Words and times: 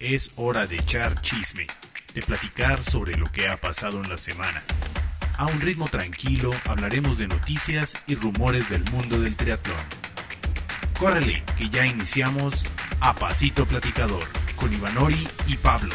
Es 0.00 0.30
hora 0.36 0.68
de 0.68 0.76
echar 0.76 1.20
chisme, 1.22 1.66
de 2.14 2.22
platicar 2.22 2.84
sobre 2.84 3.18
lo 3.18 3.26
que 3.26 3.48
ha 3.48 3.56
pasado 3.56 4.00
en 4.00 4.08
la 4.08 4.16
semana. 4.16 4.62
A 5.36 5.46
un 5.46 5.60
ritmo 5.60 5.88
tranquilo 5.88 6.52
hablaremos 6.68 7.18
de 7.18 7.26
noticias 7.26 7.98
y 8.06 8.14
rumores 8.14 8.68
del 8.70 8.84
mundo 8.92 9.20
del 9.20 9.34
triatlón. 9.34 9.76
Córrele, 11.00 11.42
que 11.56 11.68
ya 11.68 11.84
iniciamos 11.84 12.64
a 13.00 13.12
Pasito 13.12 13.66
Platicador 13.66 14.22
con 14.54 14.72
Ivanori 14.72 15.26
y 15.48 15.56
Pablo. 15.56 15.94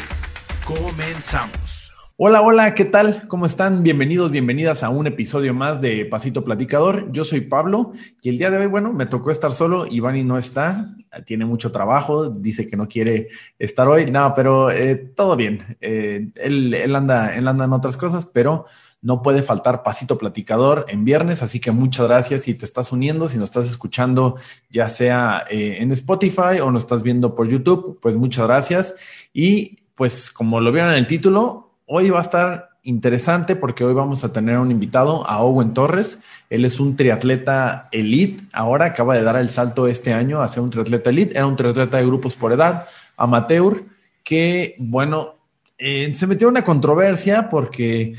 Comenzamos. 0.66 1.83
Hola, 2.16 2.42
hola, 2.42 2.76
¿qué 2.76 2.84
tal? 2.84 3.26
¿Cómo 3.26 3.44
están? 3.44 3.82
Bienvenidos, 3.82 4.30
bienvenidas 4.30 4.84
a 4.84 4.88
un 4.88 5.08
episodio 5.08 5.52
más 5.52 5.80
de 5.80 6.04
Pasito 6.04 6.44
Platicador. 6.44 7.10
Yo 7.10 7.24
soy 7.24 7.40
Pablo 7.40 7.92
y 8.22 8.28
el 8.28 8.38
día 8.38 8.52
de 8.52 8.58
hoy, 8.58 8.66
bueno, 8.66 8.92
me 8.92 9.06
tocó 9.06 9.32
estar 9.32 9.50
solo. 9.50 9.84
Ivani 9.90 10.22
no 10.22 10.38
está, 10.38 10.94
tiene 11.26 11.44
mucho 11.44 11.72
trabajo, 11.72 12.30
dice 12.30 12.68
que 12.68 12.76
no 12.76 12.86
quiere 12.86 13.26
estar 13.58 13.88
hoy. 13.88 14.12
No, 14.12 14.32
pero 14.32 14.70
eh, 14.70 14.94
todo 14.94 15.34
bien. 15.34 15.76
Eh, 15.80 16.28
él, 16.36 16.72
él, 16.74 16.94
anda, 16.94 17.34
él 17.34 17.48
anda 17.48 17.64
en 17.64 17.72
otras 17.72 17.96
cosas, 17.96 18.26
pero 18.26 18.66
no 19.02 19.20
puede 19.20 19.42
faltar 19.42 19.82
Pasito 19.82 20.16
Platicador 20.16 20.84
en 20.86 21.04
viernes, 21.04 21.42
así 21.42 21.58
que 21.58 21.72
muchas 21.72 22.06
gracias 22.06 22.42
si 22.42 22.54
te 22.54 22.64
estás 22.64 22.92
uniendo, 22.92 23.26
si 23.26 23.38
nos 23.38 23.50
estás 23.50 23.66
escuchando, 23.66 24.36
ya 24.70 24.88
sea 24.88 25.46
eh, 25.50 25.78
en 25.80 25.90
Spotify 25.90 26.60
o 26.62 26.70
nos 26.70 26.84
estás 26.84 27.02
viendo 27.02 27.34
por 27.34 27.48
YouTube, 27.48 27.98
pues 28.00 28.14
muchas 28.14 28.46
gracias. 28.46 28.94
Y 29.32 29.80
pues 29.96 30.30
como 30.30 30.60
lo 30.60 30.70
vieron 30.70 30.92
en 30.92 30.98
el 30.98 31.08
título, 31.08 31.63
hoy 31.86 32.10
va 32.10 32.18
a 32.18 32.22
estar 32.22 32.70
interesante 32.82 33.56
porque 33.56 33.84
hoy 33.84 33.94
vamos 33.94 34.24
a 34.24 34.32
tener 34.32 34.58
un 34.58 34.70
invitado, 34.70 35.28
a 35.28 35.42
Owen 35.42 35.74
Torres. 35.74 36.20
Él 36.50 36.64
es 36.64 36.78
un 36.80 36.96
triatleta 36.96 37.88
elite. 37.92 38.44
Ahora 38.52 38.86
acaba 38.86 39.16
de 39.16 39.22
dar 39.22 39.36
el 39.36 39.48
salto 39.48 39.88
este 39.88 40.12
año 40.12 40.40
a 40.40 40.48
ser 40.48 40.62
un 40.62 40.70
triatleta 40.70 41.10
elite. 41.10 41.36
Era 41.36 41.46
un 41.46 41.56
triatleta 41.56 41.96
de 41.96 42.06
grupos 42.06 42.36
por 42.36 42.52
edad, 42.52 42.86
amateur, 43.16 43.84
que, 44.22 44.76
bueno, 44.78 45.36
eh, 45.78 46.12
se 46.14 46.26
metió 46.26 46.48
en 46.48 46.52
una 46.52 46.64
controversia 46.64 47.48
porque 47.48 48.14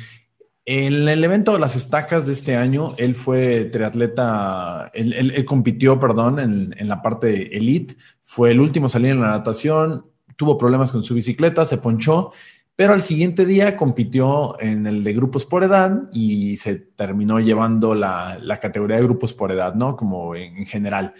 en 0.66 1.08
el 1.08 1.23
evento 1.23 1.53
de 1.53 1.59
las 1.59 1.75
estacas 1.75 2.25
de 2.25 2.34
este 2.34 2.56
año, 2.56 2.95
él 2.97 3.14
fue 3.14 3.66
triatleta, 3.66 4.90
él, 4.95 5.45
compitió, 5.45 6.00
perdón, 6.00 6.40
en, 6.40 6.75
en, 6.75 6.90
la 6.90 7.03
parte 7.03 7.56
elite, 7.56 7.95
fue 8.22 8.50
el 8.50 8.59
último 8.59 8.88
a 8.88 8.90
salir 8.90 9.12
en 9.12 9.22
la 9.22 9.30
natación, 9.30 10.08
tuvo 10.36 10.58
problemas 10.58 10.92
con 10.92 11.03
su 11.03 11.14
bicicleta, 11.14 11.66
se 11.66 11.78
ponchó 11.78 12.31
pero 12.76 12.94
al 12.94 13.02
siguiente 13.02 13.45
día 13.45 13.78
compitió 13.78 14.59
en 14.59 14.86
el 14.86 15.04
de 15.04 15.14
grupos 15.14 15.45
por 15.45 15.64
edad 15.64 16.09
y 16.12 16.58
se 16.58 16.76
terminó 16.76 17.40
llevando 17.40 17.95
la, 17.95 18.38
categoría 18.62 18.98
de 18.98 19.04
grupos 19.04 19.34
por 19.34 19.52
edad, 19.52 19.76
¿no? 19.76 19.95
Como 19.95 20.36
en, 20.36 20.66
general. 20.66 21.14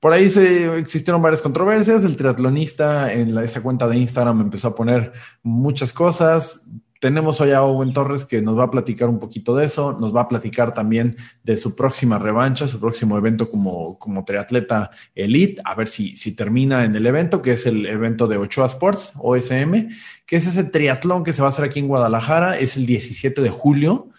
Por 0.00 0.12
ahí 0.12 0.28
se, 0.28 0.78
existieron 0.78 1.22
varias 1.22 1.40
controversias. 1.40 2.04
El 2.04 2.16
triatlonista 2.16 3.12
en 3.12 3.34
la, 3.34 3.42
esa 3.42 3.62
cuenta 3.62 3.88
de 3.88 3.96
Instagram 3.96 4.42
empezó 4.42 4.68
a 4.68 4.74
poner 4.74 5.12
muchas 5.42 5.94
cosas. 5.94 6.68
Tenemos 7.00 7.40
hoy 7.40 7.52
a 7.52 7.62
Owen 7.62 7.92
Torres 7.92 8.24
que 8.24 8.42
nos 8.42 8.58
va 8.58 8.64
a 8.64 8.70
platicar 8.70 9.08
un 9.08 9.20
poquito 9.20 9.54
de 9.54 9.66
eso, 9.66 9.96
nos 10.00 10.14
va 10.14 10.22
a 10.22 10.28
platicar 10.28 10.74
también 10.74 11.16
de 11.44 11.56
su 11.56 11.76
próxima 11.76 12.18
revancha, 12.18 12.66
su 12.66 12.80
próximo 12.80 13.16
evento 13.16 13.48
como, 13.48 13.98
como 13.98 14.24
triatleta 14.24 14.90
elite, 15.14 15.62
a 15.64 15.74
ver 15.74 15.86
si, 15.86 16.16
si 16.16 16.32
termina 16.32 16.84
en 16.84 16.96
el 16.96 17.06
evento, 17.06 17.40
que 17.40 17.52
es 17.52 17.66
el 17.66 17.86
evento 17.86 18.26
de 18.26 18.36
Ochoa 18.36 18.66
Sports, 18.66 19.12
OSM, 19.16 19.88
que 20.26 20.36
es 20.36 20.46
ese 20.46 20.64
triatlón 20.64 21.22
que 21.22 21.32
se 21.32 21.40
va 21.40 21.48
a 21.48 21.50
hacer 21.50 21.64
aquí 21.64 21.78
en 21.78 21.88
Guadalajara, 21.88 22.58
es 22.58 22.76
el 22.76 22.86
17 22.86 23.42
de 23.42 23.50
julio. 23.50 24.10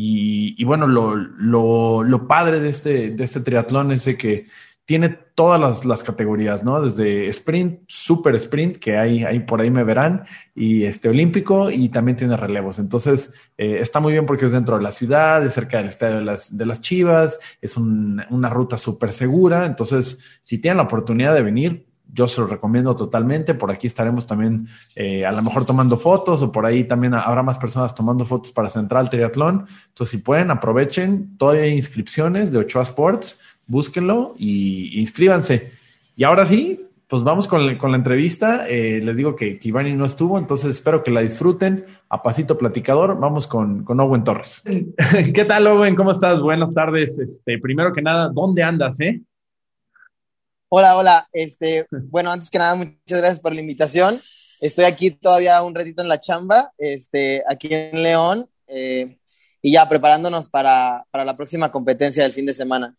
Y, 0.00 0.62
bueno, 0.62 0.86
lo, 0.86 1.16
lo, 1.16 2.04
lo, 2.04 2.28
padre 2.28 2.60
de 2.60 2.68
este, 2.68 3.10
de 3.10 3.24
este 3.24 3.40
triatlón 3.40 3.90
es 3.90 4.04
de 4.04 4.16
que 4.16 4.46
tiene 4.88 5.10
todas 5.10 5.84
las, 5.84 6.02
categorías, 6.02 6.64
¿no? 6.64 6.80
Desde 6.80 7.28
sprint, 7.28 7.80
super 7.88 8.34
sprint, 8.36 8.78
que 8.78 8.96
hay, 8.96 9.22
ahí 9.22 9.40
por 9.40 9.60
ahí 9.60 9.70
me 9.70 9.84
verán, 9.84 10.24
y 10.54 10.84
este 10.84 11.10
olímpico, 11.10 11.70
y 11.70 11.90
también 11.90 12.16
tiene 12.16 12.38
relevos. 12.38 12.78
Entonces, 12.78 13.34
eh, 13.58 13.80
está 13.80 14.00
muy 14.00 14.12
bien 14.14 14.24
porque 14.24 14.46
es 14.46 14.52
dentro 14.52 14.78
de 14.78 14.82
la 14.82 14.90
ciudad, 14.90 15.44
es 15.44 15.52
cerca 15.52 15.76
del 15.76 15.88
estadio 15.88 16.20
de 16.20 16.64
las, 16.64 16.80
Chivas, 16.80 17.38
es 17.60 17.76
un, 17.76 18.24
una 18.30 18.48
ruta 18.48 18.78
súper 18.78 19.12
segura. 19.12 19.66
Entonces, 19.66 20.20
si 20.40 20.58
tienen 20.58 20.78
la 20.78 20.84
oportunidad 20.84 21.34
de 21.34 21.42
venir, 21.42 21.84
yo 22.10 22.26
se 22.26 22.40
lo 22.40 22.46
recomiendo 22.46 22.96
totalmente. 22.96 23.52
Por 23.52 23.70
aquí 23.70 23.86
estaremos 23.86 24.26
también 24.26 24.68
eh, 24.94 25.26
a 25.26 25.32
lo 25.32 25.42
mejor 25.42 25.66
tomando 25.66 25.98
fotos 25.98 26.40
o 26.40 26.50
por 26.50 26.64
ahí 26.64 26.84
también 26.84 27.12
habrá 27.12 27.42
más 27.42 27.58
personas 27.58 27.94
tomando 27.94 28.24
fotos 28.24 28.52
para 28.52 28.70
Central 28.70 29.10
Triatlón. 29.10 29.66
Entonces, 29.88 30.12
si 30.12 30.16
pueden, 30.16 30.50
aprovechen. 30.50 31.36
Todavía 31.36 31.64
hay 31.64 31.74
inscripciones 31.74 32.52
de 32.52 32.58
Ochoa 32.60 32.84
Sports 32.84 33.38
búsquenlo 33.68 34.34
y 34.36 34.98
inscríbanse. 34.98 35.72
Y 36.16 36.24
ahora 36.24 36.44
sí, 36.46 36.88
pues 37.06 37.22
vamos 37.22 37.46
con, 37.46 37.66
la 37.66 37.96
entrevista. 37.96 38.66
Eh, 38.68 39.00
les 39.02 39.16
digo 39.16 39.36
que, 39.36 39.58
Ivani 39.62 39.94
no 39.94 40.04
estuvo, 40.04 40.38
entonces 40.38 40.76
espero 40.76 41.02
que 41.04 41.10
la 41.10 41.20
disfruten. 41.20 41.86
A 42.08 42.22
pasito 42.22 42.58
platicador, 42.58 43.18
vamos 43.18 43.46
con, 43.46 43.84
con 43.84 44.00
Owen 44.00 44.24
Torres. 44.24 44.62
¿Qué 45.34 45.44
tal, 45.44 45.66
Owen? 45.66 45.94
¿Cómo 45.94 46.10
estás? 46.10 46.40
Buenas 46.40 46.74
tardes. 46.74 47.18
Este, 47.18 47.58
primero 47.58 47.92
que 47.92 48.02
nada, 48.02 48.30
¿dónde 48.32 48.62
andas, 48.62 48.98
eh? 49.00 49.20
Hola, 50.70 50.96
hola. 50.96 51.28
Este, 51.32 51.86
bueno, 52.10 52.30
antes 52.30 52.50
que 52.50 52.58
nada, 52.58 52.74
muchas 52.74 52.98
gracias 53.06 53.40
por 53.40 53.54
la 53.54 53.60
invitación. 53.60 54.20
Estoy 54.60 54.84
aquí 54.84 55.10
todavía 55.12 55.62
un 55.62 55.74
ratito 55.74 56.02
en 56.02 56.08
la 56.08 56.20
chamba, 56.20 56.72
este, 56.76 57.42
aquí 57.48 57.68
en 57.70 58.02
León, 58.02 58.50
eh, 58.66 59.16
y 59.62 59.72
ya 59.72 59.88
preparándonos 59.88 60.48
para, 60.48 61.06
para 61.10 61.24
la 61.24 61.36
próxima 61.36 61.70
competencia 61.70 62.22
del 62.22 62.32
fin 62.32 62.44
de 62.44 62.52
semana. 62.52 62.94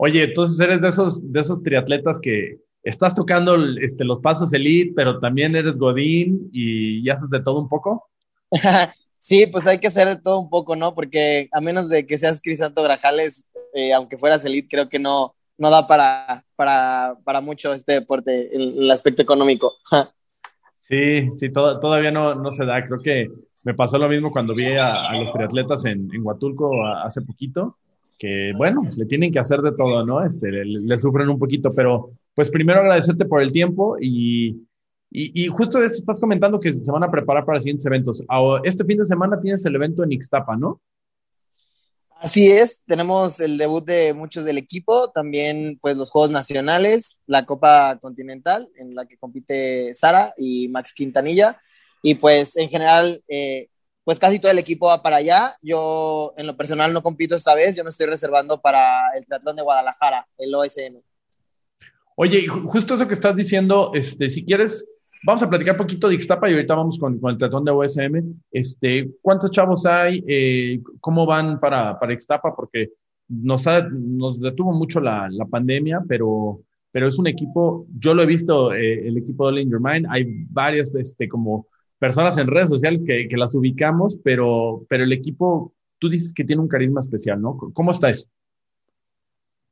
Oye, 0.00 0.22
entonces 0.22 0.58
eres 0.60 0.80
de 0.80 0.88
esos, 0.88 1.32
de 1.32 1.40
esos 1.40 1.60
triatletas 1.62 2.20
que 2.20 2.58
estás 2.84 3.16
tocando 3.16 3.56
este, 3.80 4.04
los 4.04 4.20
pasos 4.20 4.52
elite, 4.52 4.92
pero 4.94 5.18
también 5.18 5.56
eres 5.56 5.76
Godín 5.76 6.48
y, 6.52 7.08
haces 7.10 7.28
de 7.30 7.42
todo 7.42 7.58
un 7.58 7.68
poco. 7.68 8.08
sí, 9.18 9.48
pues 9.48 9.66
hay 9.66 9.80
que 9.80 9.88
hacer 9.88 10.06
de 10.06 10.16
todo 10.16 10.38
un 10.38 10.48
poco, 10.48 10.76
¿no? 10.76 10.94
Porque 10.94 11.48
a 11.52 11.60
menos 11.60 11.88
de 11.88 12.06
que 12.06 12.16
seas 12.16 12.40
Crisanto 12.40 12.80
Grajales, 12.84 13.48
eh, 13.74 13.92
aunque 13.92 14.16
fueras 14.16 14.44
elite, 14.44 14.68
creo 14.70 14.88
que 14.88 15.00
no, 15.00 15.34
no 15.58 15.68
da 15.68 15.88
para, 15.88 16.44
para, 16.54 17.16
para 17.24 17.40
mucho 17.40 17.72
este 17.72 17.94
deporte, 17.94 18.54
el, 18.54 18.78
el 18.78 18.90
aspecto 18.92 19.22
económico. 19.22 19.74
sí, 20.82 21.28
sí, 21.32 21.50
todavía 21.50 22.12
no, 22.12 22.36
no 22.36 22.52
se 22.52 22.64
da. 22.64 22.86
Creo 22.86 23.00
que 23.00 23.26
me 23.64 23.74
pasó 23.74 23.98
lo 23.98 24.08
mismo 24.08 24.30
cuando 24.30 24.54
vi 24.54 24.68
a, 24.74 25.12
los 25.14 25.32
triatletas 25.32 25.84
en, 25.86 26.08
en 26.14 26.24
Huatulco 26.24 26.86
hace 26.86 27.20
poquito 27.22 27.76
que 28.18 28.52
bueno, 28.56 28.82
le 28.96 29.06
tienen 29.06 29.32
que 29.32 29.38
hacer 29.38 29.60
de 29.60 29.72
todo, 29.72 30.04
¿no? 30.04 30.24
Este, 30.24 30.50
le, 30.50 30.98
sufren 30.98 31.28
un 31.28 31.38
poquito, 31.38 31.72
pero 31.72 32.10
pues 32.34 32.50
primero 32.50 32.80
agradecerte 32.80 33.24
por 33.24 33.40
el 33.40 33.52
tiempo 33.52 33.96
y, 34.00 34.66
y, 35.10 35.46
justo 35.48 35.82
eso 35.82 35.96
estás 35.96 36.18
comentando 36.18 36.60
que 36.60 36.74
se 36.74 36.90
van 36.90 37.04
a 37.04 37.10
preparar 37.10 37.44
para 37.44 37.60
siguientes 37.60 37.86
eventos. 37.86 38.22
Este 38.64 38.84
fin 38.84 38.98
de 38.98 39.04
semana 39.04 39.40
tienes 39.40 39.64
el 39.64 39.76
evento 39.76 40.02
en 40.02 40.12
Ixtapa, 40.12 40.56
¿no? 40.56 40.80
Así 42.20 42.50
es, 42.50 42.82
tenemos 42.84 43.38
el 43.38 43.56
debut 43.56 43.84
de 43.84 44.12
muchos 44.12 44.44
del 44.44 44.58
equipo, 44.58 45.08
también 45.10 45.78
pues 45.80 45.96
los 45.96 46.10
Juegos 46.10 46.32
Nacionales, 46.32 47.16
la 47.26 47.46
Copa 47.46 47.96
Continental 48.00 48.68
en 48.76 48.96
la 48.96 49.06
que 49.06 49.16
compite 49.16 49.94
Sara 49.94 50.34
y 50.36 50.66
Max 50.66 50.92
Quintanilla 50.92 51.60
y 52.02 52.16
pues 52.16 52.56
en 52.56 52.70
general 52.70 53.22
eh, 53.28 53.68
pues 54.08 54.18
casi 54.18 54.38
todo 54.38 54.50
el 54.50 54.58
equipo 54.58 54.86
va 54.86 55.02
para 55.02 55.16
allá. 55.16 55.54
Yo 55.60 56.32
en 56.38 56.46
lo 56.46 56.56
personal 56.56 56.94
no 56.94 57.02
compito 57.02 57.36
esta 57.36 57.54
vez, 57.54 57.76
yo 57.76 57.84
me 57.84 57.90
estoy 57.90 58.06
reservando 58.06 58.58
para 58.58 59.02
el 59.14 59.26
triatlón 59.26 59.54
de 59.54 59.60
Guadalajara, 59.60 60.26
el 60.38 60.54
OSM. 60.54 60.96
Oye, 62.16 62.46
justo 62.46 62.94
eso 62.94 63.06
que 63.06 63.12
estás 63.12 63.36
diciendo, 63.36 63.90
este, 63.92 64.30
si 64.30 64.46
quieres, 64.46 65.10
vamos 65.26 65.42
a 65.42 65.50
platicar 65.50 65.74
un 65.74 65.80
poquito 65.80 66.08
de 66.08 66.14
Ixtapa 66.14 66.48
y 66.48 66.54
ahorita 66.54 66.74
vamos 66.74 66.98
con, 66.98 67.20
el 67.22 67.36
triatlón 67.36 67.66
de 67.66 67.70
OSM. 67.70 68.34
Este, 68.50 69.10
¿Cuántos 69.20 69.50
chavos 69.50 69.84
hay? 69.84 70.24
Eh, 70.26 70.80
¿Cómo 71.00 71.26
van 71.26 71.60
para, 71.60 71.98
para 71.98 72.14
Ixtapa? 72.14 72.56
Porque 72.56 72.92
nos, 73.28 73.66
nos 73.90 74.40
detuvo 74.40 74.72
mucho 74.72 75.00
la, 75.00 75.28
la 75.30 75.44
pandemia, 75.44 76.00
pero, 76.08 76.62
pero 76.90 77.08
es 77.08 77.18
un 77.18 77.26
equipo, 77.26 77.84
yo 77.98 78.14
lo 78.14 78.22
he 78.22 78.26
visto, 78.26 78.72
eh, 78.72 79.06
el 79.06 79.18
equipo 79.18 79.44
de 79.44 79.48
All 79.52 79.58
In 79.58 79.70
Your 79.70 79.82
Mind, 79.82 80.06
hay 80.08 80.46
varias, 80.48 80.94
este, 80.94 81.28
como 81.28 81.66
personas 81.98 82.38
en 82.38 82.46
redes 82.46 82.68
sociales 82.68 83.02
que, 83.06 83.28
las 83.36 83.54
ubicamos, 83.54 84.18
pero, 84.22 84.86
pero 84.88 85.04
el 85.04 85.12
equipo, 85.12 85.74
tú 85.98 86.08
dices 86.08 86.32
que 86.32 86.44
tiene 86.44 86.62
un 86.62 86.68
carisma 86.68 87.00
especial, 87.00 87.40
¿no? 87.40 87.58
¿Cómo 87.72 87.92
está 87.92 88.10
eso? 88.10 88.26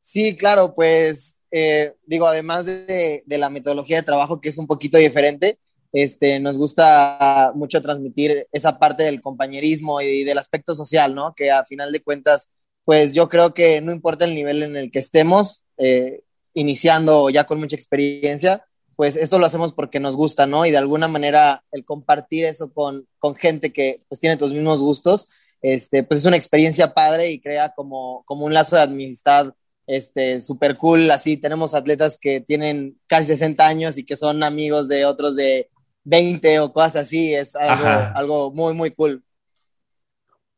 Sí, 0.01 0.37
claro, 0.37 0.75
pues 0.75 1.39
eh, 1.51 1.95
digo, 2.07 2.27
además 2.27 2.67
de, 2.67 3.23
la 3.27 3.51
metodología 3.51 3.97
de 3.97 4.03
trabajo 4.03 4.41
que 4.41 4.49
es 4.49 4.59
un 4.59 4.67
poquito 4.67 4.99
diferente, 4.99 5.59
este, 5.93 6.39
nos 6.41 6.59
gusta 6.59 7.53
mucho 7.55 7.81
transmitir 7.81 8.47
esa 8.53 8.79
parte 8.79 9.05
del 9.05 9.21
compañerismo 9.21 10.01
y, 10.01 10.25
del 10.25 10.39
aspecto 10.39 10.75
social, 10.75 11.15
¿no? 11.15 11.35
Que 11.35 11.51
a 11.51 11.65
final 11.65 11.93
de 11.93 12.03
cuentas, 12.03 12.51
pues 12.85 13.15
yo 13.15 13.29
creo 13.29 13.55
que 13.55 13.81
no 13.81 13.93
importa 13.93 14.25
el 14.25 14.35
nivel 14.35 14.63
en 14.63 14.77
el 14.77 14.91
que 14.91 14.99
estemos, 14.99 15.65
eh, 15.79 16.23
iniciando 16.55 17.31
ya 17.31 17.45
con 17.45 17.59
mucha 17.59 17.77
experiencia, 17.77 18.67
pues 18.97 19.17
esto 19.17 19.39
lo 19.39 19.47
hacemos 19.47 19.73
porque 19.73 20.01
nos 20.01 20.17
gusta, 20.17 20.47
¿no? 20.47 20.67
Y 20.67 20.71
de 20.71 20.79
alguna 20.79 21.07
manera 21.07 21.63
el 21.71 21.85
compartir 21.85 22.47
eso 22.47 22.73
con, 22.73 23.07
con 23.19 23.35
gente 23.35 23.73
que 23.73 24.03
pues 24.09 24.21
tiene 24.21 24.37
tus 24.37 24.53
mismos 24.53 24.81
gustos, 24.81 25.29
este, 25.63 26.03
pues 26.03 26.21
es 26.21 26.27
una 26.27 26.37
experiencia 26.37 26.95
padre 26.95 27.31
y 27.31 27.41
crea 27.41 27.73
como, 27.75 28.25
como 28.25 28.47
un 28.47 28.55
lazo 28.55 28.77
de 28.77 28.83
amistad 28.83 29.53
este, 29.87 30.41
súper 30.41 30.77
cool. 30.77 31.11
Así 31.11 31.37
tenemos 31.37 31.75
atletas 31.75 32.19
que 32.21 32.41
tienen 32.41 32.99
casi 33.07 33.27
60 33.27 33.67
años 33.67 33.99
y 33.99 34.05
que 34.05 34.17
son 34.17 34.43
amigos 34.43 34.89
de 34.89 35.05
otros 35.05 35.37
de 35.37 35.69
20 36.05 36.61
o 36.61 36.73
cosas 36.73 36.97
así, 36.97 37.35
es 37.35 37.55
algo, 37.57 37.89
algo 38.15 38.51
muy, 38.53 38.75
muy 38.75 38.93
cool. 38.93 39.23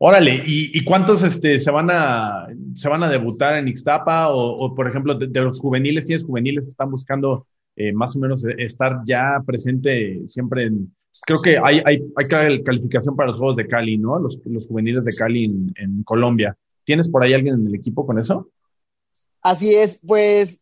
Órale, 0.00 0.43
¿y, 0.46 0.85
cuántos 0.85 1.25
este, 1.25 1.58
se, 1.58 1.73
van 1.73 1.90
a, 1.90 2.46
se 2.75 2.88
van 2.88 3.02
a 3.02 3.08
debutar 3.08 3.56
en 3.56 3.67
Ixtapa? 3.67 4.29
O, 4.31 4.73
por 4.73 4.88
ejemplo, 4.88 5.14
de, 5.14 5.40
los 5.40 5.58
juveniles, 5.58 6.06
¿tienes 6.06 6.25
juveniles 6.25 6.67
que 6.67 6.70
están 6.70 6.93
buscando 6.93 7.49
eh, 7.78 7.92
más 7.92 8.14
o 8.14 8.19
menos 8.19 8.44
estar 8.58 9.00
ya 9.06 9.42
presente 9.46 10.22
siempre 10.28 10.64
en... 10.64 10.94
Creo 11.26 11.40
que 11.40 11.58
hay, 11.58 11.80
hay, 11.84 12.04
hay 12.16 12.62
calificación 12.62 13.16
para 13.16 13.28
los 13.28 13.38
Juegos 13.38 13.56
de 13.56 13.66
Cali, 13.66 13.96
¿no? 13.96 14.19
Los, 14.19 14.40
los 14.44 14.66
juveniles 14.66 15.04
de 15.04 15.14
Cali 15.14 15.44
en, 15.46 15.72
en 15.76 16.02
Colombia. 16.02 16.56
¿Tienes 16.84 17.08
por 17.10 17.22
ahí 17.22 17.34
alguien 17.34 17.54
en 17.54 17.66
el 17.66 17.75
equipo 17.75 18.06
con 18.06 18.19
eso? 18.19 18.50
Así 19.42 19.75
es, 19.75 19.98
pues 20.06 20.60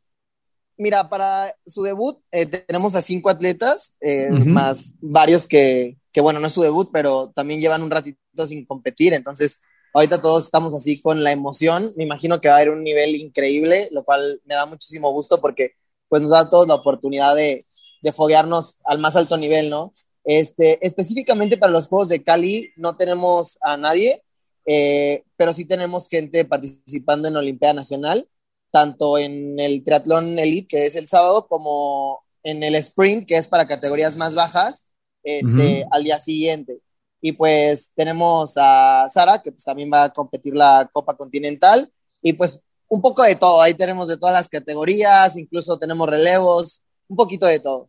mira, 0.77 1.09
para 1.09 1.55
su 1.65 1.83
debut 1.83 2.19
eh, 2.31 2.47
tenemos 2.47 2.95
a 2.95 3.03
cinco 3.03 3.31
atletas, 3.31 3.97
eh, 4.01 4.31
más 4.31 4.95
varios 5.01 5.47
que, 5.47 5.97
que, 6.13 6.21
bueno, 6.21 6.41
no 6.41 6.47
es 6.47 6.53
su 6.53 6.63
debut, 6.63 6.91
pero 6.93 7.33
también 7.35 7.61
llevan 7.61 7.83
un 7.83 7.91
ratito 7.91 8.47
sin 8.47 8.65
competir, 8.67 9.15
entonces 9.15 9.61
ahorita 9.95 10.21
todos 10.21 10.45
estamos 10.45 10.75
así 10.75 11.01
con 11.01 11.25
la 11.25 11.33
emoción, 11.33 11.91
me 11.97 12.05
imagino 12.05 12.41
que 12.41 12.49
va 12.49 12.55
a 12.55 12.59
haber 12.59 12.71
un 12.71 12.85
nivel 12.85 13.17
increíble, 13.17 13.89
lo 13.91 14.05
cual 14.05 14.41
me 14.45 14.55
da 14.55 14.67
muchísimo 14.67 15.11
gusto 15.13 15.41
porque 15.41 15.73
pues 16.09 16.23
nos 16.23 16.31
da 16.31 16.41
a 16.41 16.51
todos 16.51 16.69
la 16.69 16.75
oportunidad 16.75 17.35
de, 17.35 17.65
de 18.03 18.13
foguearnos 18.13 18.77
al 18.85 18.99
más 18.99 19.17
alto 19.17 19.37
nivel, 19.37 19.71
¿no? 19.71 19.95
Este, 20.25 20.85
específicamente 20.85 21.57
para 21.57 21.73
los 21.73 21.87
Juegos 21.87 22.09
de 22.09 22.23
Cali 22.23 22.71
no 22.77 22.97
tenemos 22.97 23.59
a 23.63 23.77
nadie, 23.77 24.23
eh, 24.65 25.23
pero 25.37 25.53
sí 25.53 25.65
tenemos 25.65 26.09
gente 26.09 26.45
participando 26.45 27.29
en 27.29 27.37
Olimpiada 27.37 27.75
Nacional 27.75 28.29
tanto 28.77 29.17
en 29.17 29.59
el 29.59 29.83
triatlón 29.85 30.39
elite, 30.39 30.69
que 30.69 30.85
es 30.85 30.97
el 30.97 31.09
sábado, 31.09 31.47
como 31.49 32.23
en 32.43 32.63
el 32.63 32.75
sprint, 32.75 33.27
que 33.27 33.39
es 33.39 33.49
para 33.49 33.67
categorías 33.67 34.17
más 34.17 34.35
bajas, 34.35 34.85
este, 35.23 35.87
al 35.91 36.05
día 36.05 36.19
siguiente. 36.19 36.81
Y 37.23 37.33
pues 37.33 37.91
tenemos 37.95 38.53
a 38.57 39.09
Sara, 39.09 39.41
que 39.41 39.51
pues 39.51 39.65
también 39.65 39.91
va 39.91 40.05
a 40.05 40.13
competir 40.13 40.55
la 40.55 40.91
Copa 40.93 41.17
Continental, 41.17 41.91
y 42.21 42.35
pues 42.35 42.61
un 42.89 43.01
poco 43.01 43.23
de 43.23 43.37
todo, 43.37 43.61
ahí 43.61 43.75
tenemos 43.75 44.09
de 44.09 44.19
todas 44.19 44.35
las 44.35 44.49
categorías, 44.49 45.37
incluso 45.37 45.79
tenemos 45.79 46.09
relevos, 46.09 46.83
un 47.09 47.17
poquito 47.17 47.47
de 47.47 47.61
todo. 47.61 47.89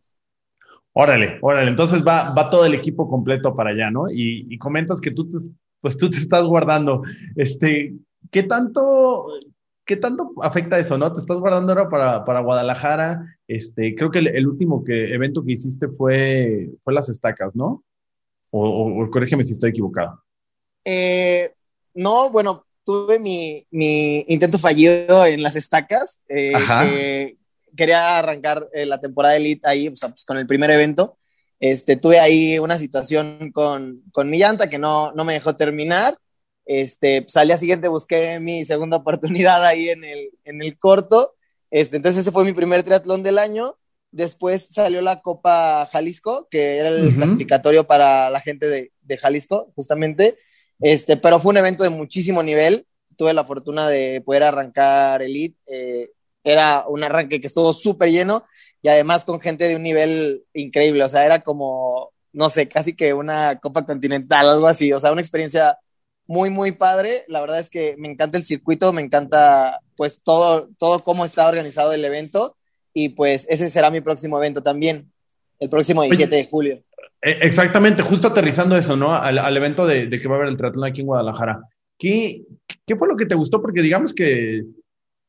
Órale, 0.92 1.38
órale, 1.42 1.70
entonces 1.70 2.06
va, 2.06 2.32
va 2.32 2.50
todo 2.50 2.64
el 2.64 2.74
equipo 2.74 3.08
completo 3.08 3.54
para 3.54 3.70
allá, 3.70 3.90
¿no? 3.90 4.10
Y, 4.10 4.46
y 4.48 4.58
comentas 4.58 5.00
que 5.00 5.12
tú 5.12 5.30
te, 5.30 5.38
pues 5.80 5.96
tú 5.96 6.10
te 6.10 6.18
estás 6.18 6.44
guardando. 6.44 7.02
Este, 7.36 7.94
¿qué 8.30 8.42
tanto, 8.42 9.26
¿Qué 9.88 9.96
tanto 9.96 10.34
afecta 10.42 10.78
eso, 10.78 10.98
no? 10.98 11.10
Te 11.14 11.20
estás 11.20 11.38
guardando 11.38 11.72
ahora 11.72 11.88
para, 11.88 12.22
para 12.26 12.40
Guadalajara. 12.40 13.38
Este, 13.46 13.94
creo 13.94 14.10
que 14.10 14.18
el, 14.18 14.46
último 14.46 14.84
que, 14.84 15.14
evento 15.14 15.42
que 15.42 15.52
hiciste 15.52 15.88
fue, 15.88 16.68
fue 16.84 16.92
las 16.92 17.08
estacas, 17.08 17.56
¿no? 17.56 17.82
O, 18.50 19.08
corrígeme 19.10 19.44
si 19.44 19.54
estoy 19.54 19.70
equivocado. 19.70 20.22
Eh, 20.84 21.54
no, 21.94 22.28
bueno, 22.28 22.66
tuve 22.88 23.18
mi, 23.18 23.66
mi, 23.70 24.24
intento 24.28 24.58
fallido 24.58 25.26
en 25.26 25.42
las 25.42 25.56
estacas. 25.56 26.22
Eh, 26.26 27.36
quería 27.76 28.16
arrancar 28.16 28.66
eh, 28.72 28.86
la 28.86 28.98
temporada 28.98 29.36
Elite 29.36 29.68
ahí, 29.68 29.88
o 29.88 29.96
sea, 29.96 30.08
pues 30.08 30.24
con 30.24 30.38
el 30.38 30.46
primer 30.46 30.70
evento. 30.70 31.18
Este, 31.60 31.96
tuve 31.96 32.18
ahí 32.18 32.58
una 32.58 32.78
situación 32.78 33.52
con, 33.52 34.04
con 34.10 34.30
mi 34.30 34.38
llanta 34.38 34.70
que 34.70 34.78
no, 34.78 35.12
no 35.12 35.24
me 35.24 35.34
dejó 35.34 35.54
terminar 35.54 36.16
este, 36.68 37.22
pues 37.22 37.34
al 37.38 37.48
día 37.48 37.56
siguiente 37.56 37.88
busqué 37.88 38.38
mi 38.40 38.64
segunda 38.66 38.96
oportunidad 38.98 39.64
ahí 39.64 39.88
en 39.88 40.04
el, 40.04 40.30
en 40.44 40.62
el 40.62 40.78
corto. 40.78 41.34
Este, 41.70 41.96
entonces 41.96 42.20
ese 42.20 42.32
fue 42.32 42.44
mi 42.44 42.52
primer 42.52 42.84
triatlón 42.84 43.22
del 43.22 43.38
año. 43.38 43.76
Después 44.10 44.68
salió 44.70 45.02
la 45.02 45.20
Copa 45.20 45.86
Jalisco, 45.90 46.48
que 46.50 46.76
era 46.76 46.88
el 46.88 47.14
clasificatorio 47.14 47.86
para 47.86 48.30
la 48.30 48.40
gente 48.40 48.66
de, 48.66 48.92
de, 49.02 49.16
Jalisco, 49.18 49.70
justamente. 49.74 50.38
Este, 50.80 51.16
pero 51.16 51.38
fue 51.38 51.50
un 51.50 51.58
evento 51.58 51.82
de 51.82 51.90
muchísimo 51.90 52.42
nivel. 52.42 52.86
Tuve 53.16 53.34
la 53.34 53.44
fortuna 53.44 53.88
de 53.88 54.20
poder 54.24 54.44
arrancar 54.44 55.22
Elite. 55.22 55.58
Eh, 55.66 56.10
era 56.44 56.86
un 56.88 57.02
arranque 57.02 57.40
que 57.40 57.46
estuvo 57.46 57.72
súper 57.72 58.10
lleno 58.10 58.44
y 58.80 58.88
además 58.88 59.24
con 59.24 59.40
gente 59.40 59.68
de 59.68 59.76
un 59.76 59.82
nivel 59.82 60.44
increíble. 60.54 61.04
O 61.04 61.08
sea, 61.08 61.24
era 61.24 61.40
como, 61.42 62.12
no 62.32 62.48
sé, 62.48 62.68
casi 62.68 62.94
que 62.94 63.12
una 63.12 63.58
Copa 63.60 63.84
Continental, 63.84 64.48
algo 64.48 64.68
así. 64.68 64.92
O 64.92 65.00
sea, 65.00 65.12
una 65.12 65.20
experiencia 65.20 65.78
muy, 66.26 66.50
muy 66.50 66.72
padre. 66.72 67.24
La 67.28 67.40
verdad 67.40 67.58
es 67.58 67.70
que 67.70 67.96
me 67.98 68.08
encanta 68.08 68.38
el 68.38 68.44
circuito, 68.44 68.92
me 68.92 69.02
encanta 69.02 69.80
pues 69.96 70.20
todo, 70.22 70.68
todo 70.78 71.02
cómo 71.02 71.24
está 71.24 71.48
organizado 71.48 71.92
el 71.92 72.04
evento 72.04 72.56
y 72.92 73.10
pues 73.10 73.46
ese 73.48 73.70
será 73.70 73.90
mi 73.90 74.00
próximo 74.00 74.38
evento 74.38 74.62
también, 74.62 75.12
el 75.58 75.68
próximo 75.68 76.02
17 76.02 76.34
de 76.34 76.46
julio. 76.46 76.84
E, 77.22 77.38
exactamente, 77.42 78.02
justo 78.02 78.28
aterrizando 78.28 78.76
eso, 78.76 78.96
¿no? 78.96 79.14
Al, 79.14 79.56
evento 79.56 79.86
de, 79.86 80.08
que 80.08 80.28
va 80.28 80.36
a 80.36 80.38
haber 80.38 80.48
el 80.48 80.56
triatlón 80.56 80.84
aquí 80.84 81.00
en 81.00 81.06
Guadalajara. 81.06 81.62
¿Qué, 81.98 82.44
¿Qué 82.86 82.96
fue 82.96 83.08
lo 83.08 83.16
que 83.16 83.26
te 83.26 83.34
gustó? 83.34 83.60
Porque 83.60 83.82
digamos 83.82 84.14
que 84.14 84.64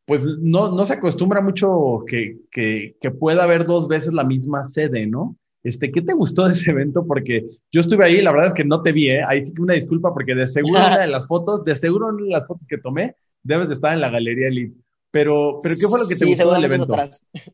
pues 0.06 0.26
no, 0.26 0.72
no 0.72 0.86
se 0.86 0.94
acostumbra 0.94 1.40
mucho 1.40 2.04
que, 2.08 2.40
que, 2.50 2.96
que 3.00 3.12
pueda 3.12 3.44
haber 3.44 3.68
dos 3.68 3.88
veces 3.88 4.12
la 4.12 4.24
misma 4.24 4.64
sede, 4.64 5.06
¿no? 5.06 5.36
Este, 5.62 5.92
¿Qué 5.92 6.02
te 6.02 6.14
gustó 6.14 6.48
de 6.48 6.54
ese 6.54 6.72
evento? 6.72 7.06
Porque 7.06 7.46
yo 7.72 7.82
estuve 7.82 8.06
ahí, 8.06 8.20
la 8.20 8.32
verdad 8.32 8.48
es 8.48 8.54
que 8.56 8.64
no 8.64 8.82
te 8.82 8.92
vi, 8.92 9.10
¿eh? 9.10 9.22
Ahí 9.24 9.46
sí 9.46 9.54
que 9.54 9.62
una 9.62 9.76
disculpa, 9.76 10.12
porque 10.12 10.34
de 10.34 10.48
seguro 10.48 10.80
una 10.80 10.98
de 10.98 11.08
las 11.08 11.28
fotos, 11.28 11.64
de 11.64 11.76
seguro 11.76 12.08
una 12.08 12.24
de 12.24 12.32
las 12.32 12.48
fotos 12.48 12.66
que 12.66 12.80
tomé, 12.80 13.16
debes 13.44 13.68
de 13.68 13.76
estar 13.76 13.94
en 13.94 14.02
la 14.02 14.10
Galería 14.10 14.48
Elite. 14.48 14.76
Pero, 15.12 15.60
pero 15.64 15.76
¿qué 15.76 15.88
fue 15.88 16.00
lo 16.00 16.08
que 16.08 16.16
te 16.16 16.26
gustó 16.26 16.54
del 16.54 16.66
evento? 16.66 16.96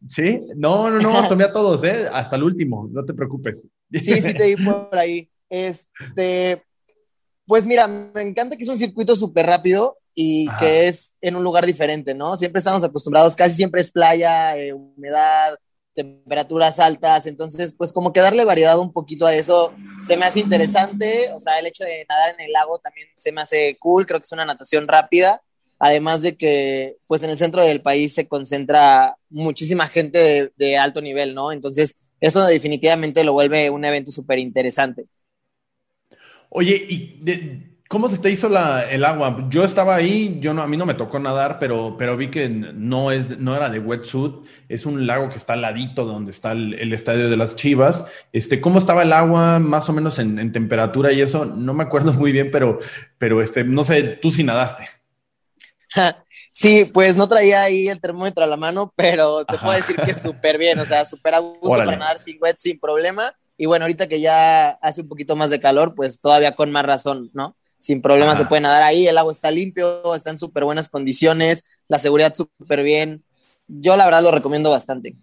Sí, 0.07 0.41
no, 0.55 0.89
no, 0.89 0.99
no, 0.99 1.27
tomé 1.29 1.45
a 1.45 1.53
todos, 1.53 1.83
¿eh? 1.83 2.07
Hasta 2.11 2.35
el 2.35 2.43
último, 2.43 2.89
no 2.91 3.05
te 3.05 3.13
preocupes. 3.13 3.65
Sí, 3.91 4.21
sí 4.21 4.33
te 4.33 4.55
vi 4.55 4.63
por 4.63 4.95
ahí. 4.95 5.29
Este, 5.49 6.63
pues 7.45 7.65
mira, 7.65 7.87
me 7.87 8.21
encanta 8.21 8.57
que 8.57 8.63
es 8.63 8.69
un 8.69 8.77
circuito 8.77 9.15
súper 9.15 9.45
rápido 9.45 9.97
y 10.13 10.47
que 10.59 10.87
es 10.87 11.15
en 11.21 11.35
un 11.35 11.43
lugar 11.43 11.65
diferente, 11.65 12.13
¿no? 12.13 12.35
Siempre 12.37 12.59
estamos 12.59 12.83
acostumbrados, 12.83 13.35
casi 13.35 13.55
siempre 13.55 13.81
es 13.81 13.91
playa, 13.91 14.57
eh, 14.57 14.73
humedad, 14.73 15.57
temperaturas 15.93 16.79
altas, 16.79 17.25
entonces 17.25 17.73
pues 17.73 17.93
como 17.93 18.11
que 18.11 18.19
darle 18.19 18.45
variedad 18.45 18.77
un 18.77 18.91
poquito 18.91 19.25
a 19.25 19.33
eso 19.33 19.73
se 20.01 20.17
me 20.17 20.25
hace 20.25 20.41
interesante, 20.41 21.31
o 21.33 21.39
sea, 21.39 21.57
el 21.57 21.67
hecho 21.67 21.85
de 21.85 22.05
nadar 22.07 22.35
en 22.35 22.41
el 22.41 22.51
lago 22.51 22.79
también 22.79 23.07
se 23.15 23.31
me 23.31 23.41
hace 23.41 23.77
cool, 23.79 24.05
creo 24.05 24.19
que 24.19 24.25
es 24.25 24.31
una 24.31 24.45
natación 24.45 24.87
rápida, 24.87 25.41
además 25.79 26.21
de 26.21 26.37
que 26.37 26.97
pues 27.07 27.23
en 27.23 27.29
el 27.29 27.37
centro 27.37 27.63
del 27.63 27.81
país 27.81 28.13
se 28.13 28.27
concentra 28.27 29.17
muchísima 29.29 29.87
gente 29.87 30.51
de, 30.55 30.77
alto 30.77 31.01
nivel, 31.01 31.35
¿no? 31.35 31.51
Entonces 31.51 31.97
eso 32.19 32.45
definitivamente 32.45 33.23
lo 33.23 33.33
vuelve 33.33 33.69
un 33.69 33.85
evento 33.85 34.11
súper 34.11 34.39
interesante. 34.39 35.05
Oye, 36.49 36.85
y 36.87 37.19
de, 37.21 37.75
¿Cómo 37.87 38.09
se 38.09 38.17
te 38.17 38.31
hizo 38.31 38.47
el 38.47 39.05
agua? 39.05 39.47
Yo 39.51 39.63
estaba 39.63 39.95
ahí, 39.95 40.39
yo 40.41 40.55
no, 40.55 40.63
a 40.63 40.67
mí 40.67 40.75
no 40.75 40.87
me 40.87 40.95
tocó 40.95 41.19
nadar, 41.19 41.59
pero, 41.59 41.95
pero 41.99 42.17
vi 42.17 42.31
que 42.31 42.49
no, 42.49 43.11
es, 43.11 43.39
no 43.39 43.55
era 43.55 43.69
de 43.69 43.77
wetsuit, 43.77 44.33
es 44.67 44.87
un 44.87 45.05
lago 45.05 45.29
que 45.29 45.37
está 45.37 45.53
al 45.53 45.61
ladito 45.61 46.03
donde 46.03 46.31
está 46.31 46.53
el, 46.53 46.91
estadio 46.93 47.29
de 47.29 47.37
las 47.37 47.55
Chivas. 47.55 48.11
Este, 48.33 48.59
¿Cómo 48.59 48.79
estaba 48.79 49.03
el 49.03 49.13
agua 49.13 49.59
más 49.59 49.87
o 49.87 49.93
menos 49.93 50.17
en, 50.17 50.51
temperatura 50.51 51.13
y 51.13 51.21
eso? 51.21 51.45
No 51.45 51.75
me 51.75 51.83
acuerdo 51.83 52.11
muy 52.19 52.31
bien, 52.31 52.49
pero, 52.51 52.79
pero 53.19 53.39
este, 53.39 53.63
no 53.63 53.83
sé, 53.83 54.01
tú 54.19 54.31
sí 54.31 54.43
nadaste. 54.43 54.85
Sí, 56.51 56.85
pues 56.85 57.17
no 57.17 57.27
traía 57.27 57.63
ahí 57.63 57.89
el 57.89 57.99
termómetro 57.99 58.45
a 58.45 58.47
la 58.47 58.55
mano, 58.55 58.93
pero 58.95 59.43
te 59.43 59.57
puedo 59.57 59.73
decir 59.73 59.97
que 59.97 60.13
súper 60.13 60.57
bien, 60.57 60.79
o 60.79 60.85
sea, 60.85 61.03
súper 61.03 61.35
a 61.35 61.39
gusto 61.39 61.67
para 61.67 61.97
nadar 61.97 62.17
sin 62.17 62.37
wet, 62.41 62.55
sin 62.59 62.79
problema. 62.79 63.35
Y 63.57 63.65
bueno, 63.65 63.83
ahorita 63.83 64.07
que 64.07 64.21
ya 64.21 64.69
hace 64.69 65.01
un 65.01 65.09
poquito 65.09 65.35
más 65.35 65.49
de 65.49 65.59
calor, 65.59 65.95
pues 65.95 66.21
todavía 66.21 66.55
con 66.55 66.71
más 66.71 66.85
razón, 66.85 67.29
¿no? 67.33 67.57
sin 67.85 68.01
problema 68.01 68.35
se 68.35 68.45
puede 68.45 68.63
nadar 68.63 68.81
ahí, 68.81 69.07
el 69.07 69.15
agua 69.15 69.31
está 69.31 69.51
limpio, 69.51 70.15
está 70.15 70.31
en 70.31 70.39
súper 70.39 70.63
buenas 70.63 70.89
condiciones, 70.89 71.65
la 71.87 71.99
seguridad 71.99 72.33
súper 72.33 72.81
bien. 72.81 73.23
Yo 73.67 73.95
la 73.95 74.05
verdad 74.05 74.23
lo 74.23 74.31
recomiendo 74.31 74.71
bastante. 74.71 75.15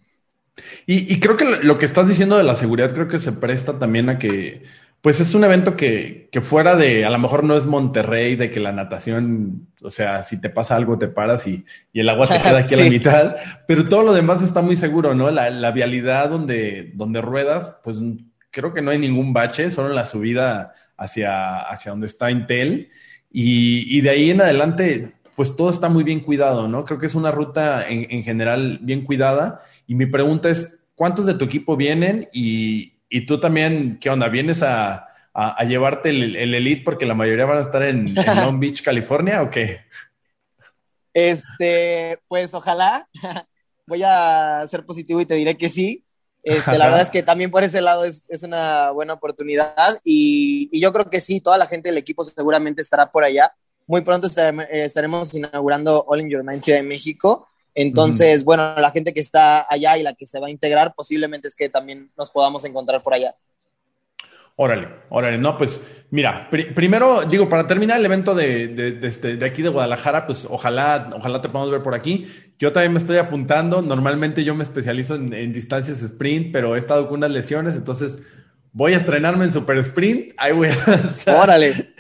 Y, 0.87 1.19
creo 1.19 1.37
que 1.37 1.45
lo 1.45 1.77
que 1.77 1.87
estás 1.87 2.07
diciendo 2.07 2.37
de 2.37 2.45
la 2.45 2.55
seguridad 2.55 2.95
creo 2.95 3.09
que 3.09 3.19
se 3.19 3.33
presta 3.33 3.81
también 3.81 4.09
a 4.11 4.21
que, 4.21 4.63
pues 5.03 5.21
es 5.21 5.35
un 5.35 5.45
evento 5.45 5.77
que, 5.77 6.31
que 6.33 6.41
fuera 6.41 6.77
de, 6.77 7.05
a 7.05 7.11
lo 7.11 7.19
mejor 7.19 7.45
no 7.45 7.57
es 7.57 7.67
Monterrey, 7.67 8.37
de 8.37 8.51
que 8.51 8.61
la 8.61 8.73
natación, 8.73 9.69
o 9.83 9.91
sea, 9.91 10.23
si 10.23 10.41
te 10.41 10.49
pasa 10.49 10.77
algo 10.77 10.97
te 10.99 11.09
paras 11.09 11.47
y, 11.47 11.65
el 11.93 12.09
agua 12.09 12.29
te 12.29 12.39
queda 12.39 12.59
aquí 12.61 12.75
a 12.75 12.79
la 12.79 12.91
mitad, 12.91 13.37
pero 13.69 13.89
todo 13.89 14.05
lo 14.05 14.15
demás 14.15 14.43
está 14.43 14.63
muy 14.63 14.77
seguro, 14.77 15.13
¿no? 15.15 15.31
La, 15.31 15.51
la 15.51 15.73
vialidad 15.73 16.31
donde, 16.31 16.93
donde 16.95 17.21
ruedas, 17.21 17.77
pues 17.85 17.99
creo 18.53 18.73
que 18.73 18.81
no 18.81 18.93
hay 18.93 18.99
ningún 18.99 19.33
bache, 19.33 19.71
solo 19.71 19.89
la 19.89 20.07
subida 20.07 20.73
hacia, 20.97 21.63
hacia 21.63 21.91
donde 21.91 22.07
está 22.07 22.31
Intel. 22.31 22.91
Y, 23.31 23.97
y, 23.97 24.03
de 24.03 24.11
ahí 24.11 24.31
en 24.31 24.43
adelante, 24.43 25.15
pues 25.35 25.57
todo 25.57 25.71
está 25.71 25.89
muy 25.89 26.05
bien 26.05 26.21
cuidado, 26.21 26.69
¿no? 26.69 26.85
Creo 26.85 26.99
que 26.99 27.07
es 27.07 27.15
una 27.15 27.31
ruta 27.31 27.89
en, 27.89 28.23
general 28.23 28.79
bien 28.83 29.05
cuidada. 29.05 29.63
Y 29.87 29.95
mi 29.95 30.07
pregunta 30.07 30.51
es, 30.51 30.81
¿cuántos 30.95 31.27
de 31.27 31.35
tu 31.35 31.45
equipo 31.45 31.77
vienen? 31.77 32.29
Y, 32.33 32.93
y 33.13 33.27
tú 33.27 33.39
también, 33.39 33.99
¿qué 34.01 34.09
onda? 34.09 34.29
¿Vienes 34.29 34.63
a, 34.63 35.09
a, 35.35 35.65
llevarte 35.65 36.09
el, 36.09 36.35
el, 36.35 36.55
Elite 36.55 36.83
porque 36.83 37.05
la 37.05 37.13
mayoría 37.13 37.45
van 37.45 37.59
a 37.59 37.61
estar 37.61 37.83
en, 37.83 38.09
en 38.09 38.15
Long 38.43 38.59
Beach, 38.59 38.83
California 38.83 39.43
o 39.43 39.51
qué? 39.51 39.83
Este, 41.13 42.19
pues 42.27 42.55
ojalá. 42.55 43.07
Voy 43.87 44.03
a 44.03 44.65
ser 44.67 44.87
positivo 44.87 45.21
y 45.21 45.27
te 45.27 45.35
diré 45.35 45.59
que 45.59 45.69
sí. 45.69 46.07
Este, 46.43 46.79
la 46.79 46.87
verdad 46.87 47.03
es 47.03 47.11
que 47.11 47.23
también 47.23 47.51
por 47.51 47.63
ese 47.65 47.83
lado 47.83 48.05
es, 48.05 48.25
es 48.29 48.43
una 48.43 48.91
buena 48.93 49.13
oportunidad 49.13 50.01
y, 50.03 50.71
y, 50.73 50.81
yo 50.81 50.91
creo 50.93 51.09
que 51.09 51.21
sí, 51.21 51.41
toda 51.41 51.59
la 51.59 51.67
gente 51.67 51.91
del 51.91 51.99
equipo 51.99 52.25
seguramente 52.25 52.81
estará 52.81 53.13
por 53.13 53.25
allá. 53.25 53.53
Muy 53.87 54.01
pronto 54.01 54.27
estaremos, 54.27 55.35
inaugurando 55.35 56.03
All 56.09 56.21
in 56.21 56.31
Your 56.31 56.45
Mind 56.45 56.63
Ciudad 56.63 56.79
de 56.79 56.87
México. 56.87 57.47
Entonces, 57.75 58.45
bueno, 58.45 58.75
la 58.79 58.91
gente 58.91 59.15
que 59.15 59.21
está 59.21 59.67
allá 59.69 59.97
y 59.97 60.03
la 60.03 60.15
que 60.15 60.27
se 60.27 60.41
va 60.41 60.49
a 60.49 60.51
integrar, 60.51 60.95
posiblemente 60.95 61.49
es 61.49 61.55
que 61.55 61.69
también 61.69 62.11
nos 62.17 62.31
podamos 62.31 62.65
encontrar 62.65 63.03
por 63.03 63.15
allá. 63.15 63.35
Órale, 64.57 64.89
órale, 65.09 65.39
no, 65.39 65.57
pues 65.57 65.81
mira, 66.11 66.51
primero 66.51 67.23
digo, 67.23 67.49
para 67.49 67.67
terminar 67.67 67.99
el 67.99 68.05
evento 68.05 68.35
de, 68.35 68.69
de, 68.69 69.07
este, 69.09 69.37
de, 69.37 69.47
aquí 69.47 69.63
de 69.63 69.71
Guadalajara, 69.71 70.27
pues 70.27 70.47
ojalá, 70.49 71.11
ojalá 71.15 71.41
te 71.41 71.49
podamos 71.49 71.71
ver 71.71 71.83
por 71.83 71.95
aquí. 71.95 72.27
Yo 72.59 72.71
también 72.71 72.93
me 72.93 72.99
estoy 72.99 73.17
apuntando, 73.17 73.81
normalmente 73.81 74.45
yo 74.45 74.55
me 74.55 74.63
especializo 74.63 75.15
en, 75.15 75.53
distancias 75.55 76.03
sprint, 76.03 76.53
pero 76.53 76.77
he 76.77 76.79
estado 76.79 77.09
con 77.09 77.19
unas 77.19 77.31
lesiones, 77.31 77.77
entonces 77.77 78.23
voy 78.73 78.93
a 78.93 78.99
estrenarme 78.99 79.47
en 79.47 79.53
super 79.53 79.79
sprint, 79.79 80.33
ahí 80.37 80.53
voy 80.53 80.69
a... 80.69 81.35
Órale. 81.43 81.95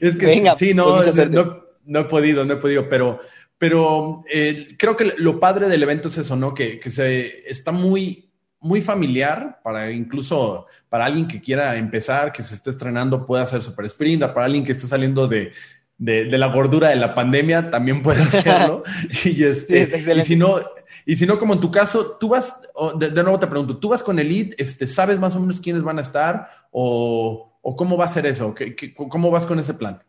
es 0.00 0.16
que 0.16 0.26
Venga, 0.26 0.56
sí, 0.56 0.74
no, 0.74 1.00
no, 1.00 1.64
no, 1.86 2.00
he 2.00 2.04
podido, 2.04 2.44
no 2.44 2.54
he 2.54 2.56
podido, 2.56 2.88
pero, 2.88 3.20
pero 3.58 4.24
eh, 4.32 4.74
creo 4.78 4.96
que 4.96 5.14
lo 5.18 5.40
padre 5.40 5.68
del 5.68 5.82
evento 5.82 6.08
es 6.08 6.18
eso, 6.18 6.36
¿no? 6.36 6.54
Que, 6.54 6.78
que 6.78 6.90
se 6.90 7.48
está 7.48 7.72
muy 7.72 8.24
muy 8.64 8.80
familiar 8.80 9.60
para 9.62 9.90
incluso 9.90 10.64
para 10.88 11.04
alguien 11.04 11.28
que 11.28 11.42
quiera 11.42 11.76
empezar, 11.76 12.32
que 12.32 12.42
se 12.42 12.54
esté 12.54 12.70
estrenando, 12.70 13.26
pueda 13.26 13.42
hacer 13.42 13.60
super 13.60 13.84
sprint, 13.84 14.22
para 14.32 14.46
alguien 14.46 14.64
que 14.64 14.72
esté 14.72 14.86
saliendo 14.86 15.28
de, 15.28 15.52
la 15.98 16.46
gordura 16.46 16.88
de 16.88 16.96
la 16.96 17.14
pandemia, 17.14 17.70
también 17.70 18.02
puede 18.02 18.22
hacerlo. 18.32 18.82
y, 19.22 19.44
este, 19.44 19.82
y, 19.98 20.22
si 20.22 20.34
no, 20.34 20.60
y 21.04 21.14
si 21.16 21.26
no, 21.26 21.38
como 21.38 21.52
en 21.52 21.60
tu 21.60 21.70
caso, 21.70 22.16
tú 22.18 22.30
vas, 22.30 22.58
de, 22.98 23.10
nuevo 23.22 23.38
te 23.38 23.48
pregunto, 23.48 23.76
¿tú 23.76 23.90
vas 23.90 24.02
con 24.02 24.18
Elite? 24.18 24.56
Este, 24.56 24.86
¿Sabes 24.86 25.18
más 25.18 25.36
o 25.36 25.40
menos 25.40 25.60
quiénes 25.60 25.82
van 25.82 25.98
a 25.98 26.02
estar? 26.02 26.48
¿O, 26.70 27.60
cómo 27.76 27.98
va 27.98 28.06
a 28.06 28.08
ser 28.08 28.24
eso? 28.24 28.54
cómo 28.96 29.30
vas 29.30 29.44
con 29.44 29.58
ese 29.58 29.74
plan? 29.74 30.02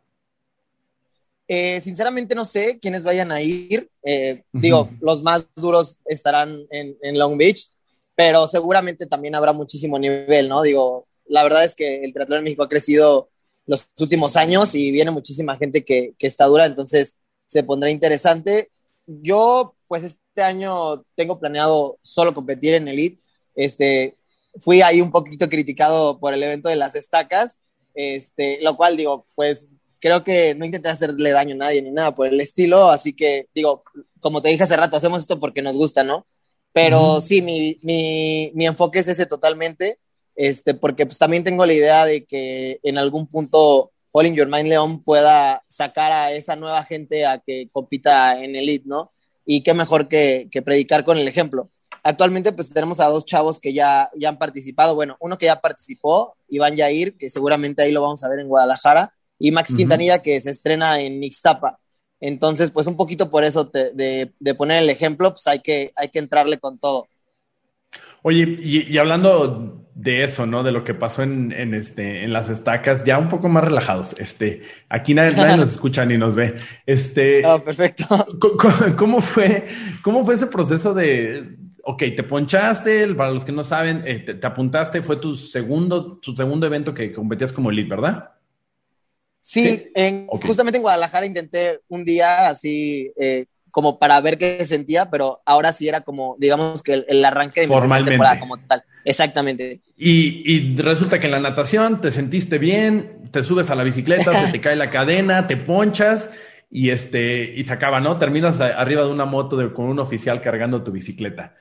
Eh, 1.48 1.80
sinceramente 1.82 2.34
no 2.34 2.46
sé 2.46 2.80
quiénes 2.80 3.04
vayan 3.04 3.32
a 3.32 3.42
ir. 3.42 3.90
Eh, 4.04 4.44
digo, 4.52 4.90
los 5.02 5.22
más 5.22 5.48
duros 5.56 6.00
estarán 6.06 6.66
en, 6.70 6.98
en 7.02 7.20
Long 7.20 7.38
Beach 7.38 7.76
pero 8.16 8.48
seguramente 8.48 9.06
también 9.06 9.36
habrá 9.36 9.54
muchísimo 9.54 10.00
nivel, 10.00 10.48
¿no? 10.48 10.62
Digo, 10.62 11.08
la 11.28 11.44
verdad 11.44 11.66
es 11.66 11.76
que 11.76 12.04
el 12.04 12.14
triatlón 12.14 12.40
en 12.40 12.44
México 12.46 12.64
ha 12.64 12.70
crecido 12.70 13.30
los 13.66 13.88
últimos 14.00 14.36
años 14.38 14.74
y 14.74 14.92
viene 14.92 15.12
muchísima 15.12 15.58
gente 15.58 15.84
que, 15.84 16.14
que 16.18 16.28
está 16.28 16.46
dura, 16.46 16.66
entonces 16.66 17.18
se 17.48 17.64
pondrá 17.64 17.90
interesante. 17.90 18.70
Yo, 19.06 19.76
pues 19.88 20.04
este 20.04 20.42
año 20.42 21.04
tengo 21.16 21.40
planeado 21.40 22.00
solo 22.02 22.34
competir 22.34 22.74
en 22.76 22.88
Elite. 22.88 23.22
Este, 23.56 24.16
fui 24.60 24.82
ahí 24.82 25.02
un 25.02 25.12
poquito 25.12 25.50
criticado 25.50 26.20
por 26.20 26.34
el 26.34 26.44
evento 26.44 26.70
de 26.70 26.76
las 26.78 26.96
estacas, 26.96 27.60
este, 27.94 28.62
lo 28.62 28.78
cual 28.78 28.98
digo, 28.98 29.28
pues 29.36 29.68
creo 30.06 30.24
que 30.24 30.54
no 30.54 30.66
intenté 30.66 30.90
hacerle 30.90 31.32
daño 31.32 31.56
a 31.56 31.58
nadie 31.58 31.82
ni 31.82 31.90
nada 31.90 32.14
por 32.14 32.28
el 32.28 32.40
estilo, 32.40 32.90
así 32.90 33.14
que 33.14 33.48
digo, 33.56 33.84
como 34.20 34.40
te 34.40 34.50
dije 34.50 34.62
hace 34.62 34.78
rato, 34.78 34.96
hacemos 34.96 35.22
esto 35.22 35.40
porque 35.40 35.64
nos 35.64 35.78
gusta, 35.78 36.04
¿no? 36.04 36.28
Pero 36.72 37.22
sí, 37.22 37.42
mi, 37.42 37.80
mi, 37.82 38.52
mi, 38.54 38.68
enfoque 38.68 39.00
es 39.00 39.08
ese 39.08 39.26
totalmente, 39.26 39.98
este, 40.36 40.76
porque 40.76 41.08
pues 41.08 41.18
también 41.18 41.44
tengo 41.44 41.66
la 41.66 41.74
idea 41.74 42.06
de 42.06 42.24
que 42.24 42.80
en 42.84 43.00
algún 43.00 43.26
punto 43.26 43.94
All 44.12 44.28
in 44.28 44.36
Your 44.36 44.48
Mind 44.48 44.68
León 44.68 45.02
pueda 45.02 45.64
sacar 45.68 46.12
a 46.12 46.34
esa 46.34 46.56
nueva 46.56 46.84
gente 46.84 47.26
a 47.26 47.40
que 47.40 47.70
compita 47.72 48.40
en 48.44 48.56
Elite, 48.56 48.86
¿no? 48.88 49.12
Y 49.44 49.64
qué 49.64 49.74
mejor 49.74 50.08
que, 50.08 50.50
que 50.52 50.62
predicar 50.62 51.04
con 51.04 51.18
el 51.18 51.28
ejemplo. 51.28 51.72
Actualmente 52.04 52.52
pues 52.52 52.70
tenemos 52.70 53.00
a 53.00 53.08
dos 53.08 53.26
chavos 53.26 53.60
que 53.60 53.74
ya, 53.74 54.08
ya 54.16 54.30
han 54.30 54.38
participado, 54.38 54.94
bueno, 54.94 55.18
uno 55.20 55.40
que 55.40 55.48
ya 55.48 55.62
participó, 55.62 56.38
Iván 56.48 56.76
Yair, 56.76 57.18
que 57.18 57.32
seguramente 57.32 57.82
ahí 57.82 57.92
lo 57.92 58.04
vamos 58.04 58.24
a 58.24 58.30
ver 58.30 58.38
en 58.38 58.50
Guadalajara, 58.50 59.15
y 59.40 59.52
Max 59.52 59.76
Quintanilla, 59.76 60.22
que 60.22 60.40
se 60.42 60.52
estrena 60.52 61.00
en 61.00 61.20
Nixtapa. 61.20 61.80
Entonces, 62.20 62.72
pues 62.72 62.88
un 62.88 62.98
poquito 62.98 63.30
por 63.30 63.44
eso 63.44 63.66
de, 63.66 64.32
poner 64.58 64.84
el 64.84 64.90
ejemplo, 64.90 65.32
pues 65.32 65.48
hay 65.48 65.62
que, 65.62 65.92
hay 65.96 66.10
que 66.10 66.20
entrarle 66.20 66.60
con 66.60 66.80
todo. 66.80 67.08
Oye, 68.24 68.58
y, 68.60 68.98
hablando 68.98 69.88
de 69.94 70.24
eso, 70.24 70.46
¿no? 70.46 70.64
De 70.64 70.72
lo 70.72 70.84
que 70.84 70.94
pasó 70.94 71.24
en, 71.24 71.74
este, 71.74 72.24
en 72.24 72.34
las 72.34 72.50
estacas, 72.50 73.06
ya 73.06 73.18
un 73.18 73.30
poco 73.30 73.48
más 73.50 73.64
relajados. 73.64 74.16
Este, 74.18 74.62
aquí 74.90 75.14
nadie, 75.14 75.36
nos 75.58 75.72
escucha 75.72 76.06
ni 76.06 76.18
nos 76.18 76.36
ve. 76.36 76.56
Este. 76.86 77.46
Oh, 77.46 77.64
perfecto. 77.64 78.06
¿cómo, 78.98 79.22
fue, 79.22 79.66
¿Cómo 80.02 80.26
fue 80.26 80.36
ese 80.36 80.48
proceso 80.48 80.94
de, 80.94 81.58
ok, 81.84 82.00
te 82.16 82.24
ponchaste, 82.24 83.14
para 83.14 83.32
los 83.32 83.46
que 83.46 83.52
no 83.52 83.64
saben, 83.64 84.04
eh, 84.06 84.20
te, 84.20 84.48
apuntaste, 84.48 85.04
fue 85.04 85.18
tu 85.18 85.36
segundo, 85.36 86.18
tu 86.18 86.36
segundo 86.36 86.66
evento 86.66 86.94
que 86.94 87.14
competías 87.14 87.54
como 87.54 87.70
elite, 87.70 87.90
¿verdad? 87.90 88.32
Sí, 89.48 89.92
En, 89.94 90.26
justamente 90.26 90.78
en 90.78 90.82
Guadalajara 90.82 91.24
intenté 91.24 91.80
un 91.88 92.04
día 92.04 92.48
así 92.48 93.12
eh, 93.16 93.46
como 93.70 94.00
para 94.00 94.20
ver 94.20 94.40
qué 94.40 94.66
sentía, 94.66 95.12
pero 95.12 95.44
ahora 95.46 95.72
sí 95.72 95.88
era 95.88 96.02
como, 96.02 96.36
digamos 96.40 96.82
que 96.82 97.06
el, 97.08 97.24
arranque 97.24 97.62
de 97.62 97.68
Formalmente. 97.68 98.14
temporada 98.14 98.40
como 98.40 98.58
tal. 98.58 98.84
Exactamente. 99.04 99.82
Y, 99.96 100.52
y, 100.52 100.76
resulta 100.78 101.20
que 101.20 101.28
en 101.28 101.34
la 101.34 101.40
natación 101.40 102.02
te 102.02 102.12
sentiste 102.12 102.58
bien, 102.58 103.30
te 103.32 103.44
subes 103.44 103.70
a 103.70 103.76
la 103.76 103.84
bicicleta, 103.84 104.34
se 104.34 104.52
te 104.52 104.60
cae 104.62 104.76
la 104.76 104.90
cadena, 104.90 105.46
te 105.46 105.58
ponchas 105.58 106.32
y 106.72 106.90
este 106.90 107.54
y 107.56 107.66
se 107.66 107.74
acaba, 107.74 108.00
¿no? 108.00 108.18
Terminas 108.18 108.60
arriba 108.60 109.04
de 109.04 109.10
una 109.10 109.26
moto 109.26 109.72
con 109.76 109.86
un 109.86 110.00
oficial 110.00 110.42
cargando 110.42 110.84
tu 110.84 110.92
bicicleta. 110.92 111.56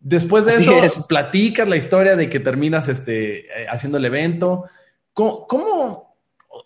Después 0.00 0.46
de 0.46 0.54
eso, 0.54 1.06
platicas 1.06 1.68
la 1.68 1.76
historia 1.76 2.16
de 2.16 2.30
que 2.30 2.40
terminas 2.40 2.88
este, 2.88 3.40
eh, 3.40 3.66
haciendo 3.68 3.98
el 3.98 4.06
evento. 4.06 4.64
¿Cómo, 5.12 5.46
cómo 5.46 6.07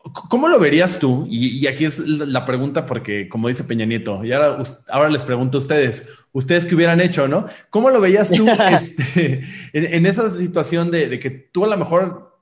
¿Cómo 0.03 0.49
lo 0.49 0.59
verías 0.59 0.99
tú? 0.99 1.27
Y, 1.31 1.67
aquí 1.67 1.85
es 1.85 1.99
la 2.01 2.45
pregunta 2.45 2.87
porque, 2.87 3.29
como 3.29 3.49
dice 3.49 3.65
Peña 3.65 3.87
Nieto, 3.87 4.25
y 4.25 4.33
ahora, 4.33 4.63
ahora 4.89 5.09
les 5.09 5.23
pregunto 5.23 5.59
a 5.59 5.61
ustedes, 5.61 6.09
ustedes 6.33 6.65
qué 6.65 6.75
hubieran 6.75 7.01
hecho, 7.01 7.29
¿no? 7.29 7.47
¿Cómo 7.71 7.91
lo 7.91 8.01
veías 8.01 8.31
tú 8.31 8.47
este, 8.71 9.43
en, 9.73 10.07
esa 10.07 10.35
situación 10.37 10.91
de, 10.91 11.21
que 11.21 11.31
tú 11.31 11.65
a 11.65 11.69
lo 11.69 11.77
mejor, 11.77 12.41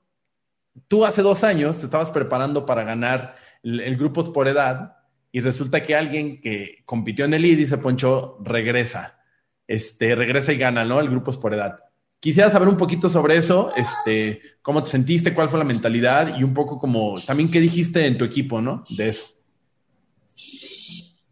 tú 0.87 1.05
hace 1.05 1.21
dos 1.21 1.43
años 1.43 1.77
te 1.77 1.85
estabas 1.85 2.09
preparando 2.09 2.65
para 2.65 2.83
ganar 2.83 3.35
el, 3.61 3.95
grupos 3.95 4.29
por 4.29 4.47
edad 4.47 4.97
y 5.31 5.41
resulta 5.41 5.83
que 5.83 5.95
alguien 5.95 6.41
que 6.41 6.81
compitió 6.85 7.25
en 7.25 7.35
el 7.35 7.45
ID, 7.45 7.57
dice 7.57 7.77
Poncho, 7.77 8.37
regresa, 8.43 9.19
este, 9.67 10.15
regresa 10.15 10.51
y 10.51 10.57
gana, 10.57 10.83
¿no? 10.83 10.99
El 10.99 11.09
grupos 11.09 11.37
por 11.37 11.53
edad. 11.53 11.79
Quisiera 12.21 12.51
saber 12.51 12.67
un 12.67 12.77
poquito 12.77 13.09
sobre 13.09 13.35
eso, 13.35 13.73
este, 13.75 14.41
cómo 14.61 14.83
te 14.83 14.91
sentiste, 14.91 15.33
cuál 15.33 15.49
fue 15.49 15.57
la 15.57 15.65
mentalidad 15.65 16.37
y 16.37 16.43
un 16.43 16.53
poco 16.53 16.77
como 16.77 17.19
también 17.19 17.49
qué 17.49 17.59
dijiste 17.59 18.05
en 18.05 18.15
tu 18.19 18.25
equipo, 18.25 18.61
¿no? 18.61 18.83
De 18.89 19.09
eso. 19.09 19.25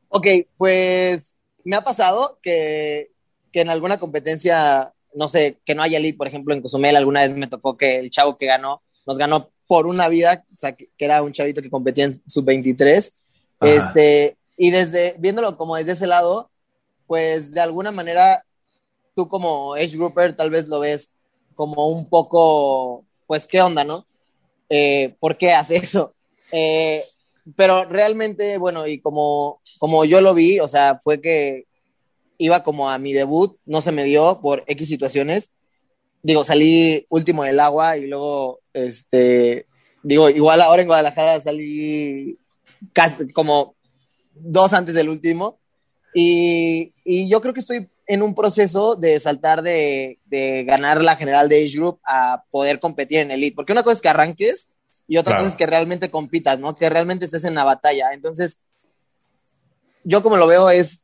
Ok, 0.07 0.25
pues 0.57 1.37
me 1.63 1.75
ha 1.75 1.81
pasado 1.81 2.39
que, 2.41 3.11
que 3.51 3.61
en 3.61 3.69
alguna 3.69 3.99
competencia, 3.99 4.91
no 5.13 5.27
sé, 5.27 5.59
que 5.63 5.75
no 5.75 5.83
haya 5.83 5.99
elite, 5.99 6.17
por 6.17 6.27
ejemplo, 6.27 6.55
en 6.55 6.61
Cozumel 6.63 6.95
alguna 6.95 7.21
vez 7.21 7.33
me 7.33 7.45
tocó 7.45 7.77
que 7.77 7.99
el 7.99 8.09
chavo 8.09 8.39
que 8.39 8.47
ganó, 8.47 8.81
nos 9.05 9.19
ganó 9.19 9.51
por 9.67 9.85
una 9.85 10.09
vida, 10.09 10.43
o 10.51 10.57
sea, 10.57 10.71
que, 10.71 10.89
era 10.97 11.21
un 11.21 11.33
chavito 11.33 11.61
que 11.61 11.69
competía 11.69 12.05
en 12.05 12.19
sub-23. 12.27 13.11
Este, 13.61 14.37
y 14.57 14.71
desde, 14.71 15.15
viéndolo 15.19 15.55
como 15.55 15.75
desde 15.75 15.91
ese 15.91 16.07
lado, 16.07 16.49
pues 17.05 17.51
de 17.51 17.61
alguna 17.61 17.91
manera 17.91 18.43
tú 19.19 19.27
como 19.27 19.73
age 19.73 19.97
grouper 19.97 20.33
tal 20.33 20.49
vez 20.49 20.65
lo 20.69 20.79
ves 20.79 21.11
como 21.55 21.89
un 21.89 22.07
poco, 22.07 23.03
pues, 23.27 23.45
¿qué 23.45 23.61
onda, 23.61 23.83
no? 23.83 24.07
Eh, 24.69 25.13
¿Por 25.19 25.37
qué 25.37 25.51
hace 25.51 25.75
eso? 25.85 26.13
Eh, 26.53 27.03
pero 27.57 27.83
realmente, 27.83 28.57
bueno, 28.57 28.87
y 28.87 29.01
como, 29.01 29.59
como 29.77 30.05
yo 30.05 30.21
lo 30.21 30.33
vi, 30.33 30.61
o 30.61 30.69
sea, 30.69 31.01
fue 31.03 31.19
que 31.19 31.65
iba 32.37 32.63
como 32.63 32.89
a 32.89 32.97
mi 32.97 33.11
debut, 33.11 33.57
no 33.65 33.81
se 33.81 33.91
me 33.91 34.05
dio 34.05 34.39
por 34.39 34.63
X 34.67 34.87
situaciones. 34.87 35.49
Digo, 36.23 36.45
salí 36.45 37.05
último 37.09 37.43
del 37.43 37.59
agua 37.59 37.97
y 37.97 38.07
luego, 38.07 38.61
este, 38.71 39.65
digo, 40.01 40.29
igual 40.29 40.61
ahora 40.61 40.81
en 40.81 40.87
Guadalajara 40.87 41.41
salí 41.41 42.39
casi 42.93 43.33
como 43.33 43.75
dos 44.33 44.71
antes 44.71 44.95
del 44.95 45.09
último. 45.09 45.59
Y, 46.13 46.93
y 47.03 47.29
yo 47.29 47.41
creo 47.41 47.53
que 47.53 47.59
estoy 47.59 47.89
en 48.09 48.23
un 48.23 48.33
proceso 48.33 48.95
de 48.95 49.19
saltar 49.19 49.61
de, 49.61 50.17
ganar 50.65 51.03
la 51.03 51.15
general 51.15 51.47
de 51.47 51.63
Age 51.63 51.77
Group 51.77 51.99
a 52.03 52.43
poder 52.49 52.79
competir 52.79 53.19
en 53.19 53.29
Elite. 53.29 53.55
Porque 53.55 53.71
una 53.71 53.83
cosa 53.83 53.97
es 53.97 54.01
que 54.01 54.09
arranques 54.09 54.69
y 55.07 55.17
otra 55.17 55.37
cosa 55.37 55.49
es 55.49 55.55
que 55.55 55.67
realmente 55.67 56.09
compitas, 56.09 56.59
¿no? 56.59 56.75
Que 56.75 56.89
realmente 56.89 57.25
estés 57.25 57.43
en 57.43 57.53
la 57.53 57.63
batalla. 57.63 58.11
Entonces, 58.13 58.57
yo 60.03 60.23
como 60.23 60.37
lo 60.37 60.47
veo 60.47 60.71
es, 60.71 61.03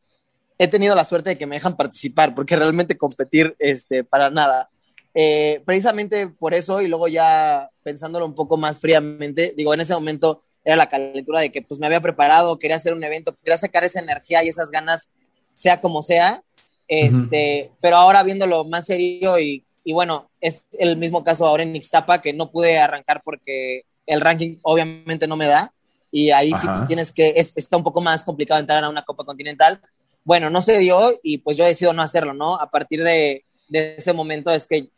he 0.57 0.67
tenido 0.67 0.95
la 0.95 1.05
suerte 1.05 1.29
de 1.29 1.37
que 1.37 1.45
me 1.45 1.57
dejan 1.57 1.77
participar, 1.77 2.33
porque 2.33 2.55
realmente 2.55 2.97
competir, 2.97 3.55
este, 3.59 4.03
para 4.03 4.31
nada. 4.31 4.71
Eh, 5.13 5.61
precisamente 5.63 6.27
por 6.27 6.55
eso, 6.55 6.81
y 6.81 6.87
luego 6.87 7.07
ya 7.07 7.69
pensándolo 7.83 8.25
un 8.25 8.33
poco 8.33 8.57
más 8.57 8.79
fríamente, 8.79 9.53
digo, 9.55 9.75
en 9.75 9.81
ese 9.81 9.93
momento 9.93 10.41
era 10.63 10.75
la 10.75 10.89
calentura 10.89 11.41
de 11.41 11.51
que 11.51 11.61
pues 11.61 11.79
me 11.79 11.85
había 11.85 12.01
preparado, 12.01 12.57
quería 12.57 12.77
hacer 12.77 12.95
un 12.95 13.03
evento, 13.03 13.35
quería 13.43 13.59
sacar 13.59 13.83
esa 13.83 13.99
energía 13.99 14.43
y 14.43 14.49
esas 14.49 14.71
ganas, 14.71 15.11
sea 15.53 15.79
como 15.79 16.01
sea, 16.01 16.43
este, 16.87 17.71
pero 17.81 17.97
ahora 17.97 18.23
viéndolo 18.23 18.65
más 18.65 18.85
serio 18.85 19.39
y 19.39 19.65
y 19.87 19.93
bueno, 19.93 20.31
es 20.41 20.65
el 20.79 20.97
mismo 20.97 21.23
caso 21.23 21.45
ahora 21.45 21.61
en 21.61 21.75
Ixtapa, 21.75 22.19
que 22.19 22.33
no 22.33 22.49
pude 22.49 22.79
arrancar 22.79 23.21
porque 23.23 23.83
el 24.07 24.19
ranking 24.19 24.57
obviamente 24.63 25.27
no 25.27 25.37
me 25.37 25.45
da. 25.45 25.71
Y 26.11 26.31
ahí 26.31 26.51
sí 26.59 26.67
tienes 26.87 27.11
que, 27.11 27.33
es, 27.35 27.53
está 27.55 27.77
un 27.77 27.83
poco 27.83 28.01
más 28.01 28.23
complicado 28.23 28.59
entrar 28.59 28.83
a 28.83 28.89
una 28.89 29.05
Copa 29.05 29.23
Continental. 29.23 29.79
Bueno, 30.23 30.49
no 30.49 30.63
se 30.63 30.79
dio 30.79 31.11
y 31.21 31.37
pues 31.37 31.55
yo 31.55 31.65
decido 31.65 31.93
no 31.93 32.01
hacerlo, 32.01 32.33
¿no? 32.33 32.55
A 32.55 32.71
partir 32.71 33.03
de, 33.03 33.45
de 33.67 33.95
ese 33.97 34.11
momento 34.11 34.49
es 34.49 34.65
que 34.65 34.89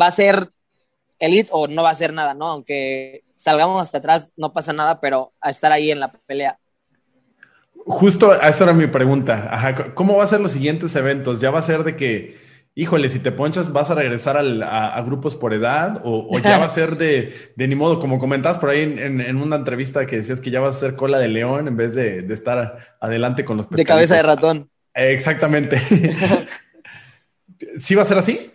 va 0.00 0.08
a 0.08 0.12
ser 0.12 0.50
elite 1.18 1.48
o 1.50 1.66
no 1.66 1.82
va 1.82 1.90
a 1.90 1.94
ser 1.94 2.12
nada, 2.12 2.34
¿no? 2.34 2.44
Aunque 2.46 3.24
salgamos 3.36 3.80
hasta 3.80 3.98
atrás, 3.98 4.30
no 4.36 4.52
pasa 4.52 4.74
nada, 4.74 5.00
pero 5.00 5.30
a 5.40 5.48
estar 5.48 5.72
ahí 5.72 5.90
en 5.90 6.00
la 6.00 6.12
pelea. 6.12 6.58
Justo, 7.88 8.34
esa 8.34 8.64
era 8.64 8.74
mi 8.74 8.86
pregunta. 8.86 9.48
Ajá, 9.50 9.94
¿Cómo 9.94 10.18
va 10.18 10.24
a 10.24 10.26
ser 10.26 10.40
los 10.40 10.52
siguientes 10.52 10.94
eventos? 10.94 11.40
¿Ya 11.40 11.50
va 11.50 11.60
a 11.60 11.62
ser 11.62 11.84
de 11.84 11.96
que, 11.96 12.36
híjole, 12.74 13.08
si 13.08 13.18
te 13.18 13.32
ponchas, 13.32 13.72
vas 13.72 13.88
a 13.88 13.94
regresar 13.94 14.36
a, 14.36 15.00
grupos 15.00 15.36
por 15.36 15.54
edad? 15.54 16.02
¿O, 16.04 16.38
ya 16.38 16.58
va 16.58 16.66
a 16.66 16.70
ser 16.70 16.98
de, 16.98 17.32
de 17.56 17.66
ni 17.66 17.74
modo, 17.74 17.98
como 17.98 18.18
comentabas 18.18 18.58
por 18.58 18.68
ahí 18.68 18.82
en, 18.82 19.36
una 19.38 19.56
entrevista 19.56 20.06
que 20.06 20.16
decías 20.16 20.38
que 20.38 20.50
ya 20.50 20.60
vas 20.60 20.76
a 20.76 20.80
ser 20.80 20.96
cola 20.96 21.18
de 21.18 21.28
león 21.28 21.66
en 21.66 21.78
vez 21.78 21.94
de, 21.94 22.26
estar 22.30 22.96
adelante 23.00 23.46
con 23.46 23.56
los 23.56 23.70
De 23.70 23.86
cabeza 23.86 24.16
de 24.16 24.22
ratón. 24.22 24.70
exactamente. 24.92 25.80
¿Sí 27.78 27.94
va 27.94 28.02
a 28.02 28.06
ser 28.06 28.18
así? 28.18 28.50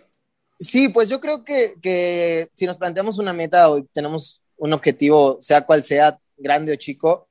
Sí, 0.60 0.90
pues 0.90 1.08
yo 1.08 1.20
creo 1.20 1.44
que, 1.44 1.74
que 1.82 2.50
si 2.54 2.66
nos 2.66 2.78
planteamos 2.78 3.18
una 3.18 3.32
meta 3.32 3.68
o 3.68 3.82
tenemos 3.86 4.42
un 4.56 4.72
objetivo, 4.72 5.38
sea 5.40 5.66
cual 5.66 5.82
sea, 5.82 6.20
grande 6.36 6.72
o 6.72 6.76
chico, 6.76 7.28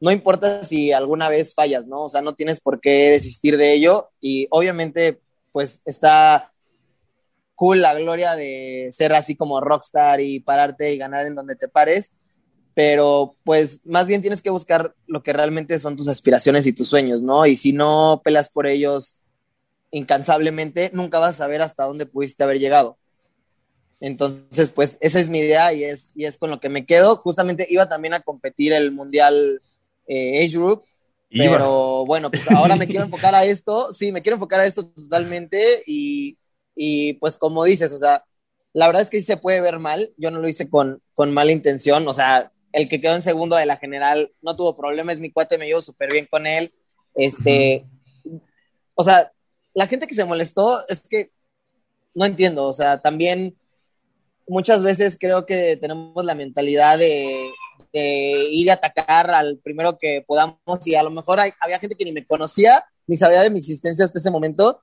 no 0.00 0.10
importa 0.10 0.64
si 0.64 0.92
alguna 0.92 1.28
vez 1.28 1.54
fallas, 1.54 1.86
¿no? 1.86 2.04
O 2.04 2.08
sea, 2.08 2.20
no 2.20 2.34
tienes 2.34 2.60
por 2.60 2.80
qué 2.80 3.10
desistir 3.10 3.56
de 3.56 3.72
ello 3.72 4.10
y 4.20 4.46
obviamente 4.50 5.20
pues 5.52 5.80
está 5.84 6.52
cool 7.54 7.80
la 7.80 7.94
gloria 7.94 8.36
de 8.36 8.90
ser 8.92 9.14
así 9.14 9.34
como 9.34 9.60
rockstar 9.60 10.20
y 10.20 10.40
pararte 10.40 10.92
y 10.92 10.98
ganar 10.98 11.26
en 11.26 11.34
donde 11.34 11.56
te 11.56 11.68
pares, 11.68 12.10
pero 12.74 13.34
pues 13.42 13.80
más 13.84 14.06
bien 14.06 14.20
tienes 14.20 14.42
que 14.42 14.50
buscar 14.50 14.94
lo 15.06 15.22
que 15.22 15.32
realmente 15.32 15.78
son 15.78 15.96
tus 15.96 16.08
aspiraciones 16.08 16.66
y 16.66 16.74
tus 16.74 16.88
sueños, 16.88 17.22
¿no? 17.22 17.46
Y 17.46 17.56
si 17.56 17.72
no 17.72 18.20
pelas 18.22 18.50
por 18.50 18.66
ellos 18.66 19.16
incansablemente, 19.90 20.90
nunca 20.92 21.18
vas 21.18 21.36
a 21.36 21.38
saber 21.38 21.62
hasta 21.62 21.84
dónde 21.84 22.04
pudiste 22.04 22.44
haber 22.44 22.58
llegado. 22.58 22.98
Entonces, 24.00 24.70
pues 24.70 24.98
esa 25.00 25.20
es 25.20 25.30
mi 25.30 25.38
idea 25.38 25.72
y 25.72 25.84
es, 25.84 26.10
y 26.14 26.26
es 26.26 26.36
con 26.36 26.50
lo 26.50 26.60
que 26.60 26.68
me 26.68 26.84
quedo. 26.84 27.16
Justamente 27.16 27.66
iba 27.70 27.88
también 27.88 28.12
a 28.12 28.20
competir 28.20 28.74
el 28.74 28.92
Mundial 28.92 29.62
eh, 30.06 30.44
Age 30.44 30.56
Group, 30.56 30.84
pero 31.30 32.04
bueno, 32.06 32.30
pues 32.30 32.50
ahora 32.50 32.76
me 32.76 32.86
quiero 32.86 33.04
enfocar 33.04 33.34
a 33.34 33.44
esto. 33.44 33.92
Sí, 33.92 34.12
me 34.12 34.22
quiero 34.22 34.36
enfocar 34.36 34.60
a 34.60 34.66
esto 34.66 34.86
totalmente 34.86 35.82
y, 35.86 36.38
y, 36.74 37.14
pues 37.14 37.36
como 37.36 37.64
dices, 37.64 37.92
o 37.92 37.98
sea, 37.98 38.24
la 38.72 38.86
verdad 38.86 39.02
es 39.02 39.10
que 39.10 39.18
sí 39.18 39.24
se 39.24 39.36
puede 39.36 39.60
ver 39.60 39.78
mal. 39.78 40.12
Yo 40.16 40.30
no 40.30 40.38
lo 40.38 40.48
hice 40.48 40.68
con, 40.68 41.02
con 41.14 41.32
mala 41.32 41.52
intención. 41.52 42.06
O 42.06 42.12
sea, 42.12 42.52
el 42.72 42.88
que 42.88 43.00
quedó 43.00 43.14
en 43.14 43.22
segundo 43.22 43.56
de 43.56 43.66
la 43.66 43.78
general 43.78 44.32
no 44.42 44.54
tuvo 44.54 44.76
problemas. 44.76 45.18
Mi 45.18 45.32
cuate 45.32 45.58
me 45.58 45.66
llevo 45.66 45.80
súper 45.80 46.12
bien 46.12 46.28
con 46.30 46.46
él. 46.46 46.72
Este, 47.14 47.86
o 48.94 49.02
sea, 49.02 49.32
la 49.74 49.86
gente 49.86 50.06
que 50.06 50.14
se 50.14 50.24
molestó 50.24 50.80
es 50.88 51.02
que 51.08 51.30
no 52.14 52.24
entiendo, 52.24 52.64
o 52.64 52.72
sea, 52.72 53.02
también 53.02 53.56
muchas 54.48 54.82
veces 54.82 55.18
creo 55.20 55.44
que 55.44 55.76
tenemos 55.76 56.24
la 56.24 56.34
mentalidad 56.34 56.98
de, 56.98 57.50
ir 57.92 58.70
a 58.70 58.74
atacar 58.74 59.30
al 59.30 59.58
primero 59.58 59.98
que 59.98 60.24
podamos 60.26 60.58
y 60.84 60.94
a 60.94 61.02
lo 61.02 61.10
mejor 61.10 61.40
había 61.60 61.78
gente 61.78 61.96
que 61.96 62.04
ni 62.04 62.12
me 62.12 62.26
conocía 62.26 62.84
ni 63.06 63.16
sabía 63.16 63.42
de 63.42 63.50
mi 63.50 63.58
existencia 63.58 64.04
hasta 64.04 64.18
ese 64.18 64.30
momento, 64.30 64.82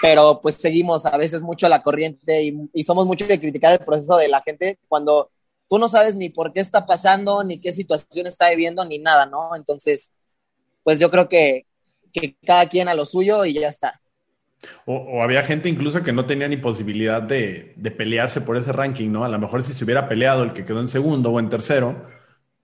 pero 0.00 0.40
pues 0.40 0.54
seguimos 0.56 1.04
a 1.06 1.16
veces 1.16 1.42
mucho 1.42 1.68
la 1.68 1.82
corriente 1.82 2.42
y, 2.42 2.70
y 2.72 2.82
somos 2.82 3.06
mucho 3.06 3.26
de 3.26 3.38
criticar 3.38 3.72
el 3.72 3.84
proceso 3.84 4.16
de 4.16 4.28
la 4.28 4.40
gente 4.42 4.78
cuando 4.88 5.30
tú 5.68 5.78
no 5.78 5.88
sabes 5.88 6.14
ni 6.14 6.30
por 6.30 6.52
qué 6.52 6.60
está 6.60 6.86
pasando, 6.86 7.44
ni 7.44 7.60
qué 7.60 7.72
situación 7.72 8.26
está 8.26 8.50
viviendo, 8.50 8.84
ni 8.84 8.98
nada, 8.98 9.26
¿no? 9.26 9.54
Entonces, 9.54 10.12
pues 10.82 10.98
yo 10.98 11.10
creo 11.10 11.28
que, 11.28 11.66
que 12.12 12.36
cada 12.44 12.68
quien 12.68 12.88
a 12.88 12.94
lo 12.94 13.04
suyo 13.04 13.44
y 13.44 13.54
ya 13.54 13.68
está. 13.68 14.00
O, 14.86 15.22
había 15.22 15.42
gente 15.42 15.68
incluso 15.68 16.02
que 16.02 16.12
no 16.12 16.26
tenía 16.26 16.48
ni 16.48 16.56
posibilidad 16.56 17.22
de, 17.22 17.74
pelearse 17.96 18.40
por 18.40 18.56
ese 18.56 18.72
ranking, 18.72 19.10
¿no? 19.10 19.24
A 19.24 19.28
lo 19.28 19.38
mejor 19.38 19.62
si 19.62 19.72
se 19.72 19.84
hubiera 19.84 20.08
peleado 20.08 20.42
el 20.42 20.52
que 20.52 20.64
quedó 20.64 20.80
en 20.80 20.88
segundo 20.88 21.30
o 21.30 21.38
en 21.38 21.48
tercero, 21.48 22.06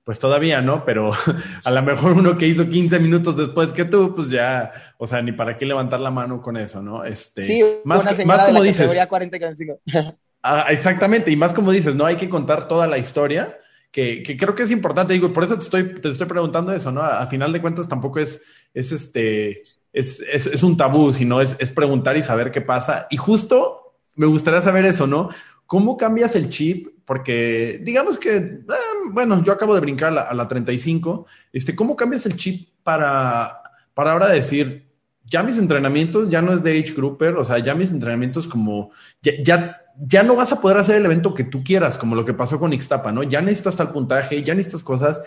pues 0.04 0.18
todavía, 0.18 0.60
¿no? 0.60 0.84
Pero 0.84 1.12
a 1.64 1.70
lo 1.70 1.82
mejor 1.82 2.12
uno 2.12 2.36
que 2.36 2.46
hizo 2.46 2.68
15 2.68 2.98
minutos 2.98 3.36
después 3.36 3.72
que 3.72 3.84
tú, 3.84 4.14
pues 4.14 4.28
ya, 4.28 4.72
o 4.98 5.06
sea, 5.06 5.22
ni 5.22 5.32
para 5.32 5.58
qué 5.58 5.66
levantar 5.66 6.00
la 6.00 6.10
mano 6.10 6.40
con 6.42 6.56
eso, 6.56 6.82
¿no? 6.82 7.04
Este, 7.04 7.42
sí, 7.42 7.62
más, 7.84 8.04
más 8.26 8.46
como 8.46 8.62
dices. 8.62 8.90
40 9.08 9.38
ah, 10.42 10.66
exactamente, 10.70 11.30
y 11.30 11.36
más 11.36 11.52
como 11.52 11.72
dices, 11.72 11.94
no 11.94 12.06
hay 12.06 12.16
que 12.16 12.28
contar 12.28 12.68
toda 12.68 12.86
la 12.86 12.98
historia, 12.98 13.58
que, 13.90 14.22
creo 14.38 14.54
que 14.54 14.64
es 14.64 14.70
importante, 14.70 15.14
digo, 15.14 15.32
por 15.32 15.44
eso 15.44 15.56
te 15.56 15.64
estoy, 15.64 16.00
te 16.00 16.10
estoy 16.10 16.26
preguntando 16.26 16.72
eso, 16.72 16.90
¿no? 16.92 17.00
A, 17.00 17.22
a 17.22 17.26
final 17.28 17.52
de 17.52 17.60
cuentas 17.60 17.88
tampoco 17.88 18.18
es, 18.18 18.42
es 18.74 18.92
este 18.92 19.62
es, 19.94 20.18
es, 20.20 20.46
es 20.48 20.62
un 20.62 20.76
tabú, 20.76 21.12
sino 21.12 21.40
es, 21.40 21.56
es 21.60 21.70
preguntar 21.70 22.16
y 22.16 22.22
saber 22.22 22.50
qué 22.50 22.60
pasa. 22.60 23.06
Y 23.10 23.16
justo 23.16 23.94
me 24.16 24.26
gustaría 24.26 24.60
saber 24.60 24.84
eso, 24.84 25.06
¿no? 25.06 25.30
¿Cómo 25.66 25.96
cambias 25.96 26.34
el 26.34 26.50
chip? 26.50 26.88
Porque 27.04 27.80
digamos 27.82 28.18
que, 28.18 28.36
eh, 28.36 28.62
bueno, 29.10 29.42
yo 29.42 29.52
acabo 29.52 29.74
de 29.74 29.80
brincar 29.80 30.08
a 30.08 30.12
la, 30.12 30.22
a 30.22 30.34
la, 30.34 30.48
35. 30.48 31.26
Este, 31.52 31.74
¿Cómo 31.74 31.96
cambias 31.96 32.26
el 32.26 32.36
chip 32.36 32.68
para, 32.82 33.60
para 33.92 34.12
ahora 34.12 34.28
decir, 34.28 34.86
ya 35.24 35.42
mis 35.42 35.58
entrenamientos 35.58 36.30
ya 36.30 36.40
no 36.42 36.52
es 36.52 36.62
de 36.62 36.78
age 36.78 36.94
grouper, 36.94 37.36
o 37.36 37.44
sea, 37.44 37.58
ya 37.58 37.74
mis 37.74 37.90
entrenamientos 37.90 38.46
como, 38.46 38.90
ya, 39.22 39.32
ya, 39.42 39.80
ya, 40.06 40.22
no 40.22 40.36
vas 40.36 40.52
a 40.52 40.60
poder 40.60 40.78
hacer 40.78 40.96
el 40.96 41.04
evento 41.04 41.34
que 41.34 41.44
tú 41.44 41.62
quieras, 41.62 41.98
como 41.98 42.14
lo 42.14 42.24
que 42.24 42.34
pasó 42.34 42.58
con 42.58 42.72
Ixtapa, 42.72 43.12
¿no? 43.12 43.22
Ya 43.22 43.40
necesitas 43.40 43.76
tal 43.76 43.92
puntaje, 43.92 44.42
ya 44.42 44.54
necesitas 44.54 44.82
cosas 44.82 45.20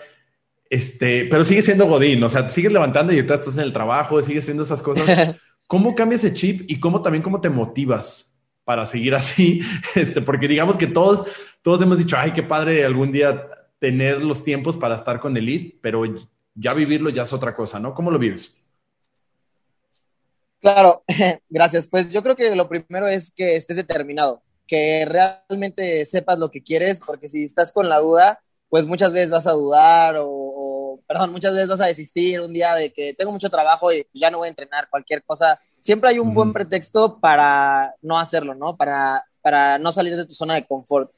este, 0.70 1.24
pero 1.24 1.44
sigue 1.44 1.62
siendo 1.62 1.86
Godín, 1.86 2.22
o 2.22 2.28
sea, 2.28 2.48
sigues 2.48 2.72
levantando 2.72 3.12
y 3.12 3.18
estás 3.18 3.46
en 3.54 3.60
el 3.60 3.72
trabajo, 3.72 4.20
sigues 4.22 4.44
haciendo 4.44 4.64
esas 4.64 4.82
cosas. 4.82 5.36
¿Cómo 5.66 5.94
cambias 5.94 6.24
ese 6.24 6.34
chip 6.34 6.70
y 6.70 6.80
cómo 6.80 7.02
también 7.02 7.22
cómo 7.22 7.40
te 7.40 7.50
motivas 7.50 8.27
para 8.68 8.84
seguir 8.84 9.14
así? 9.14 9.62
Este, 9.94 10.20
porque 10.20 10.46
digamos 10.46 10.76
que 10.76 10.86
todos, 10.86 11.26
todos 11.62 11.80
hemos 11.80 11.96
dicho, 11.96 12.16
ay, 12.18 12.32
qué 12.34 12.42
padre 12.42 12.84
algún 12.84 13.10
día 13.10 13.48
tener 13.78 14.20
los 14.20 14.44
tiempos 14.44 14.76
para 14.76 14.94
estar 14.94 15.20
con 15.20 15.34
Elite, 15.34 15.78
pero 15.80 16.02
ya 16.54 16.74
vivirlo 16.74 17.08
ya 17.08 17.22
es 17.22 17.32
otra 17.32 17.56
cosa, 17.56 17.80
¿no? 17.80 17.94
¿Cómo 17.94 18.10
lo 18.10 18.18
vives? 18.18 18.54
Claro, 20.60 21.02
gracias. 21.48 21.86
Pues 21.86 22.12
yo 22.12 22.22
creo 22.22 22.36
que 22.36 22.54
lo 22.54 22.68
primero 22.68 23.08
es 23.08 23.32
que 23.32 23.56
estés 23.56 23.78
determinado, 23.78 24.42
que 24.66 25.06
realmente 25.06 26.04
sepas 26.04 26.38
lo 26.38 26.50
que 26.50 26.62
quieres, 26.62 27.00
porque 27.00 27.30
si 27.30 27.44
estás 27.44 27.72
con 27.72 27.88
la 27.88 28.00
duda, 28.00 28.42
pues 28.68 28.84
muchas 28.84 29.14
veces 29.14 29.30
vas 29.30 29.46
a 29.46 29.52
dudar 29.52 30.16
o, 30.18 31.00
perdón, 31.06 31.32
muchas 31.32 31.54
veces 31.54 31.68
vas 31.68 31.80
a 31.80 31.86
desistir 31.86 32.42
un 32.42 32.52
día 32.52 32.74
de 32.74 32.92
que 32.92 33.14
tengo 33.14 33.32
mucho 33.32 33.48
trabajo 33.48 33.90
y 33.90 34.06
ya 34.12 34.30
no 34.30 34.36
voy 34.36 34.48
a 34.48 34.50
entrenar 34.50 34.90
cualquier 34.90 35.24
cosa. 35.24 35.58
Siempre 35.80 36.10
hay 36.10 36.18
un 36.18 36.34
buen 36.34 36.52
pretexto 36.52 37.18
para 37.20 37.94
no 38.02 38.18
hacerlo, 38.18 38.54
¿no? 38.54 38.76
Para, 38.76 39.24
para 39.40 39.78
no 39.78 39.92
salir 39.92 40.16
de 40.16 40.26
tu 40.26 40.34
zona 40.34 40.54
de 40.54 40.66
confort. 40.66 41.10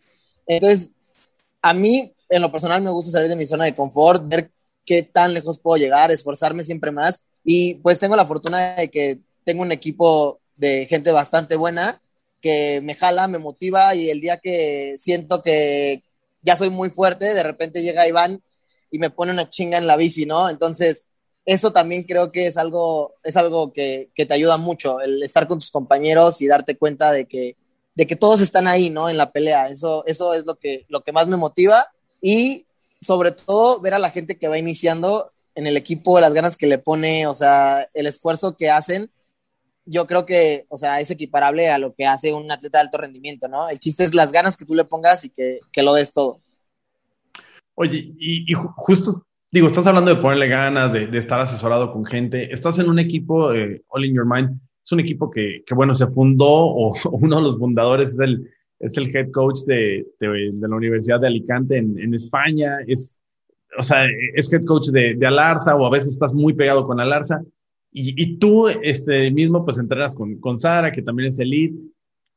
Entonces, 0.46 0.92
a 1.62 1.74
mí, 1.74 2.12
en 2.28 2.42
lo 2.42 2.52
personal, 2.52 2.82
me 2.82 2.90
gusta 2.90 3.10
salir 3.10 3.28
de 3.28 3.36
mi 3.36 3.46
zona 3.46 3.64
de 3.64 3.74
confort, 3.74 4.28
ver 4.28 4.50
qué 4.84 5.02
tan 5.02 5.34
lejos 5.34 5.58
puedo 5.58 5.76
llegar, 5.76 6.10
esforzarme 6.10 6.64
siempre 6.64 6.90
más. 6.90 7.20
Y 7.44 7.76
pues 7.76 7.98
tengo 7.98 8.16
la 8.16 8.26
fortuna 8.26 8.74
de 8.76 8.90
que 8.90 9.20
tengo 9.44 9.62
un 9.62 9.72
equipo 9.72 10.40
de 10.56 10.86
gente 10.86 11.10
bastante 11.10 11.56
buena 11.56 12.00
que 12.40 12.80
me 12.82 12.94
jala, 12.94 13.28
me 13.28 13.38
motiva 13.38 13.94
y 13.94 14.10
el 14.10 14.20
día 14.20 14.38
que 14.38 14.96
siento 14.98 15.42
que 15.42 16.02
ya 16.42 16.56
soy 16.56 16.70
muy 16.70 16.90
fuerte, 16.90 17.34
de 17.34 17.42
repente 17.42 17.82
llega 17.82 18.08
Iván 18.08 18.42
y 18.90 18.98
me 18.98 19.10
pone 19.10 19.32
una 19.32 19.50
chinga 19.50 19.78
en 19.78 19.86
la 19.86 19.96
bici, 19.96 20.26
¿no? 20.26 20.48
Entonces, 20.48 21.04
eso 21.52 21.72
también 21.72 22.04
creo 22.04 22.30
que 22.32 22.46
es 22.46 22.56
algo, 22.56 23.14
es 23.22 23.36
algo 23.36 23.72
que, 23.72 24.10
te 24.14 24.34
ayuda 24.34 24.56
mucho, 24.56 25.00
el 25.00 25.22
estar 25.22 25.46
con 25.48 25.58
tus 25.58 25.70
compañeros 25.70 26.40
y 26.40 26.46
darte 26.46 26.76
cuenta 26.76 27.12
de 27.12 27.26
que, 27.26 27.56
de 27.94 28.06
que 28.06 28.16
todos 28.16 28.40
están 28.40 28.66
ahí, 28.66 28.90
¿no? 28.90 29.08
En 29.08 29.16
la 29.16 29.32
pelea. 29.32 29.68
Eso, 29.68 30.04
eso 30.06 30.34
es 30.34 30.46
lo 30.46 30.56
que, 30.56 30.86
lo 30.88 31.02
que 31.02 31.12
más 31.12 31.28
me 31.28 31.36
motiva 31.36 31.86
y 32.20 32.66
sobre 33.00 33.32
todo 33.32 33.80
ver 33.80 33.94
a 33.94 33.98
la 33.98 34.10
gente 34.10 34.38
que 34.38 34.48
va 34.48 34.58
iniciando 34.58 35.32
en 35.54 35.66
el 35.66 35.76
equipo, 35.76 36.20
las 36.20 36.34
ganas 36.34 36.56
que 36.56 36.66
le 36.66 36.78
pone, 36.78 37.26
o 37.26 37.34
sea, 37.34 37.88
el 37.94 38.06
esfuerzo 38.06 38.56
que 38.56 38.70
hacen 38.70 39.10
yo 39.90 40.06
creo 40.06 40.24
que, 40.24 40.66
o 40.68 40.76
sea, 40.76 41.00
es 41.00 41.10
equiparable 41.10 41.68
a 41.68 41.78
lo 41.78 41.94
que 41.94 42.06
hace 42.06 42.32
un 42.32 42.48
atleta 42.50 42.78
de 42.78 42.82
alto 42.82 42.98
rendimiento, 42.98 43.48
¿no? 43.48 43.68
El 43.68 43.80
chiste 43.80 44.04
es 44.04 44.14
las 44.14 44.30
ganas 44.30 44.56
que 44.56 44.64
tú 44.64 44.74
le 44.74 44.84
pongas 44.84 45.24
y 45.24 45.30
que, 45.30 45.58
lo 45.82 45.94
des 45.94 46.12
todo. 46.12 46.40
Oye, 47.74 48.14
y, 48.18 48.52
justo, 48.76 49.26
digo, 49.50 49.66
estás 49.66 49.86
hablando 49.86 50.14
de 50.14 50.20
ponerle 50.20 50.48
ganas, 50.48 50.92
de, 50.92 51.16
estar 51.16 51.40
asesorado 51.40 51.92
con 51.92 52.04
gente, 52.04 52.52
estás 52.52 52.78
en 52.78 52.88
un 52.88 52.98
equipo, 52.98 53.52
eh, 53.52 53.82
All 53.88 54.04
in 54.04 54.14
Your 54.14 54.26
Mind, 54.26 54.60
es 54.84 54.92
un 54.92 55.00
equipo 55.00 55.30
que, 55.30 55.62
bueno, 55.74 55.94
se 55.94 56.06
fundó, 56.06 56.48
o, 56.48 56.92
uno 57.12 57.36
de 57.36 57.42
los 57.42 57.58
fundadores 57.58 58.10
es 58.10 58.20
el, 58.20 58.48
es 58.78 58.96
el 58.96 59.14
head 59.14 59.30
coach 59.30 59.60
de, 59.66 60.06
la 60.20 60.76
Universidad 60.76 61.20
de 61.20 61.26
Alicante 61.26 61.76
en, 61.76 62.14
España, 62.14 62.78
es, 62.86 63.18
o 63.78 63.82
sea, 63.82 64.04
es 64.34 64.52
head 64.52 64.64
coach 64.64 64.88
de, 64.88 65.14
de 65.14 65.26
Alarza, 65.26 65.76
o 65.76 65.86
a 65.86 65.90
veces 65.90 66.12
estás 66.12 66.32
muy 66.32 66.54
pegado 66.54 66.86
con 66.86 67.00
Alarza. 67.00 67.42
Y, 67.92 68.22
y, 68.22 68.38
tú 68.38 68.68
este, 68.68 69.32
mismo 69.32 69.64
pues 69.64 69.76
entrenas 69.78 70.14
con, 70.14 70.38
con 70.38 70.60
Sara, 70.60 70.92
que 70.92 71.02
también 71.02 71.28
es 71.28 71.40
elite. 71.40 71.76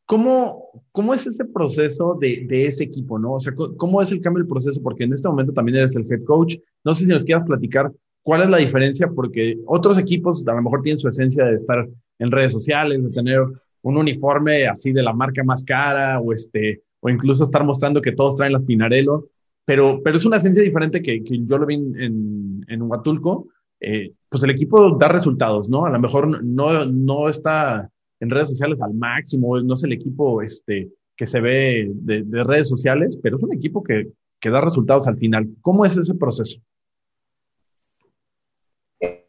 ¿Cómo, 0.06 0.84
cómo 0.92 1.14
es 1.14 1.26
ese 1.28 1.46
proceso 1.46 2.18
de, 2.20 2.46
de, 2.48 2.66
ese 2.66 2.84
equipo, 2.84 3.18
no? 3.20 3.34
O 3.34 3.40
sea, 3.40 3.54
¿cómo 3.56 4.02
es 4.02 4.12
el 4.12 4.22
cambio 4.22 4.44
del 4.44 4.50
proceso? 4.50 4.82
Porque 4.82 5.04
en 5.04 5.14
este 5.14 5.28
momento 5.28 5.54
también 5.54 5.78
eres 5.78 5.96
el 5.96 6.12
head 6.12 6.24
coach. 6.24 6.56
No 6.84 6.94
sé 6.96 7.06
si 7.06 7.12
nos 7.12 7.24
quieras 7.24 7.44
platicar 7.44 7.92
cuál 8.22 8.44
es 8.44 8.50
la 8.50 8.58
diferencia, 8.58 9.10
porque 9.10 9.58
otros 9.66 9.98
equipos 9.98 10.46
a 10.48 10.54
lo 10.54 10.62
mejor 10.62 10.82
tienen 10.82 11.00
su 11.00 11.08
esencia 11.08 11.46
de 11.46 11.56
estar 11.56 11.88
en 12.20 12.32
redes 12.32 12.52
sociales, 12.52 13.04
de 13.04 13.10
tener 13.10 13.40
un 13.82 13.98
uniforme 13.98 14.66
así 14.66 14.94
de 14.94 15.04
la 15.04 15.14
marca 15.14 15.44
más 15.44 15.64
cara, 15.64 16.20
o 16.20 16.32
este, 16.32 16.84
o 17.02 17.10
incluso 17.10 17.44
estar 17.44 17.64
mostrando 17.64 18.02
que 18.02 18.14
todos 18.14 18.38
traen 18.38 18.54
las 18.54 18.64
Pinarello, 18.64 19.28
pero, 19.66 20.02
pero 20.04 20.18
es 20.18 20.26
una 20.26 20.38
esencia 20.38 20.64
diferente 20.64 21.02
que, 21.02 21.24
que 21.24 21.46
yo 21.46 21.58
lo 21.58 21.66
vi 21.66 21.76
en, 21.76 22.66
en 22.68 22.82
Huatulco. 22.82 23.48
Eh, 23.80 24.14
pues 24.30 24.42
el 24.44 24.50
equipo 24.50 24.98
da 24.98 25.10
resultados, 25.10 25.70
¿no? 25.70 25.86
A 25.86 25.90
lo 25.90 26.00
mejor 26.00 26.44
no, 26.44 26.86
no 26.86 27.28
está 27.28 27.90
en 28.24 28.30
redes 28.30 28.48
sociales 28.48 28.82
al 28.82 28.94
máximo, 28.94 29.60
no 29.60 29.74
es 29.74 29.84
el 29.84 29.92
equipo 29.92 30.42
este, 30.42 30.90
que 31.16 31.26
se 31.26 31.42
ve 31.42 31.92
de, 31.94 32.24
de 32.24 32.44
redes 32.44 32.70
sociales, 32.70 33.20
pero 33.22 33.36
es 33.36 33.44
un 33.44 33.54
equipo 33.54 33.84
que, 33.84 34.08
que 34.40 34.50
da 34.50 34.62
resultados 34.62 35.08
al 35.08 35.18
final. 35.18 35.48
¿Cómo 35.62 35.86
es 35.86 35.96
ese 35.98 36.16
proceso? 36.16 36.58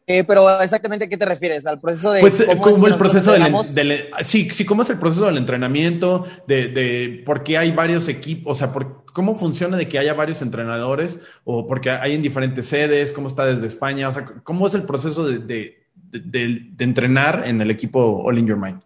Eh, 0.07 0.23
pero 0.23 0.61
exactamente 0.61 1.05
a 1.05 1.09
qué 1.09 1.17
te 1.17 1.25
refieres, 1.25 1.65
al 1.65 1.81
proceso 1.81 2.11
de 2.11 2.21
pues, 2.21 2.43
cómo 2.45 2.61
como 2.61 2.87
el 2.87 2.95
proceso 2.95 3.31
del, 3.31 3.43
del, 3.73 4.05
sí, 4.23 4.47
sí, 4.51 4.63
cómo 4.63 4.83
es 4.83 4.89
el 4.91 4.99
proceso 4.99 5.25
del 5.25 5.37
entrenamiento, 5.37 6.25
de, 6.47 6.67
de 6.67 7.23
por 7.25 7.43
qué 7.43 7.57
hay 7.57 7.71
varios 7.71 8.07
equipos, 8.07 8.53
o 8.53 8.55
sea, 8.55 8.71
por, 8.71 9.03
cómo 9.13 9.33
funciona 9.33 9.77
de 9.77 9.87
que 9.87 9.97
haya 9.97 10.13
varios 10.13 10.43
entrenadores 10.43 11.19
o 11.43 11.65
porque 11.65 11.89
hay 11.89 12.13
en 12.13 12.21
diferentes 12.21 12.67
sedes, 12.67 13.11
cómo 13.13 13.27
está 13.27 13.47
desde 13.47 13.65
España, 13.65 14.07
o 14.07 14.13
sea, 14.13 14.25
cómo 14.43 14.67
es 14.67 14.75
el 14.75 14.83
proceso 14.83 15.25
de, 15.25 15.39
de, 15.39 16.69
de 16.71 16.83
entrenar 16.83 17.43
en 17.47 17.59
el 17.61 17.71
equipo 17.71 18.21
All 18.23 18.37
in 18.37 18.45
Your 18.45 18.59
Mind. 18.59 18.84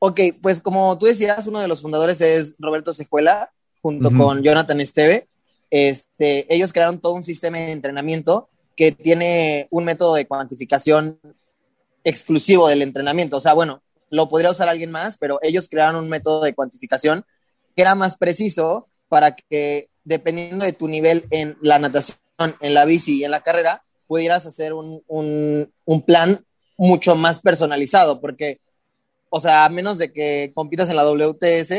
Ok, 0.00 0.20
pues 0.42 0.60
como 0.60 0.98
tú 0.98 1.06
decías, 1.06 1.46
uno 1.46 1.60
de 1.60 1.68
los 1.68 1.82
fundadores 1.82 2.20
es 2.22 2.54
Roberto 2.58 2.92
Sejuela, 2.94 3.52
junto 3.82 4.08
uh 4.08 4.12
-huh. 4.12 4.16
con 4.16 4.42
Jonathan 4.42 4.80
Esteve. 4.80 5.28
Este, 5.70 6.52
ellos 6.52 6.72
crearon 6.72 7.00
todo 7.00 7.12
un 7.14 7.22
sistema 7.22 7.58
de 7.58 7.70
entrenamiento 7.70 8.48
que 8.76 8.92
tiene 8.92 9.68
un 9.70 9.84
método 9.84 10.14
de 10.14 10.26
cuantificación 10.26 11.20
exclusivo 12.02 12.66
del 12.66 12.80
entrenamiento. 12.80 13.36
O 13.36 13.40
sea, 13.40 13.52
bueno, 13.52 13.82
lo 14.08 14.26
podría 14.28 14.50
usar 14.50 14.70
alguien 14.70 14.90
más, 14.90 15.18
pero 15.18 15.38
ellos 15.42 15.68
crearon 15.68 15.96
un 15.96 16.08
método 16.08 16.42
de 16.42 16.54
cuantificación 16.54 17.24
que 17.76 17.82
era 17.82 17.94
más 17.94 18.16
preciso 18.16 18.88
para 19.10 19.36
que, 19.36 19.90
dependiendo 20.04 20.64
de 20.64 20.72
tu 20.72 20.88
nivel 20.88 21.26
en 21.30 21.58
la 21.60 21.78
natación, 21.78 22.16
en 22.60 22.72
la 22.72 22.86
bici 22.86 23.18
y 23.18 23.24
en 23.24 23.32
la 23.32 23.42
carrera, 23.42 23.84
pudieras 24.06 24.46
hacer 24.46 24.72
un, 24.72 25.02
un, 25.06 25.70
un 25.84 26.02
plan 26.02 26.44
mucho 26.78 27.14
más 27.16 27.40
personalizado, 27.40 28.20
porque, 28.20 28.58
o 29.30 29.40
sea, 29.40 29.64
a 29.64 29.68
menos 29.68 29.96
de 29.98 30.12
que 30.12 30.52
compitas 30.54 30.90
en 30.90 30.96
la 30.96 31.04
WTS, 31.04 31.72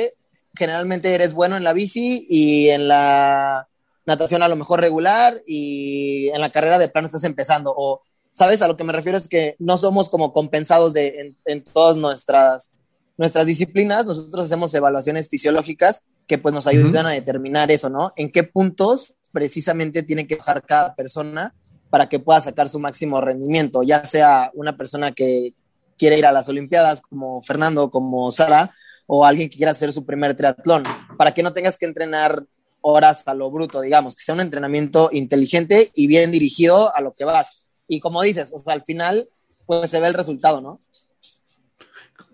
generalmente 0.56 1.14
eres 1.14 1.34
bueno 1.34 1.58
en 1.58 1.64
la 1.64 1.74
bici 1.74 2.26
y 2.30 2.70
en 2.70 2.88
la 2.88 3.68
natación 4.06 4.42
a 4.42 4.48
lo 4.48 4.56
mejor 4.56 4.82
regular 4.82 5.42
y 5.46 6.30
en 6.30 6.42
la 6.42 6.52
carrera 6.52 6.80
de 6.80 6.90
plano 6.90 7.06
estás 7.06 7.24
empezando. 7.24 7.74
O, 7.76 8.02
¿sabes? 8.32 8.62
A 8.62 8.68
lo 8.68 8.78
que 8.78 8.84
me 8.84 8.94
refiero 8.94 9.18
es 9.18 9.28
que 9.28 9.56
no 9.60 9.78
somos 9.78 10.10
como 10.10 10.34
compensados 10.34 10.94
de, 10.94 11.20
en, 11.20 11.38
en 11.46 11.64
todas 11.64 11.98
nuestras, 11.98 12.72
nuestras 13.18 13.46
disciplinas. 13.46 14.06
Nosotros 14.06 14.46
hacemos 14.46 14.74
evaluaciones 14.74 15.30
fisiológicas 15.30 16.04
que 16.28 16.38
pues 16.38 16.54
nos 16.54 16.68
ayudan 16.68 17.06
uh 17.06 17.10
-huh. 17.10 17.12
a 17.12 17.16
determinar 17.16 17.72
eso, 17.72 17.90
¿no? 17.90 18.14
En 18.16 18.32
qué 18.32 18.44
puntos 18.44 19.14
precisamente 19.32 20.04
tiene 20.04 20.28
que 20.28 20.38
bajar 20.38 20.64
cada 20.66 20.96
persona 20.96 21.54
para 21.90 22.08
que 22.08 22.20
pueda 22.20 22.40
sacar 22.40 22.70
su 22.70 22.80
máximo 22.80 23.20
rendimiento, 23.20 23.84
ya 23.84 24.06
sea 24.06 24.50
una 24.54 24.78
persona 24.78 25.12
que 25.12 25.54
quiere 26.02 26.18
ir 26.18 26.26
a 26.26 26.32
las 26.32 26.50
Olimpiadas 26.50 27.00
como 27.00 27.44
Fernando, 27.44 27.92
como 27.92 28.32
Sara, 28.32 28.74
o 29.06 29.24
alguien 29.24 29.52
que 29.52 29.58
quiera 29.58 29.72
hacer 29.72 29.94
su 29.94 30.04
primer 30.04 30.34
triatlón, 30.34 30.84
para 31.16 31.32
que 31.32 31.44
no 31.44 31.54
tengas 31.54 31.78
que 31.78 31.86
entrenar 31.86 32.44
horas 32.82 33.22
a 33.28 33.36
lo 33.36 33.52
bruto, 33.52 33.82
digamos, 33.82 34.16
que 34.16 34.24
sea 34.24 34.34
un 34.34 34.42
entrenamiento 34.42 35.10
inteligente 35.12 35.92
y 35.94 36.08
bien 36.08 36.32
dirigido 36.32 36.96
a 36.96 37.02
lo 37.02 37.14
que 37.14 37.24
vas. 37.24 37.68
Y 37.88 38.00
como 38.00 38.24
dices, 38.24 38.52
o 38.52 38.58
sea, 38.58 38.74
al 38.74 38.82
final, 38.82 39.30
pues 39.68 39.92
se 39.92 40.00
ve 40.00 40.08
el 40.08 40.16
resultado, 40.16 40.60
¿no? 40.60 40.82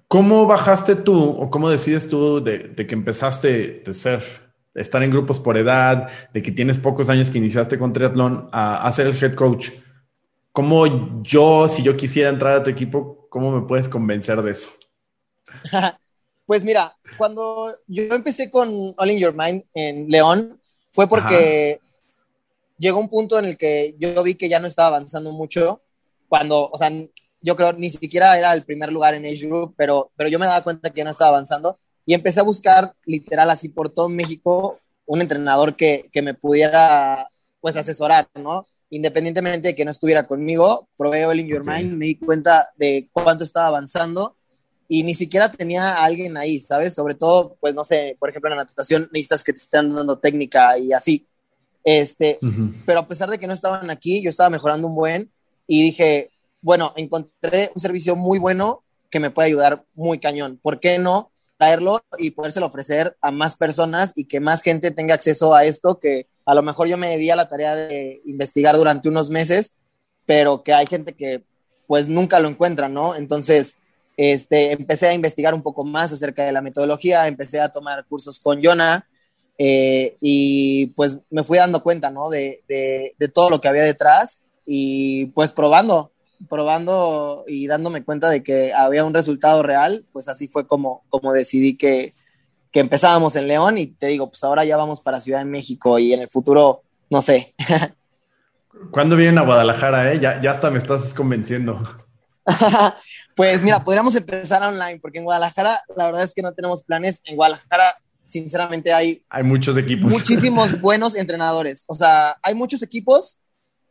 ¿Cómo 0.08 0.45
bajaste 0.45 0.95
tú 0.95 1.21
o 1.21 1.49
cómo 1.49 1.69
decides 1.69 2.08
tú 2.08 2.41
de, 2.41 2.73
que 2.73 2.95
empezaste 2.95 3.84
de 3.86 3.93
ser, 3.93 4.23
estar 4.75 5.03
en 5.03 5.12
grupos 5.12 5.39
por 5.39 5.58
edad, 5.58 6.08
de 6.34 6.41
que 6.41 6.53
tienes 6.53 6.77
pocos 6.77 7.10
años 7.10 7.30
que 7.30 7.39
iniciaste 7.39 7.77
con 7.77 7.91
triatlón 7.91 8.47
a, 8.53 8.88
a 8.88 8.91
ser 8.93 9.08
el 9.08 9.21
head 9.21 9.36
coach? 9.36 9.71
¿Cómo 10.53 11.21
yo, 11.21 11.67
si 11.67 11.84
yo 11.84 11.97
quisiera 11.97 12.30
entrar 12.30 12.56
a 12.56 12.63
tu 12.63 12.69
equipo, 12.69 13.16
cómo 13.30 13.52
me 13.52 13.68
puedes 13.68 13.90
convencer 13.90 14.42
de 14.42 14.52
eso? 14.52 14.70
Pues 16.48 16.63
mira, 16.63 16.96
cuando 17.18 17.76
yo 17.88 18.04
empecé 18.16 18.50
con 18.50 18.70
All 18.96 19.12
in 19.12 19.20
Your 19.20 19.36
Mind 19.36 19.66
en 19.74 20.08
León, 20.08 20.62
fue 20.94 21.06
porque 21.06 21.82
Ajá. 21.82 21.90
llegó 22.78 23.02
un 23.02 23.10
punto 23.10 23.38
en 23.38 23.44
el 23.44 23.58
que 23.58 23.96
yo 24.00 24.24
vi 24.24 24.36
que 24.36 24.48
ya 24.48 24.62
no 24.62 24.68
estaba 24.68 24.88
avanzando 24.88 25.34
mucho. 25.34 25.82
Cuando, 26.30 26.70
o 26.70 26.78
sea, 26.78 26.90
yo 27.42 27.56
creo 27.58 27.74
ni 27.74 27.90
siquiera 27.90 28.38
era 28.38 28.54
el 28.54 28.63
primer 28.63 28.94
lugar 28.94 29.13
en 29.13 29.26
Age 29.26 29.46
Group, 29.46 29.76
pero, 29.78 30.10
pero 30.16 30.30
yo 30.30 30.40
me 30.40 30.46
daba 30.46 30.63
cuenta 30.63 30.90
que 30.90 31.00
ya 31.00 31.04
no 31.04 31.10
estaba 31.10 31.32
avanzando 31.32 31.78
y 32.06 32.13
empecé 32.13 32.40
a 32.40 32.44
buscar 32.44 32.94
literal 33.06 33.50
así 33.50 33.68
por 33.68 33.90
todo 33.90 34.08
México 34.08 34.80
un 35.06 35.22
entrenador 35.22 35.76
que, 35.76 36.10
que 36.13 36.22
me 36.22 36.34
pudiera 36.34 37.28
pues 37.60 37.76
asesorar, 37.76 38.30
¿no? 38.36 38.66
Independientemente 38.89 39.69
de 39.69 39.76
que 39.76 39.86
no 39.86 39.91
estuviera 39.91 40.28
conmigo, 40.28 40.88
probé 40.97 41.26
All 41.26 41.39
in 41.39 41.47
Your 41.47 41.62
okay. 41.62 41.84
Mind, 41.84 41.97
me 41.97 42.06
di 42.06 42.15
cuenta 42.15 42.69
de 42.78 43.10
cuánto 43.12 43.43
estaba 43.43 43.67
avanzando 43.67 44.38
y 44.88 45.04
ni 45.04 45.13
siquiera 45.13 45.52
tenía 45.52 45.95
a 45.95 46.06
alguien 46.06 46.38
ahí, 46.38 46.60
¿sabes? 46.60 46.93
Sobre 46.93 47.15
todo, 47.15 47.58
pues 47.60 47.76
no 47.76 47.84
sé, 47.84 48.15
por 48.19 48.30
ejemplo, 48.30 48.50
en 48.50 48.58
la 48.58 48.63
natación 48.63 49.10
necesitas 49.12 49.43
que 49.43 49.52
te 49.52 49.60
estén 49.60 49.89
dando 49.89 50.19
técnica 50.19 50.78
y 50.78 50.93
así. 50.93 51.28
Este, 51.84 52.39
uh 52.41 52.45
-huh. 52.45 52.84
pero 52.86 53.00
a 53.00 53.08
pesar 53.08 53.30
de 53.30 53.38
que 53.38 53.47
no 53.47 53.54
estaban 53.54 53.89
aquí, 53.89 54.21
yo 54.21 54.30
estaba 54.30 54.50
mejorando 54.50 54.88
un 54.88 54.95
buen 54.95 55.32
y 55.67 55.84
dije, 55.84 56.30
bueno, 56.62 56.93
encontré 56.95 57.71
un 57.76 57.82
servicio 57.82 58.15
muy 58.15 58.39
bueno 58.39 58.84
que 59.10 59.19
me 59.19 59.30
puede 59.30 59.47
ayudar 59.47 59.84
muy 59.95 60.19
cañón. 60.19 60.60
¿Por 60.62 60.80
qué 60.80 61.00
no 61.00 61.32
traerlo 61.58 62.00
y 62.17 62.32
podérselo 62.32 62.67
ofrecer 62.67 63.17
a 63.21 63.32
más 63.32 63.56
personas 63.56 64.13
y 64.15 64.26
que 64.26 64.39
más 64.39 64.62
gente 64.62 64.91
tenga 64.91 65.15
acceso 65.15 65.56
a 65.56 65.65
esto 65.65 66.00
que 66.00 66.28
a 66.47 66.55
lo 66.55 66.63
mejor 66.63 66.88
yo 66.88 66.97
me 66.97 67.17
di 67.17 67.29
a 67.29 67.36
la 67.36 67.49
tarea 67.49 67.75
de 67.75 68.21
investigar 68.25 68.77
durante 68.77 69.10
unos 69.10 69.29
meses, 69.29 69.73
pero 70.25 70.63
que 70.63 70.73
hay 70.73 70.88
gente 70.88 71.12
que 71.13 71.43
pues 71.88 72.07
nunca 72.07 72.39
lo 72.39 72.47
encuentra, 72.47 72.88
¿no? 72.88 73.15
Entonces, 73.15 73.75
este, 74.15 74.71
empecé 74.71 75.07
a 75.07 75.13
investigar 75.13 75.53
un 75.53 75.62
poco 75.62 75.83
más 75.83 76.13
acerca 76.13 76.45
de 76.45 76.53
la 76.53 76.62
metodología, 76.62 77.27
empecé 77.27 77.60
a 77.60 77.69
tomar 77.69 78.05
cursos 78.05 78.39
con 78.39 78.63
Jonah 78.63 79.05
eh, 79.57 80.15
y 80.21 80.88
pues 80.95 81.17
me 81.29 81.43
fui 81.43 81.57
dando 81.57 81.83
cuenta, 81.83 82.12
¿no? 82.12 82.29
De, 82.29 82.63
de, 82.69 83.12
de, 83.19 83.27
todo 83.27 83.49
lo 83.49 83.60
que 83.60 83.67
había 83.67 83.83
detrás 83.83 84.41
y 84.65 85.25
pues 85.27 85.51
probando, 85.51 86.13
probando 86.47 87.43
y 87.45 87.67
dándome 87.67 88.05
cuenta 88.05 88.29
de 88.29 88.41
que 88.41 88.71
había 88.73 89.03
un 89.03 89.13
resultado 89.13 89.63
real, 89.63 90.05
pues 90.13 90.29
así 90.29 90.47
fue 90.47 90.65
como, 90.65 91.03
como 91.10 91.33
decidí 91.33 91.75
que, 91.75 92.13
que 92.78 92.82
empezábamos 92.82 93.36
en 93.36 93.48
León 93.48 93.80
y 93.80 93.88
te 93.88 94.06
digo, 94.06 94.30
pues 94.30 94.44
ahora 94.44 94.63
ya 94.63 94.78
vamos 94.78 95.02
para 95.02 95.20
Ciudad 95.20 95.40
de 95.40 95.46
México 95.46 95.98
y 95.98 96.13
en 96.13 96.22
el 96.22 96.30
futuro, 96.30 96.84
no 97.10 97.22
sé. 97.22 97.56
¿Cuándo 98.92 99.16
vienen 99.16 99.40
a 99.40 99.42
Guadalajara, 99.42 100.13
eh? 100.13 100.20
Ya, 100.20 100.40
ya 100.40 100.52
hasta 100.52 100.70
me 100.70 100.78
estás 100.78 101.12
convenciendo. 101.16 101.82
Pues 103.36 103.62
mira, 103.62 103.84
podríamos 103.84 104.16
empezar 104.16 104.63
online, 104.63 105.00
porque 105.00 105.20
en 105.20 105.24
Guadalajara 105.24 105.80
la 105.96 106.08
verdad 106.08 106.24
es 106.24 106.34
que 106.34 106.42
no 106.42 106.54
tenemos 106.54 106.82
planes. 106.82 107.22
En 107.26 107.36
Guadalajara, 107.36 107.96
sinceramente, 108.26 108.92
hay... 108.92 109.24
Hay 109.30 109.44
muchos 109.44 109.78
equipos. 109.78 110.10
Muchísimos 110.10 110.82
buenos 110.82 111.13
entrenadores. 111.13 111.84
O 111.86 111.94
sea, 111.94 112.38
hay 112.42 112.56
muchos 112.56 112.82
equipos, 112.82 113.38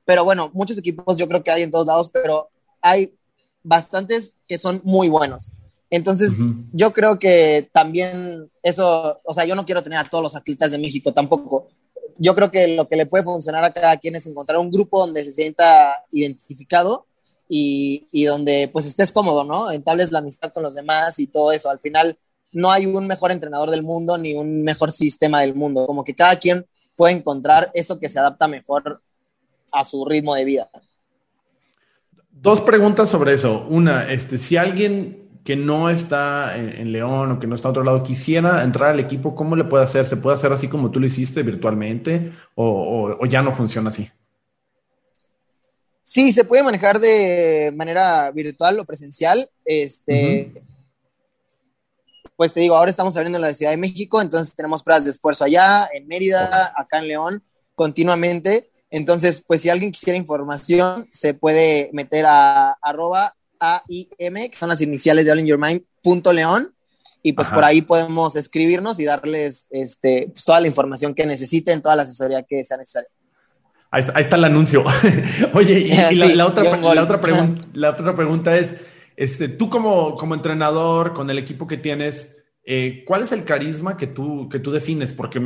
pero 0.05 0.25
bueno, 0.25 0.51
muchos 0.53 0.79
equipos 0.79 1.17
yo 1.17 1.29
creo 1.29 1.45
que 1.45 1.53
hay 1.53 1.63
en 1.63 1.71
todos 1.71 1.87
lados, 1.87 2.11
pero 2.13 2.51
hay 2.83 3.15
bastantes 3.63 4.35
que 4.49 4.59
son 4.59 4.81
muy 4.83 5.09
buenos. 5.09 5.53
Entonces, 5.91 6.39
uh 6.39 6.43
-huh. 6.43 6.67
yo 6.73 6.93
creo 6.93 7.19
que 7.19 7.69
también 7.73 8.51
eso, 8.63 9.21
o 9.25 9.35
sea, 9.35 9.45
yo 9.45 9.55
no 9.55 9.65
quiero 9.65 9.83
tener 9.83 9.99
a 9.99 10.09
todos 10.09 10.23
los 10.23 10.37
atletas 10.37 10.71
de 10.71 10.79
México 10.79 11.13
tampoco. 11.13 11.69
Yo 12.19 12.35
creo 12.35 12.51
que 12.51 12.69
lo 12.69 12.89
que 12.89 12.97
le 12.97 13.07
puede 13.07 13.25
funcionar 13.25 13.65
a 13.65 13.73
cada 13.73 13.97
quien 13.99 14.17
es 14.17 14.27
encontrar 14.27 14.59
un 14.59 14.71
grupo 14.71 14.99
donde 14.99 15.25
se 15.25 15.33
sienta 15.33 15.95
identificado 16.11 17.07
y, 17.49 18.09
y, 18.11 18.25
donde 18.25 18.69
pues 18.73 18.87
estés 18.87 19.13
cómodo, 19.13 19.45
¿no? 19.45 19.71
Entables 19.71 20.11
la 20.11 20.19
amistad 20.19 20.53
con 20.53 20.63
los 20.63 20.75
demás 20.75 21.19
y 21.19 21.29
todo 21.29 21.53
eso. 21.53 21.71
Al 21.71 21.79
final 21.79 22.19
no 22.53 22.73
hay 22.73 22.87
un 22.87 23.07
mejor 23.07 23.31
entrenador 23.31 23.71
del 23.71 23.83
mundo 23.83 24.19
ni 24.19 24.35
un 24.35 24.63
mejor 24.63 24.91
sistema 24.91 25.43
del 25.43 25.55
mundo, 25.55 25.87
como 25.87 26.03
que 26.03 26.15
cada 26.15 26.37
quien 26.37 26.67
puede 26.97 27.15
encontrar 27.15 27.71
eso 27.75 28.01
que 28.01 28.09
se 28.09 28.19
adapta 28.19 28.49
mejor 28.49 29.03
a 29.73 29.85
su 29.85 30.05
ritmo 30.05 30.35
de 30.35 30.45
vida. 30.45 30.71
Dos 32.31 32.61
preguntas 32.63 33.09
sobre 33.09 33.35
eso. 33.35 33.67
Una, 33.69 34.11
este, 34.11 34.39
si 34.39 34.57
alguien 34.57 35.26
que 35.47 35.55
no 35.55 35.89
está 35.89 36.59
en, 36.59 36.69
en, 36.71 36.93
León 36.93 37.31
o 37.31 37.39
que 37.39 37.47
no 37.47 37.55
está 37.55 37.69
a 37.69 37.71
otro 37.71 37.85
lado 37.85 38.03
quisiera 38.03 38.65
entrar 38.65 38.91
al 38.91 38.99
equipo, 38.99 39.37
¿cómo 39.37 39.55
le 39.55 39.63
puede 39.63 39.85
hacer? 39.85 40.05
¿Se 40.05 40.17
puede 40.17 40.35
hacer 40.35 40.53
así 40.53 40.67
como 40.67 40.91
tú 40.91 40.99
lo 40.99 41.07
hiciste 41.07 41.45
virtualmente 41.45 42.33
o, 42.57 42.67
o, 42.67 43.23
o 43.23 43.27
ya 43.27 43.43
no 43.43 43.55
funciona 43.55 43.91
así? 43.91 44.11
Sí, 46.03 46.33
se 46.33 46.45
puede 46.45 46.65
manejar 46.65 46.99
de 46.99 47.73
manera 47.77 48.31
virtual 48.33 48.81
o 48.81 48.85
presencial. 48.85 49.49
Este, 49.65 50.53
uh 50.53 50.59
-huh. 50.59 50.63
pues 52.35 52.53
te 52.53 52.61
digo, 52.61 52.75
ahora 52.75 52.91
estamos 52.91 53.17
abriendo 53.17 53.39
la 53.39 53.55
Ciudad 53.55 53.71
de 53.71 53.77
México, 53.77 54.21
entonces 54.21 54.53
tenemos 54.55 54.83
pruebas 54.83 55.05
de 55.05 55.13
esfuerzo 55.13 55.45
allá, 55.45 55.89
en 55.95 56.09
Mérida, 56.09 56.73
acá 56.77 56.99
en 56.99 57.07
León, 57.07 57.45
continuamente. 57.77 58.69
Entonces, 58.91 59.43
pues 59.47 59.61
si 59.61 59.69
alguien 59.69 59.93
quisiera 59.93 60.19
información, 60.19 61.09
se 61.13 61.35
puede 61.35 61.91
meter 61.93 62.25
a 62.27 62.73
arroba 62.83 63.37
AIM, 63.61 64.51
que 64.51 64.57
son 64.57 64.69
las 64.69 64.81
iniciales 64.81 65.25
de 65.25 65.33
All 65.33 65.41
in 65.41 65.47
Your 65.47 65.59
Mind, 65.59 65.83
punto 66.03 66.33
León, 66.33 66.73
y 67.23 67.33
pues 67.33 67.49
por 67.49 67.65
ahí 67.65 67.83
podemos 67.83 68.37
escribirnos 68.37 69.01
y 69.01 69.05
darles 69.05 69.67
este, 69.71 70.29
pues, 70.33 70.45
toda 70.45 70.61
la 70.61 70.69
información 70.69 71.15
que 71.15 71.27
necesiten, 71.27 71.83
toda 71.83 71.97
la 71.97 72.03
asesoría 72.03 72.43
que 72.45 72.63
sea 72.63 72.77
necesaria. 72.77 73.09
Ahí 73.91 74.05
está, 74.17 74.37
el 74.37 74.45
anuncio. 74.45 74.85
Oye, 75.55 75.81
y, 75.81 76.35
la, 76.35 76.47
otra, 76.47 76.65
la, 76.65 77.03
otra 77.03 77.21
la 77.73 77.91
otra 77.91 78.15
pregunta 78.15 78.57
es, 78.57 78.77
este, 79.17 79.49
tú 79.49 79.71
como, 79.71 80.17
como 80.17 80.35
entrenador, 80.35 81.15
con 81.15 81.31
el 81.31 81.39
equipo 81.39 81.67
que 81.67 81.79
tienes, 81.79 82.37
eh, 82.65 83.05
¿cuál 83.07 83.23
es 83.23 83.33
el 83.33 83.45
carisma 83.45 83.97
que 83.97 84.07
tú, 84.07 84.49
que 84.49 84.59
tú 84.59 84.71
defines? 84.71 85.13
Porque, 85.13 85.41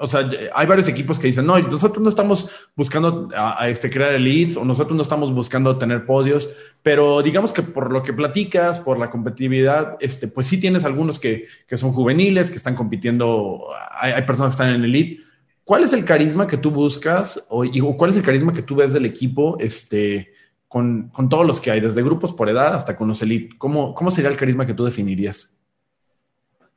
o 0.00 0.06
sea, 0.06 0.28
hay 0.54 0.66
varios 0.66 0.88
equipos 0.88 1.18
que 1.18 1.28
dicen, 1.28 1.46
no, 1.46 1.58
nosotros 1.58 2.02
no 2.02 2.08
estamos 2.08 2.48
buscando 2.76 3.28
este, 3.66 3.90
crear 3.90 4.12
elites 4.14 4.56
o 4.56 4.64
nosotros 4.64 4.96
no 4.96 5.02
estamos 5.02 5.32
buscando 5.32 5.76
tener 5.78 6.06
podios, 6.06 6.48
pero 6.82 7.22
digamos 7.22 7.52
que 7.52 7.62
por 7.62 7.92
lo 7.92 8.02
que 8.02 8.12
platicas, 8.12 8.78
por 8.80 8.98
la 8.98 9.10
competitividad, 9.10 9.96
este, 10.00 10.28
pues 10.28 10.46
sí 10.46 10.58
tienes 10.58 10.84
algunos 10.84 11.18
que, 11.18 11.46
que 11.66 11.76
son 11.76 11.92
juveniles, 11.92 12.50
que 12.50 12.56
están 12.56 12.74
compitiendo, 12.74 13.66
hay, 13.92 14.22
personas 14.22 14.52
que 14.54 14.62
están 14.62 14.74
en 14.74 14.84
elite. 14.84 15.22
¿Cuál 15.64 15.84
es 15.84 15.92
el 15.92 16.04
carisma 16.04 16.46
que 16.46 16.56
tú 16.56 16.70
buscas 16.70 17.44
o, 17.48 17.64
o 17.64 17.96
cuál 17.96 18.10
es 18.10 18.16
el 18.16 18.22
carisma 18.22 18.52
que 18.52 18.62
tú 18.62 18.76
ves 18.76 18.92
del 18.92 19.04
equipo? 19.04 19.56
Este, 19.60 20.32
con, 20.68 21.10
todos 21.28 21.46
los 21.46 21.60
que 21.60 21.70
hay, 21.70 21.80
desde 21.80 22.02
grupos 22.02 22.32
por 22.32 22.48
edad 22.48 22.74
hasta 22.74 22.96
con 22.96 23.08
los 23.08 23.22
elite? 23.22 23.56
¿Cómo, 23.58 23.94
¿Cómo 23.94 24.10
sería 24.10 24.30
el 24.30 24.36
carisma 24.36 24.66
que 24.66 24.74
tú 24.74 24.84
definirías? 24.84 25.57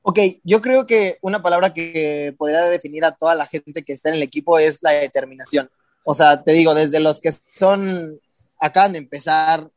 Ok, 0.03 0.19
yo 0.43 0.61
creo 0.61 0.87
que 0.87 1.17
una 1.21 1.41
palabra 1.41 1.73
que 1.73 2.33
podría 2.37 2.63
definir 2.63 3.05
a 3.05 3.11
toda 3.11 3.35
la 3.35 3.45
gente 3.45 3.83
que 3.83 3.93
está 3.93 4.09
en 4.09 4.15
el 4.15 4.23
equipo 4.23 4.57
es 4.57 4.79
la 4.81 4.91
determinación. 4.91 5.69
O 6.03 6.13
sea, 6.13 6.43
te 6.43 6.53
digo, 6.53 6.73
desde 6.73 6.99
los 6.99 7.19
que 7.19 7.31
son, 7.55 8.19
acaban 8.59 8.93
de 8.93 8.97
empezar, 8.97 9.69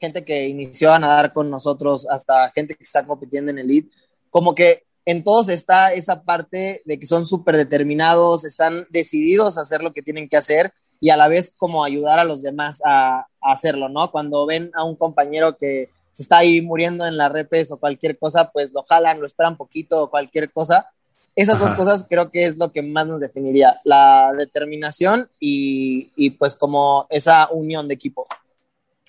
gente 0.00 0.24
que 0.24 0.48
inició 0.48 0.92
a 0.92 0.98
nadar 0.98 1.32
con 1.32 1.50
nosotros, 1.50 2.08
hasta 2.10 2.50
gente 2.50 2.74
que 2.74 2.84
está 2.84 3.06
compitiendo 3.06 3.50
en 3.50 3.58
elite, 3.58 3.94
como 4.30 4.54
que 4.54 4.84
en 5.04 5.24
todos 5.24 5.48
está 5.48 5.92
esa 5.94 6.22
parte 6.22 6.82
de 6.84 6.98
que 6.98 7.06
son 7.06 7.26
súper 7.26 7.56
determinados, 7.56 8.44
están 8.44 8.86
decididos 8.90 9.56
a 9.56 9.62
hacer 9.62 9.82
lo 9.82 9.92
que 9.92 10.02
tienen 10.02 10.28
que 10.28 10.36
hacer 10.36 10.72
y 11.00 11.10
a 11.10 11.16
la 11.16 11.28
vez 11.28 11.54
como 11.56 11.84
ayudar 11.84 12.18
a 12.18 12.24
los 12.24 12.42
demás 12.42 12.80
a, 12.84 13.26
hacerlo, 13.40 13.88
¿no? 13.88 14.10
Cuando 14.10 14.44
ven 14.44 14.70
a 14.74 14.84
un 14.84 14.96
compañero 14.96 15.56
que 15.56 15.88
se 16.18 16.22
está 16.22 16.38
ahí 16.38 16.60
muriendo 16.62 17.06
en 17.06 17.16
la 17.16 17.28
repes 17.28 17.70
o 17.70 17.76
cualquier 17.76 18.18
cosa, 18.18 18.50
pues 18.52 18.72
lo 18.72 18.82
jalan, 18.82 19.20
lo 19.20 19.26
esperan 19.26 19.56
poquito 19.56 20.02
o 20.02 20.10
cualquier 20.10 20.50
cosa. 20.50 20.88
Esas 21.36 21.60
dos 21.60 21.74
cosas 21.74 22.04
creo 22.08 22.32
que 22.32 22.44
es 22.44 22.58
lo 22.58 22.72
que 22.72 22.82
más 22.82 23.06
nos 23.06 23.20
definiría, 23.20 23.76
la 23.84 24.32
determinación 24.36 25.28
y, 25.38 26.10
y 26.16 26.30
pues 26.30 26.56
como 26.56 27.06
esa 27.08 27.48
unión 27.52 27.86
de 27.86 27.94
equipo. 27.94 28.26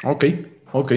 Ok, 0.04 0.26
ok. 0.72 0.91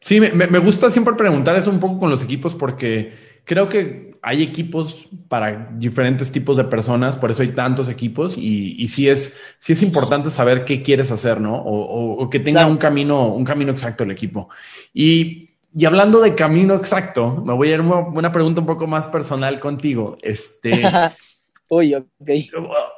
Sí, 0.00 0.20
me, 0.20 0.32
me 0.34 0.58
gusta 0.58 0.90
siempre 0.90 1.14
preguntar 1.14 1.56
eso 1.56 1.70
un 1.70 1.80
poco 1.80 1.98
con 1.98 2.10
los 2.10 2.22
equipos 2.22 2.54
porque 2.54 3.14
creo 3.44 3.68
que 3.68 4.12
hay 4.22 4.42
equipos 4.42 5.08
para 5.28 5.70
diferentes 5.72 6.30
tipos 6.30 6.56
de 6.56 6.64
personas, 6.64 7.16
por 7.16 7.30
eso 7.30 7.42
hay 7.42 7.48
tantos 7.48 7.88
equipos 7.88 8.38
y, 8.38 8.80
y 8.80 8.88
sí, 8.88 9.08
es, 9.08 9.36
sí 9.58 9.72
es 9.72 9.82
importante 9.82 10.30
saber 10.30 10.64
qué 10.64 10.82
quieres 10.82 11.10
hacer, 11.10 11.40
¿no? 11.40 11.56
O, 11.56 12.30
que 12.30 12.38
tenga 12.38 12.66
un 12.66 12.76
camino, 12.76 13.28
un 13.28 13.44
camino 13.44 13.72
exacto 13.72 14.04
el 14.04 14.12
equipo. 14.12 14.48
Y, 14.94 15.50
y 15.74 15.84
hablando 15.86 16.20
de 16.20 16.34
camino 16.34 16.74
exacto, 16.74 17.42
me 17.44 17.52
voy 17.52 17.70
a 17.70 17.74
ir 17.74 17.80
a 17.80 17.82
una 17.82 18.30
pregunta 18.30 18.60
un 18.60 18.66
poco 18.66 18.86
más 18.86 19.08
personal 19.08 19.58
contigo. 19.58 20.16
Este. 20.22 20.70
Oye, 21.68 22.04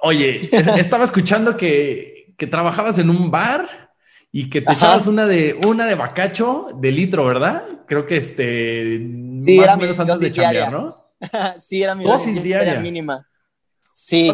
Oye, 0.02 0.50
estaba 0.76 1.04
escuchando 1.04 1.57
que, 1.57 2.35
que 2.37 2.48
trabajabas 2.48 2.98
en 2.98 3.09
un 3.09 3.30
bar 3.30 3.85
y 4.33 4.50
que 4.50 4.61
te 4.62 4.72
echabas 4.72 5.07
una 5.07 5.28
de 5.28 5.54
una 5.64 5.87
de 5.87 5.94
bacacho 5.94 6.66
de 6.74 6.90
litro, 6.90 7.24
¿verdad? 7.24 7.64
Creo 7.87 8.04
que 8.04 8.16
este 8.16 8.98
más 9.44 9.76
o 9.76 9.80
menos 9.80 9.98
antes 9.98 10.20
de 10.20 10.33
chambear, 10.33 10.72
¿no? 10.72 11.04
sí, 11.59 11.83
era 11.83 11.94
mi 11.94 12.04
dosis 12.04 12.42
diaria 12.42 12.80
mínima. 12.80 13.26
Sí. 13.92 14.26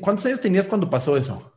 ¿Cuántos 0.00 0.24
años, 0.26 0.40
tenías 0.40 0.66
cuando 0.66 0.88
pasó 0.88 1.16
eso? 1.16 1.52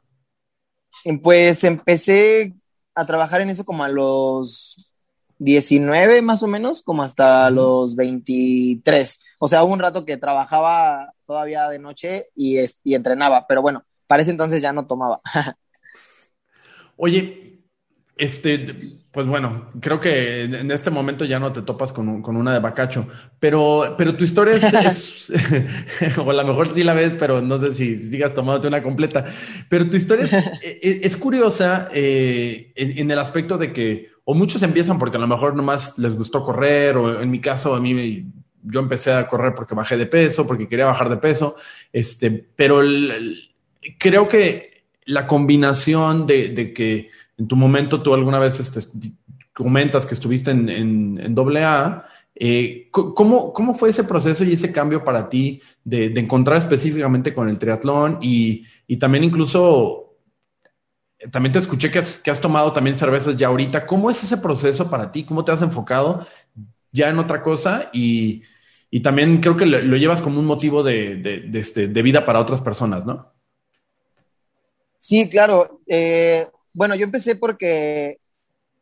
Pues 1.23 1.63
empecé 1.63 2.55
a 2.93 3.05
trabajar 3.05 3.41
en 3.41 3.49
eso 3.49 3.63
como 3.63 3.83
a 3.83 3.89
los 3.89 4.91
19 5.39 6.21
más 6.21 6.43
o 6.43 6.47
menos, 6.47 6.81
como 6.81 7.03
hasta 7.03 7.49
los 7.49 7.95
23. 7.95 9.19
O 9.39 9.47
sea, 9.47 9.63
hubo 9.63 9.73
un 9.73 9.79
rato 9.79 10.03
que 10.03 10.17
trabajaba 10.17 11.13
todavía 11.25 11.69
de 11.69 11.79
noche 11.79 12.25
y, 12.35 12.57
y 12.83 12.95
entrenaba, 12.95 13.45
pero 13.47 13.61
bueno, 13.61 13.83
para 14.07 14.23
ese 14.23 14.31
entonces 14.31 14.61
ya 14.61 14.73
no 14.73 14.87
tomaba. 14.87 15.21
Oye, 16.97 17.46
este, 18.17 18.77
pues 19.11 19.27
bueno, 19.27 19.71
creo 19.79 19.99
que 19.99 20.43
en 20.43 20.71
este 20.71 20.89
momento 20.89 21.25
ya 21.25 21.39
no 21.39 21.51
te 21.51 21.61
topas 21.61 21.91
con, 21.91 22.07
una 22.07 22.53
de 22.53 22.59
Bacacho, 22.59 23.07
pero, 23.39 23.95
pero 23.97 24.15
tu 24.15 24.23
historia 24.23 24.55
es, 24.55 25.31
o 26.17 26.29
a 26.29 26.33
lo 26.33 26.43
mejor 26.43 26.73
sí 26.73 26.83
la 26.83 26.93
ves, 26.93 27.13
pero 27.17 27.41
no 27.41 27.57
sé 27.57 27.73
si, 27.73 27.97
sigas 27.97 28.33
tomándote 28.33 28.67
una 28.67 28.83
completa, 28.83 29.25
pero 29.69 29.89
tu 29.89 29.97
historia 29.97 30.27
es, 30.61 31.17
curiosa 31.17 31.89
eh, 31.93 32.71
en, 32.75 33.09
el 33.09 33.19
aspecto 33.19 33.57
de 33.57 33.71
que, 33.71 34.09
o 34.23 34.33
muchos 34.33 34.61
empiezan 34.63 34.99
porque 34.99 35.17
a 35.17 35.21
lo 35.21 35.27
mejor 35.27 35.55
nomás 35.55 35.97
les 35.97 36.15
gustó 36.15 36.43
correr, 36.43 36.97
o 36.97 37.21
en 37.21 37.31
mi 37.31 37.39
caso 37.39 37.75
a 37.75 37.79
mí 37.79 38.25
yo 38.63 38.79
empecé 38.79 39.13
a 39.13 39.27
correr 39.27 39.53
porque 39.55 39.75
bajé 39.75 39.95
de 39.95 40.05
peso, 40.05 40.45
porque 40.45 40.67
quería 40.67 40.85
bajar 40.85 41.09
de 41.09 41.17
peso, 41.17 41.55
este, 41.93 42.45
pero 42.55 42.81
creo 43.97 44.27
que 44.27 44.85
la 45.05 45.25
combinación 45.25 46.27
de 46.27 46.73
que 46.75 47.09
en 47.37 47.47
tu 47.47 47.55
momento 47.55 48.01
tú 48.01 48.13
alguna 48.13 48.39
vez 48.39 48.59
este, 48.59 48.87
comentas 49.53 50.05
que 50.05 50.15
estuviste 50.15 50.51
en, 50.51 50.69
en, 51.19 51.35
AA. 51.37 52.05
Eh, 52.39 52.89
¿cómo, 52.91 53.51
¿cómo, 53.51 53.73
fue 53.73 53.89
ese 53.89 54.03
proceso 54.03 54.43
y 54.43 54.53
ese 54.53 54.71
cambio 54.71 55.03
para 55.03 55.27
ti 55.27 55.59
de, 55.83 56.05
encontrar 56.19 56.57
específicamente 56.57 57.33
con 57.33 57.49
el 57.49 57.57
triatlón 57.57 58.19
y, 58.21 58.65
y, 58.85 58.97
también 58.97 59.23
incluso, 59.23 60.17
también 61.31 61.53
te 61.53 61.59
escuché 61.59 61.89
que 61.89 61.99
has, 61.99 62.19
que 62.19 62.29
has, 62.29 62.39
tomado 62.39 62.71
también 62.73 62.95
cervezas 62.95 63.35
ya 63.35 63.47
ahorita. 63.47 63.87
¿Cómo 63.87 64.11
es 64.11 64.23
ese 64.23 64.37
proceso 64.37 64.89
para 64.89 65.11
ti? 65.11 65.23
¿Cómo 65.23 65.43
te 65.43 65.51
has 65.51 65.63
enfocado 65.63 66.27
ya 66.91 67.09
en 67.09 67.17
otra 67.17 67.41
cosa? 67.41 67.89
Y, 67.91 68.43
y 68.91 68.99
también 69.01 69.41
creo 69.41 69.57
que 69.57 69.65
lo, 69.65 69.97
llevas 69.97 70.21
como 70.21 70.39
un 70.39 70.45
motivo 70.45 70.83
de, 70.83 71.15
de, 71.15 71.59
este, 71.59 71.87
de, 71.87 72.01
vida 72.03 72.25
para 72.25 72.39
otras 72.39 72.61
personas, 72.61 73.05
¿no? 73.05 73.33
Sí, 74.99 75.27
claro. 75.29 75.81
Eh, 75.87 76.47
bueno, 76.77 76.93
yo 76.93 77.05
empecé 77.05 77.35
porque 77.35 78.19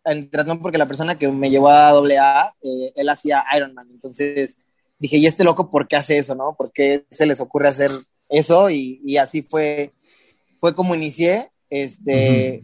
el 0.04 0.30
triatlón 0.30 0.62
porque 0.62 0.78
la 0.78 0.86
persona 0.86 1.18
que 1.18 1.30
me 1.30 1.50
llevó 1.50 1.70
a 1.70 1.92
AA, 1.92 2.54
eh, 2.62 2.92
él 2.94 3.08
hacía 3.08 3.46
Ironman. 3.56 3.88
Entonces 3.90 4.58
dije, 5.00 5.16
¿y 5.16 5.26
este 5.26 5.46
loco 5.46 5.70
por 5.70 5.88
qué 5.88 5.96
hace 5.96 6.18
eso, 6.18 6.36
no? 6.36 6.56
¿Por 6.58 6.74
qué 6.74 7.06
se 7.10 7.26
les 7.26 7.40
ocurre 7.40 7.70
hacer 7.70 7.90
eso? 8.28 8.70
Y, 8.70 9.16
así 9.16 9.44
fue, 9.44 9.94
fue 10.58 10.76
como 10.76 10.94
inicié. 10.94 11.52
Este, 11.70 12.62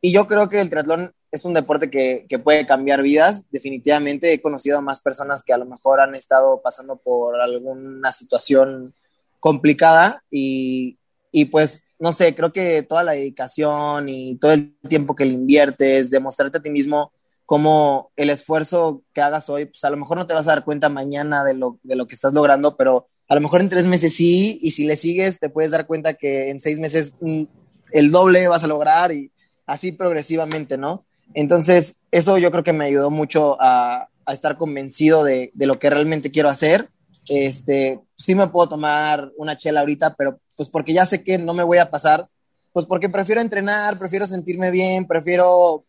Y 0.00 0.10
yo 0.10 0.26
creo 0.26 0.48
que 0.48 0.58
el 0.58 0.70
triatlón 0.70 1.12
es 1.30 1.44
un 1.44 1.52
deporte 1.52 1.90
que, 1.90 2.24
que, 2.26 2.38
puede 2.38 2.64
cambiar 2.64 3.02
vidas. 3.02 3.44
Definitivamente 3.50 4.32
he 4.32 4.40
conocido 4.40 4.78
a 4.78 4.80
más 4.80 5.02
personas 5.02 5.42
que 5.42 5.52
a 5.52 5.58
lo 5.58 5.66
mejor 5.66 6.00
han 6.00 6.14
estado 6.14 6.62
pasando 6.62 6.96
por 6.96 7.38
alguna 7.42 8.10
situación 8.10 8.94
complicada 9.38 10.22
y, 10.30 10.96
y 11.30 11.44
pues 11.44 11.82
no 11.98 12.12
sé, 12.12 12.34
creo 12.34 12.52
que 12.52 12.82
toda 12.82 13.02
la 13.02 13.12
dedicación 13.12 14.08
y 14.08 14.36
todo 14.36 14.52
el 14.52 14.76
tiempo 14.88 15.14
que 15.14 15.24
le 15.24 15.34
inviertes, 15.34 16.10
demostrarte 16.10 16.58
a 16.58 16.62
ti 16.62 16.70
mismo 16.70 17.12
cómo 17.46 18.10
el 18.16 18.30
esfuerzo 18.30 19.02
que 19.12 19.20
hagas 19.20 19.48
hoy, 19.48 19.66
pues 19.66 19.84
a 19.84 19.90
lo 19.90 19.96
mejor 19.96 20.18
no 20.18 20.26
te 20.26 20.34
vas 20.34 20.46
a 20.48 20.50
dar 20.50 20.64
cuenta 20.64 20.88
mañana 20.88 21.44
de 21.44 21.54
lo, 21.54 21.78
de 21.84 21.94
lo 21.94 22.06
que 22.06 22.14
estás 22.14 22.34
logrando, 22.34 22.76
pero 22.76 23.06
a 23.28 23.34
lo 23.34 23.40
mejor 23.40 23.60
en 23.60 23.68
tres 23.68 23.84
meses 23.84 24.14
sí, 24.14 24.58
y 24.60 24.72
si 24.72 24.84
le 24.84 24.96
sigues 24.96 25.38
te 25.38 25.48
puedes 25.48 25.70
dar 25.70 25.86
cuenta 25.86 26.14
que 26.14 26.50
en 26.50 26.60
seis 26.60 26.78
meses 26.78 27.14
mm, 27.20 27.44
el 27.92 28.10
doble 28.10 28.48
vas 28.48 28.64
a 28.64 28.68
lograr 28.68 29.12
y 29.12 29.30
así 29.64 29.92
progresivamente, 29.92 30.76
¿no? 30.76 31.04
Entonces, 31.34 31.96
eso 32.10 32.38
yo 32.38 32.50
creo 32.50 32.64
que 32.64 32.72
me 32.72 32.84
ayudó 32.84 33.10
mucho 33.10 33.56
a, 33.60 34.08
a 34.24 34.32
estar 34.32 34.56
convencido 34.56 35.24
de, 35.24 35.50
de, 35.54 35.66
lo 35.66 35.78
que 35.78 35.90
realmente 35.90 36.30
quiero 36.30 36.48
hacer. 36.48 36.88
Este, 37.28 38.00
sí 38.16 38.34
me 38.34 38.48
puedo 38.48 38.68
tomar 38.68 39.30
una 39.36 39.56
chela 39.56 39.80
ahorita, 39.80 40.14
pero 40.14 40.40
pues 40.56 40.68
porque 40.68 40.92
ya 40.92 41.06
sé 41.06 41.22
que 41.22 41.38
no 41.38 41.54
me 41.54 41.62
voy 41.62 41.78
a 41.78 41.90
pasar, 41.90 42.26
pues 42.72 42.86
porque 42.86 43.08
prefiero 43.08 43.40
entrenar, 43.40 43.98
prefiero 43.98 44.26
sentirme 44.26 44.70
bien, 44.70 45.06
prefiero 45.06 45.84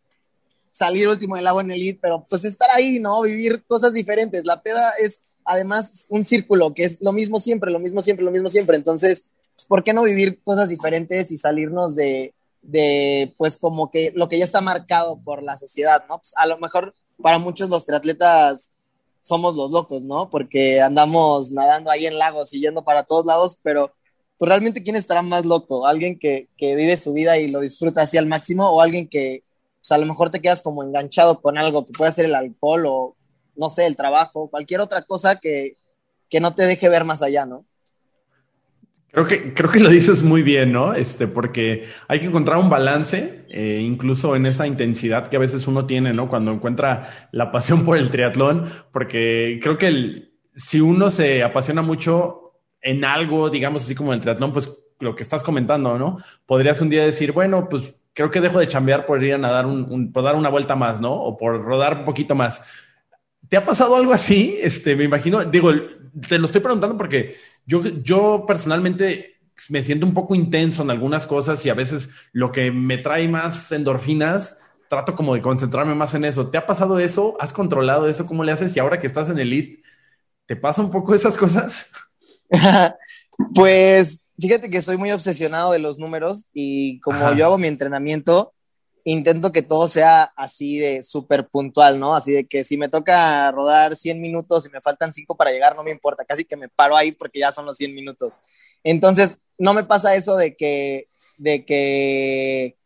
salir 0.71 1.07
último 1.07 1.35
del 1.35 1.47
agua 1.47 1.63
en 1.63 1.71
el 1.71 1.79
lead, 1.79 1.97
pero 2.01 2.25
pues 2.29 2.45
estar 2.45 2.69
ahí, 2.71 2.99
¿no? 2.99 3.21
Vivir 3.23 3.63
cosas 3.65 3.93
diferentes. 3.93 4.45
La 4.45 4.61
peda 4.61 4.93
es 4.99 5.19
además 5.43 6.05
un 6.09 6.23
círculo, 6.23 6.73
que 6.73 6.83
es 6.83 6.97
lo 7.01 7.11
mismo 7.13 7.39
siempre, 7.39 7.71
lo 7.71 7.79
mismo 7.79 8.01
siempre, 8.01 8.23
lo 8.23 8.31
mismo 8.31 8.49
siempre. 8.49 8.77
Entonces, 8.77 9.25
pues, 9.55 9.65
¿por 9.65 9.83
qué 9.83 9.93
no 9.93 10.03
vivir 10.03 10.41
cosas 10.43 10.69
diferentes 10.69 11.31
y 11.31 11.37
salirnos 11.37 11.95
de, 11.95 12.33
de, 12.61 13.33
pues 13.37 13.57
como 13.57 13.89
que 13.89 14.11
lo 14.15 14.29
que 14.29 14.37
ya 14.37 14.43
está 14.43 14.61
marcado 14.61 15.19
por 15.23 15.41
la 15.41 15.57
sociedad, 15.57 16.03
¿no? 16.07 16.19
Pues 16.19 16.33
a 16.35 16.45
lo 16.45 16.57
mejor 16.59 16.93
para 17.21 17.39
muchos 17.39 17.69
los 17.69 17.85
triatletas 17.85 18.71
somos 19.21 19.55
los 19.55 19.71
locos, 19.71 20.03
¿no? 20.03 20.29
Porque 20.29 20.81
andamos 20.81 21.51
nadando 21.51 21.91
ahí 21.91 22.05
en 22.05 22.17
lagos 22.17 22.53
y 22.53 22.61
yendo 22.61 22.83
para 22.83 23.03
todos 23.03 23.25
lados, 23.25 23.57
pero 23.61 23.91
pues 24.37 24.49
realmente 24.49 24.83
quién 24.83 24.95
estará 24.95 25.21
más 25.21 25.45
loco, 25.45 25.87
alguien 25.87 26.19
que, 26.19 26.47
que 26.57 26.75
vive 26.75 26.97
su 26.97 27.13
vida 27.13 27.37
y 27.37 27.47
lo 27.47 27.61
disfruta 27.61 28.03
así 28.03 28.17
al 28.17 28.27
máximo 28.27 28.69
o 28.69 28.81
alguien 28.81 29.07
que 29.07 29.43
pues, 29.79 29.91
a 29.91 29.97
lo 29.97 30.05
mejor 30.05 30.29
te 30.29 30.41
quedas 30.41 30.61
como 30.61 30.83
enganchado 30.83 31.41
con 31.41 31.57
algo 31.57 31.85
que 31.85 31.93
puede 31.93 32.11
ser 32.11 32.25
el 32.25 32.35
alcohol 32.35 32.85
o 32.87 33.15
no 33.55 33.69
sé, 33.69 33.87
el 33.87 33.95
trabajo, 33.95 34.49
cualquier 34.49 34.81
otra 34.81 35.03
cosa 35.03 35.37
que, 35.39 35.73
que 36.29 36.39
no 36.39 36.53
te 36.53 36.63
deje 36.63 36.89
ver 36.89 37.05
más 37.05 37.21
allá, 37.23 37.45
¿no? 37.45 37.65
Creo 39.11 39.25
que, 39.25 39.53
creo 39.53 39.71
que 39.71 39.79
lo 39.79 39.89
dices 39.89 40.21
muy 40.21 40.43
bien, 40.43 40.71
¿no? 40.71 40.93
Este, 40.93 41.27
porque 41.27 41.87
hay 42.07 42.19
que 42.19 42.25
encontrar 42.25 42.57
un 42.57 42.69
balance, 42.69 43.45
eh, 43.49 43.81
incluso 43.81 44.35
en 44.35 44.45
esa 44.45 44.67
intensidad 44.67 45.29
que 45.29 45.37
a 45.37 45.39
veces 45.39 45.65
uno 45.67 45.85
tiene, 45.85 46.13
¿no? 46.13 46.27
Cuando 46.27 46.51
encuentra 46.51 47.29
la 47.31 47.51
pasión 47.51 47.83
por 47.85 47.97
el 47.97 48.11
triatlón, 48.11 48.69
porque 48.91 49.59
creo 49.61 49.77
que 49.77 49.87
el, 49.87 50.33
si 50.55 50.81
uno 50.81 51.09
se 51.09 51.43
apasiona 51.43 51.81
mucho 51.81 52.53
en 52.81 53.05
algo, 53.05 53.49
digamos 53.49 53.83
así 53.83 53.95
como 53.95 54.13
el 54.13 54.21
triatlón, 54.21 54.51
pues 54.53 54.71
lo 54.99 55.15
que 55.15 55.23
estás 55.23 55.43
comentando, 55.43 55.97
¿no? 55.97 56.17
Podrías 56.45 56.81
un 56.81 56.89
día 56.89 57.03
decir, 57.03 57.31
bueno, 57.31 57.69
pues 57.69 57.95
creo 58.13 58.31
que 58.31 58.41
dejo 58.41 58.59
de 58.59 58.67
chambear 58.67 59.05
por 59.05 59.23
ir 59.23 59.35
a 59.35 59.37
nadar 59.37 59.65
un, 59.67 60.11
por 60.11 60.23
dar 60.23 60.35
una 60.35 60.49
vuelta 60.49 60.75
más, 60.75 60.99
¿no? 60.99 61.13
O 61.13 61.37
por 61.37 61.63
rodar 61.63 61.99
un 61.99 62.05
poquito 62.05 62.35
más. 62.35 62.61
¿Te 63.47 63.57
ha 63.57 63.63
pasado 63.65 63.95
algo 63.95 64.11
así? 64.11 64.57
Este, 64.61 64.95
me 64.95 65.03
imagino, 65.03 65.43
digo, 65.45 65.71
te 66.27 66.39
lo 66.39 66.47
estoy 66.47 66.61
preguntando 66.61 66.97
porque 66.97 67.35
yo, 67.67 67.83
yo 67.83 68.45
personalmente 68.47 69.37
me 69.69 69.81
siento 69.81 70.05
un 70.05 70.13
poco 70.13 70.35
intenso 70.35 70.81
en 70.81 70.89
algunas 70.89 71.27
cosas 71.27 71.65
y 71.65 71.69
a 71.69 71.73
veces 71.73 72.09
lo 72.31 72.51
que 72.51 72.71
me 72.71 72.97
trae 72.97 73.27
más 73.27 73.71
endorfinas, 73.71 74.57
trato 74.89 75.15
como 75.15 75.35
de 75.35 75.41
concentrarme 75.41 75.93
más 75.93 76.13
en 76.13 76.25
eso. 76.25 76.49
¿Te 76.49 76.57
ha 76.57 76.65
pasado 76.65 76.99
eso? 76.99 77.35
¿Has 77.39 77.51
controlado 77.51 78.07
eso? 78.07 78.25
¿Cómo 78.25 78.43
le 78.43 78.53
haces? 78.53 78.75
Y 78.75 78.79
ahora 78.79 78.99
que 78.99 79.07
estás 79.07 79.29
en 79.29 79.39
Elite, 79.39 79.83
¿te 80.45 80.55
pasa 80.55 80.81
un 80.81 80.91
poco 80.91 81.13
esas 81.13 81.35
cosas? 81.35 81.87
pues 83.53 84.21
fíjate 84.39 84.69
que 84.69 84.81
soy 84.81 84.97
muy 84.97 85.11
obsesionado 85.11 85.71
de 85.73 85.79
los 85.79 85.99
números 85.99 86.47
y 86.53 86.99
como 87.01 87.33
yo 87.33 87.45
hago 87.45 87.57
mi 87.57 87.67
entrenamiento, 87.67 88.53
intento 89.11 89.53
que 89.53 89.61
todo 89.61 89.87
sea 89.87 90.23
así 90.35 90.79
de 90.79 91.01
súper 91.01 91.47
puntual, 91.47 91.97
¿no? 91.99 92.13
Así 92.13 92.33
de 92.33 92.45
que 92.45 92.65
si 92.65 92.77
me 92.77 92.89
toca 92.89 93.49
rodar 93.51 93.95
100 93.95 94.19
minutos 94.21 94.65
y 94.65 94.69
me 94.69 94.81
faltan 94.81 95.13
5 95.13 95.37
para 95.37 95.51
llegar, 95.51 95.75
no 95.75 95.83
me 95.83 95.91
importa, 95.91 96.25
casi 96.25 96.43
que 96.43 96.57
me 96.57 96.67
paro 96.67 96.97
ahí 96.97 97.13
porque 97.13 97.39
ya 97.39 97.53
son 97.53 97.65
los 97.65 97.77
100 97.77 97.95
minutos. 97.95 98.35
Entonces, 98.83 99.37
no 99.57 99.73
me 99.73 99.85
pasa 99.85 100.15
eso 100.15 100.35
de 100.35 100.57
que, 100.57 101.07
de 101.37 101.63
que 101.65 102.77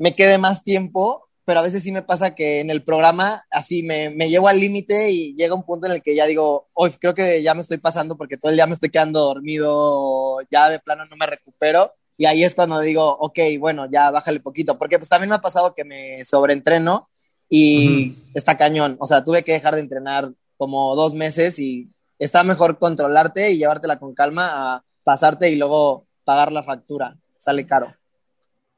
me 0.00 0.16
quede 0.16 0.38
más 0.38 0.64
tiempo, 0.64 1.28
pero 1.44 1.60
a 1.60 1.62
veces 1.62 1.84
sí 1.84 1.92
me 1.92 2.02
pasa 2.02 2.34
que 2.34 2.58
en 2.58 2.70
el 2.70 2.82
programa 2.82 3.44
así 3.50 3.84
me, 3.84 4.10
me 4.10 4.28
llevo 4.28 4.48
al 4.48 4.58
límite 4.58 5.10
y 5.12 5.36
llega 5.36 5.54
un 5.54 5.64
punto 5.64 5.86
en 5.86 5.92
el 5.92 6.02
que 6.02 6.16
ya 6.16 6.26
digo, 6.26 6.68
hoy 6.74 6.90
creo 7.00 7.14
que 7.14 7.40
ya 7.42 7.54
me 7.54 7.60
estoy 7.60 7.78
pasando 7.78 8.16
porque 8.16 8.36
todo 8.36 8.50
el 8.50 8.56
día 8.56 8.66
me 8.66 8.74
estoy 8.74 8.90
quedando 8.90 9.20
dormido, 9.20 10.40
ya 10.50 10.70
de 10.70 10.80
plano 10.80 11.06
no 11.06 11.16
me 11.16 11.26
recupero 11.26 11.92
y 12.16 12.24
ahí 12.26 12.44
es 12.44 12.54
cuando 12.54 12.80
digo, 12.80 13.16
ok, 13.18 13.38
bueno, 13.58 13.86
ya 13.90 14.10
bájale 14.10 14.40
poquito, 14.40 14.78
porque 14.78 14.98
pues 14.98 15.08
también 15.08 15.30
me 15.30 15.36
ha 15.36 15.40
pasado 15.40 15.74
que 15.74 15.84
me 15.84 16.24
sobreentreno 16.24 17.08
y 17.48 18.16
está 18.34 18.56
cañón, 18.56 18.96
o 18.98 19.06
sea, 19.06 19.22
tuve 19.22 19.44
que 19.44 19.52
dejar 19.52 19.74
de 19.74 19.80
entrenar 19.80 20.32
como 20.56 20.96
dos 20.96 21.14
meses 21.14 21.58
y 21.58 21.88
está 22.18 22.42
mejor 22.42 22.78
controlarte 22.78 23.50
y 23.50 23.58
llevártela 23.58 23.98
con 23.98 24.14
calma 24.14 24.76
a 24.76 24.84
pasarte 25.04 25.50
y 25.50 25.56
luego 25.56 26.06
pagar 26.24 26.52
la 26.52 26.62
factura, 26.62 27.16
sale 27.36 27.66
caro. 27.66 27.94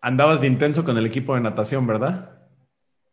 Andabas 0.01 0.40
de 0.40 0.46
intenso 0.46 0.85
con 0.85 0.98
el 0.98 1.07
equipo 1.07 1.35
de 1.35 1.40
natación, 1.40 1.87
¿verdad? 1.87 2.38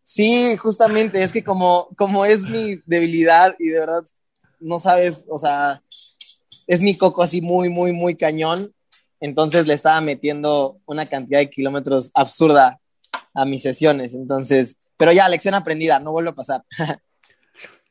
Sí, 0.01 0.55
justamente, 0.57 1.23
es 1.23 1.31
que 1.31 1.43
como, 1.43 1.87
como 1.97 2.25
es 2.25 2.47
mi 2.47 2.79
debilidad 2.85 3.55
y 3.57 3.69
de 3.69 3.79
verdad 3.79 4.03
no 4.59 4.79
sabes, 4.79 5.25
o 5.29 5.37
sea, 5.37 5.81
es 6.67 6.81
mi 6.81 6.97
coco 6.97 7.23
así 7.23 7.41
muy, 7.41 7.69
muy, 7.69 7.91
muy 7.91 8.15
cañón, 8.15 8.71
entonces 9.19 9.67
le 9.67 9.73
estaba 9.73 10.01
metiendo 10.01 10.79
una 10.85 11.07
cantidad 11.07 11.39
de 11.39 11.49
kilómetros 11.49 12.11
absurda 12.13 12.79
a 13.33 13.45
mis 13.45 13.61
sesiones. 13.61 14.13
Entonces, 14.15 14.77
pero 14.97 15.11
ya, 15.11 15.29
lección 15.29 15.53
aprendida, 15.53 15.99
no 15.99 16.11
vuelve 16.11 16.31
a 16.31 16.35
pasar. 16.35 16.63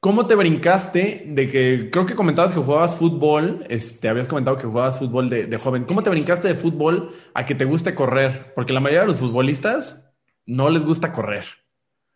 ¿Cómo 0.01 0.27
te 0.27 0.35
brincaste 0.35 1.25
de 1.27 1.49
que, 1.49 1.89
creo 1.91 2.05
que 2.05 2.15
comentabas 2.15 2.53
que 2.53 2.61
jugabas 2.61 2.95
fútbol, 2.95 3.65
este, 3.71 4.09
habías 4.09 4.29
comentado 4.29 4.59
que 4.59 4.67
jugabas 4.67 4.99
fútbol 4.99 5.31
de, 5.31 5.47
de 5.47 5.57
joven, 5.57 5.85
¿cómo 5.85 6.03
te 6.03 6.11
brincaste 6.11 6.49
de 6.49 6.55
fútbol 6.55 7.15
a 7.33 7.47
que 7.47 7.55
te 7.55 7.65
guste 7.65 7.95
correr? 7.95 8.53
Porque 8.55 8.75
la 8.75 8.81
mayoría 8.81 9.01
de 9.01 9.07
los 9.07 9.19
futbolistas 9.19 10.05
no 10.45 10.69
les 10.69 10.85
gusta 10.85 11.11
correr. 11.11 11.47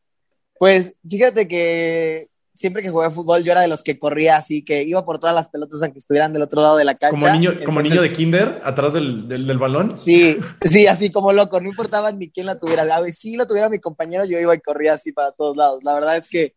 pues 0.60 0.94
fíjate 1.08 1.48
que 1.48 2.31
siempre 2.54 2.82
que 2.82 2.90
jugué 2.90 3.10
fútbol, 3.10 3.44
yo 3.44 3.52
era 3.52 3.62
de 3.62 3.68
los 3.68 3.84
que 3.84 3.98
corría 3.98 4.36
así, 4.36 4.64
que 4.64 4.84
iba 4.84 5.06
por 5.06 5.20
todas 5.20 5.36
las 5.36 5.50
pelotas 5.50 5.82
aunque 5.82 6.00
estuvieran 6.00 6.34
del 6.34 6.44
otro 6.44 6.62
lado 6.62 6.78
de 6.78 6.86
la 6.86 6.96
cancha. 6.96 7.18
Como 7.18 7.32
niño, 7.32 7.54
como 7.66 7.82
niño 7.82 8.02
de 8.02 8.12
kinder, 8.12 8.62
atrás 8.64 8.94
del, 8.94 9.28
del, 9.28 9.58
balón. 9.58 9.96
Sí, 9.98 10.38
sí, 10.70 10.88
así 10.88 11.12
como 11.12 11.34
loco, 11.34 11.60
no 11.60 11.70
importaba 11.70 12.12
ni 12.12 12.30
quién 12.30 12.46
la 12.46 12.60
tuviera. 12.60 12.84
A 12.84 13.02
ver, 13.02 13.12
si 13.12 13.36
lo 13.36 13.48
tuviera 13.48 13.70
mi 13.70 13.80
compañero, 13.80 14.26
yo 14.26 14.40
iba 14.40 14.54
y 14.54 14.60
corría 14.60 14.94
así 14.94 15.12
para 15.12 15.32
todos 15.32 15.58
lados. 15.58 15.84
La 15.84 15.94
verdad 15.94 16.18
es 16.18 16.28
que 16.28 16.56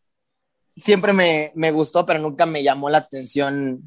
siempre 0.76 1.12
me, 1.12 1.52
me 1.54 1.70
gustó, 1.70 2.04
pero 2.04 2.18
nunca 2.18 2.46
me 2.46 2.62
llamó 2.62 2.90
la 2.90 2.98
atención 2.98 3.82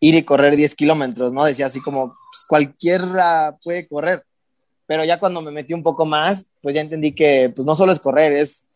ir 0.00 0.14
y 0.14 0.22
correr 0.22 0.56
10 0.56 0.74
kilómetros, 0.74 1.32
¿no? 1.32 1.44
Decía 1.44 1.66
así 1.66 1.80
como, 1.80 2.08
pues 2.08 2.44
cualquiera 2.46 3.56
puede 3.62 3.86
correr. 3.86 4.24
Pero 4.86 5.04
ya 5.04 5.18
cuando 5.18 5.40
me 5.40 5.50
metí 5.50 5.72
un 5.72 5.82
poco 5.82 6.04
más, 6.04 6.46
pues 6.60 6.74
ya 6.74 6.82
entendí 6.82 7.12
que 7.12 7.50
pues 7.54 7.64
no 7.64 7.74
solo 7.74 7.92
es 7.92 8.00
correr, 8.00 8.34
es 8.34 8.66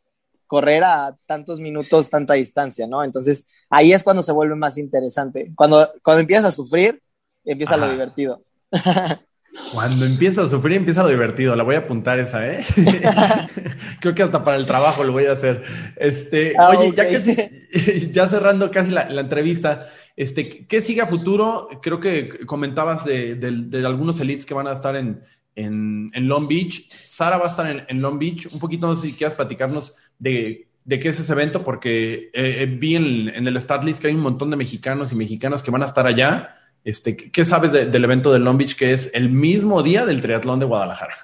correr 0.49 0.83
a 0.83 1.15
tantos 1.27 1.61
minutos, 1.61 2.11
tanta 2.11 2.35
distancia, 2.35 2.89
¿no? 2.89 3.05
Entonces 3.05 3.45
ahí 3.71 3.93
es 3.93 4.03
cuando 4.03 4.25
se 4.25 4.33
vuelve 4.33 4.57
más 4.57 4.79
interesante. 4.79 5.53
Cuando, 5.55 5.89
cuando 6.03 6.23
empiezas 6.23 6.47
a 6.47 6.53
sufrir, 6.53 7.01
empieza 7.45 7.77
lo 7.77 7.89
divertido. 7.89 8.43
Cuando 9.73 10.07
empieza 10.07 10.43
a 10.43 10.49
sufrir, 10.49 10.77
empieza 10.77 11.03
lo 11.03 11.09
divertido. 11.09 11.57
La 11.57 11.65
voy 11.65 11.75
a 11.75 11.81
apuntar 11.81 12.19
esa, 12.21 12.47
¿eh? 12.47 12.65
Creo 14.01 14.15
que 14.15 14.23
hasta 14.23 14.45
para 14.45 14.57
el 14.57 14.67
trabajo 14.67 15.03
lo 15.03 15.13
voy 15.13 15.27
a 15.27 15.33
hacer. 15.33 15.65
Este, 15.97 16.55
ah, 16.57 16.71
oye, 16.71 16.93
ya 16.95 17.09
que 17.09 18.09
ya 18.13 18.29
cerrando 18.29 18.71
casi 18.71 18.91
la, 18.91 19.09
entrevista, 19.21 19.89
este, 20.17 20.67
¿qué 20.67 20.81
sigue 20.81 21.01
a 21.01 21.07
futuro? 21.07 21.69
Creo 21.83 21.99
que 21.99 22.47
comentabas 22.47 23.05
de, 23.05 23.35
de 23.35 23.87
algunos 23.87 24.21
elites 24.21 24.47
que 24.47 24.55
van 24.55 24.69
a 24.69 24.73
estar 24.73 24.95
en, 24.95 25.23
en, 25.59 26.29
Long 26.29 26.47
Beach. 26.47 26.89
Sara 26.91 27.37
va 27.39 27.47
a 27.47 27.51
estar 27.51 27.87
en, 27.89 28.03
Long 28.03 28.19
Beach. 28.19 28.47
Un 28.53 28.61
poquito, 28.61 28.87
no 28.87 28.97
sé 28.97 29.09
si 29.09 29.17
quieras 29.17 29.35
platicarnos 29.35 29.95
de, 30.19 30.69
qué 30.89 31.09
es 31.09 31.21
ese 31.21 31.33
evento, 31.33 31.65
porque 31.65 32.31
eh, 32.33 32.63
eh, 32.63 32.67
vi 32.67 32.97
en, 32.97 33.29
en, 33.29 33.47
el 33.47 33.57
stat 33.61 33.85
list 33.85 34.01
que 34.01 34.09
hay 34.09 34.15
un 34.15 34.21
montón 34.21 34.51
de 34.51 34.57
mexicanos 34.57 35.13
y 35.13 35.15
mexicanas 35.15 35.63
que 35.63 35.71
van 35.71 35.83
a 35.83 35.87
estar 35.87 36.07
allá. 36.07 36.57
Este, 36.85 37.17
¿Qué 37.17 37.45
sabes 37.45 37.73
del 37.73 38.05
evento 38.05 38.33
de 38.33 38.39
Long 38.39 38.57
Beach, 38.57 38.77
que 38.77 38.93
es 38.93 39.11
el 39.15 39.31
mismo 39.31 39.83
día 39.83 40.07
del 40.07 40.21
triatlón 40.21 40.61
de 40.61 40.67
Guadalajara? 40.67 41.15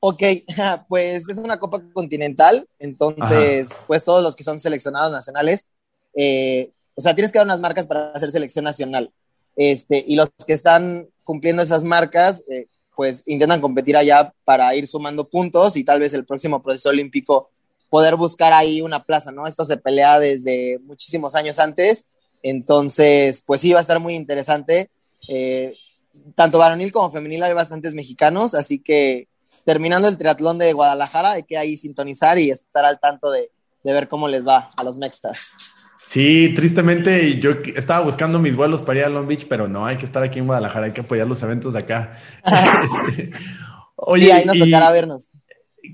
Ok, 0.00 0.22
pues 0.88 1.28
es 1.28 1.38
una 1.38 1.58
Copa 1.58 1.82
Continental, 1.92 2.68
entonces, 2.78 3.70
pues 3.86 4.04
todos 4.04 4.22
los 4.22 4.36
que 4.36 4.44
son 4.44 4.60
seleccionados 4.60 5.12
nacionales, 5.12 5.66
eh, 6.14 6.70
o 6.94 7.00
sea, 7.00 7.14
tienes 7.14 7.32
que 7.32 7.38
dar 7.38 7.46
unas 7.46 7.60
marcas 7.60 7.86
para 7.86 8.12
hacer 8.12 8.30
selección 8.30 8.64
nacional. 8.64 9.10
Este, 9.56 10.04
y 10.06 10.16
los 10.16 10.30
que 10.46 10.52
están 10.52 11.08
cumpliendo 11.22 11.62
esas 11.62 11.84
marcas, 11.84 12.44
eh, 12.50 12.66
pues 12.94 13.22
intentan 13.26 13.60
competir 13.60 13.96
allá 13.96 14.32
para 14.44 14.74
ir 14.74 14.86
sumando 14.86 15.28
puntos 15.28 15.76
y 15.76 15.84
tal 15.84 16.00
vez 16.00 16.14
el 16.14 16.24
próximo 16.24 16.62
proceso 16.62 16.90
olímpico 16.90 17.50
poder 17.90 18.16
buscar 18.16 18.52
ahí 18.52 18.80
una 18.80 19.04
plaza, 19.04 19.30
¿no? 19.30 19.46
Esto 19.46 19.64
se 19.64 19.76
pelea 19.76 20.18
desde 20.18 20.78
muchísimos 20.80 21.34
años 21.34 21.58
antes, 21.58 22.06
entonces, 22.42 23.42
pues 23.46 23.60
sí, 23.60 23.72
va 23.72 23.78
a 23.78 23.82
estar 23.82 24.00
muy 24.00 24.14
interesante. 24.14 24.90
Eh, 25.28 25.72
tanto 26.34 26.58
varonil 26.58 26.92
como 26.92 27.10
femenil 27.10 27.42
hay 27.42 27.54
bastantes 27.54 27.94
mexicanos, 27.94 28.54
así 28.54 28.80
que 28.80 29.28
terminando 29.64 30.08
el 30.08 30.18
triatlón 30.18 30.58
de 30.58 30.72
Guadalajara 30.72 31.32
hay 31.32 31.44
que 31.44 31.56
ahí 31.56 31.76
sintonizar 31.76 32.38
y 32.38 32.50
estar 32.50 32.84
al 32.84 33.00
tanto 33.00 33.30
de, 33.30 33.50
de 33.82 33.92
ver 33.92 34.08
cómo 34.08 34.28
les 34.28 34.46
va 34.46 34.70
a 34.76 34.82
los 34.82 34.98
mextas. 34.98 35.52
Sí, 36.06 36.52
tristemente 36.54 37.40
yo 37.40 37.50
estaba 37.74 38.04
buscando 38.04 38.38
mis 38.38 38.54
vuelos 38.54 38.82
para 38.82 39.00
ir 39.00 39.04
a 39.06 39.08
Long 39.08 39.26
Beach, 39.26 39.46
pero 39.48 39.66
no, 39.66 39.86
hay 39.86 39.96
que 39.96 40.06
estar 40.06 40.22
aquí 40.22 40.38
en 40.38 40.46
Guadalajara, 40.46 40.86
hay 40.86 40.92
que 40.92 41.00
apoyar 41.00 41.26
los 41.26 41.42
eventos 41.42 41.72
de 41.72 41.78
acá. 41.80 42.20
Oye, 43.96 44.26
sí, 44.26 44.30
ahí 44.30 44.44
nos 44.44 44.58
tocará 44.58 44.92
vernos. 44.92 45.28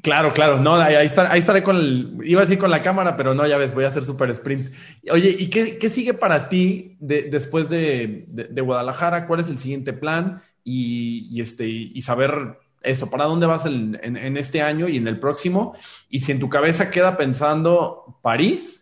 Claro, 0.03 0.33
claro, 0.33 0.59
no, 0.61 0.77
ahí, 0.77 1.07
estaré 1.07 1.63
con 1.63 1.77
el, 1.77 2.19
iba 2.25 2.41
a 2.41 2.45
decir 2.45 2.59
con 2.59 2.71
la 2.71 2.83
cámara, 2.83 3.17
pero 3.17 3.35
no, 3.35 3.47
ya 3.47 3.57
ves, 3.57 3.73
voy 3.73 3.85
a 3.85 3.89
hacer 3.89 4.05
super 4.05 4.31
sprint. 4.31 4.73
Oye, 5.11 5.35
¿y 5.39 5.49
qué, 5.49 5.91
sigue 5.91 6.13
para 6.13 6.49
ti 6.49 6.97
después 7.01 7.69
de, 7.69 8.27
Guadalajara? 8.63 9.27
¿Cuál 9.27 9.41
es 9.41 9.49
el 9.49 9.59
siguiente 9.59 9.93
plan? 9.93 10.43
Y, 10.65 11.41
este, 11.41 11.67
y 11.67 12.03
saber 12.03 12.59
eso, 12.83 13.11
¿para 13.11 13.25
dónde 13.25 13.47
vas 13.47 13.65
en, 13.65 13.99
en 14.03 14.37
este 14.37 14.61
año 14.61 14.89
y 14.89 14.97
en 14.97 15.09
el 15.09 15.19
próximo? 15.19 15.75
Y 16.09 16.21
si 16.21 16.33
en 16.33 16.41
tu 16.41 16.49
cabeza 16.49 16.91
queda 16.91 17.17
pensando 17.17 18.19
París, 18.23 18.80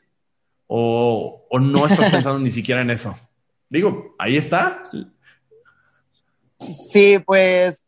o, 0.69 1.47
no 1.61 1.87
estás 1.87 2.11
pensando 2.13 2.39
ni 2.39 2.51
siquiera 2.51 2.83
en 2.83 2.91
eso? 2.91 3.19
Digo, 3.69 4.15
ahí 4.19 4.37
está. 4.37 4.83
Sí, 6.93 7.19
pues 7.25 7.85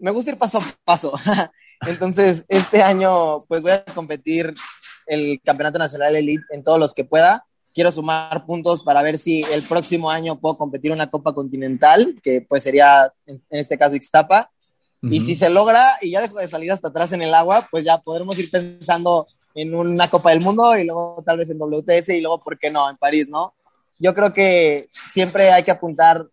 me 0.00 0.10
gusta 0.10 0.32
ir 0.32 0.38
paso 0.38 0.58
a 0.58 0.64
paso. 0.84 1.12
Entonces, 1.86 2.44
este 2.48 2.82
año, 2.82 3.40
pues 3.48 3.62
voy 3.62 3.72
a 3.72 3.84
competir 3.84 4.54
el 5.06 5.40
campeonato 5.44 5.78
nacional 5.78 6.14
elite 6.16 6.44
en 6.50 6.62
todos 6.62 6.78
los 6.78 6.94
que 6.94 7.04
pueda. 7.04 7.44
Quiero 7.74 7.90
sumar 7.90 8.44
puntos 8.46 8.82
para 8.82 9.02
ver 9.02 9.18
si 9.18 9.42
el 9.44 9.62
próximo 9.62 10.10
año 10.10 10.38
puedo 10.38 10.58
competir 10.58 10.92
una 10.92 11.10
Copa 11.10 11.32
Continental, 11.32 12.20
que 12.22 12.44
pues 12.46 12.62
sería 12.62 13.12
en, 13.26 13.42
este 13.50 13.78
caso 13.78 13.96
Ixtapa. 13.96 14.50
Y 15.04 15.20
si 15.20 15.34
se 15.34 15.50
logra 15.50 15.96
y 16.00 16.12
ya 16.12 16.20
dejo 16.20 16.38
de 16.38 16.46
salir 16.46 16.70
hasta 16.70 16.88
atrás 16.88 17.12
en 17.12 17.22
el 17.22 17.34
agua, 17.34 17.66
pues 17.72 17.84
ya 17.84 17.98
podremos 17.98 18.38
ir 18.38 18.48
pensando 18.52 19.26
en 19.54 19.74
una 19.74 20.08
Copa 20.08 20.30
del 20.30 20.40
Mundo 20.40 20.76
y 20.76 20.84
luego 20.84 21.22
tal 21.24 21.38
vez 21.38 21.50
en 21.50 21.58
WTS 21.58 22.10
y 22.10 22.20
luego, 22.20 22.42
¿por 22.42 22.58
qué 22.58 22.70
no?, 22.70 22.88
en 22.88 22.96
París, 22.96 23.28
¿no? 23.28 23.54
Yo 23.98 24.14
creo 24.14 24.32
que 24.32 24.88
siempre 24.92 25.50
hay 25.50 25.62
que 25.62 25.70
apuntar 25.70 26.26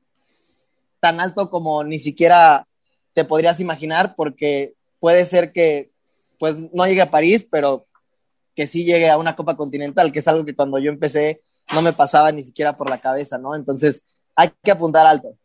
tan 1.00 1.20
alto 1.20 1.50
como 1.50 1.84
ni 1.84 2.00
siquiera 2.00 2.68
te 3.14 3.26
podrías 3.26 3.60
imaginar, 3.60 4.16
porque 4.16 4.74
puede 5.00 5.26
ser 5.26 5.52
que 5.52 5.92
pues 6.38 6.58
no 6.74 6.86
llegue 6.86 7.02
a 7.02 7.12
París, 7.12 7.48
pero 7.50 7.86
que 8.56 8.68
sí 8.68 8.86
llegue 8.86 9.10
a 9.10 9.18
una 9.18 9.36
Copa 9.36 9.56
Continental, 9.56 10.12
que 10.12 10.20
es 10.20 10.28
algo 10.28 10.46
que 10.46 10.56
cuando 10.56 10.80
yo 10.80 10.90
empecé 10.90 11.42
no 11.74 11.82
me 11.82 11.94
pasaba 11.94 12.32
ni 12.32 12.44
siquiera 12.44 12.76
por 12.76 12.90
la 12.90 13.00
cabeza, 13.00 13.38
¿no? 13.38 13.56
Entonces 13.56 14.02
hay 14.36 14.50
que 14.64 14.72
apuntar 14.72 15.06
alto. 15.06 15.36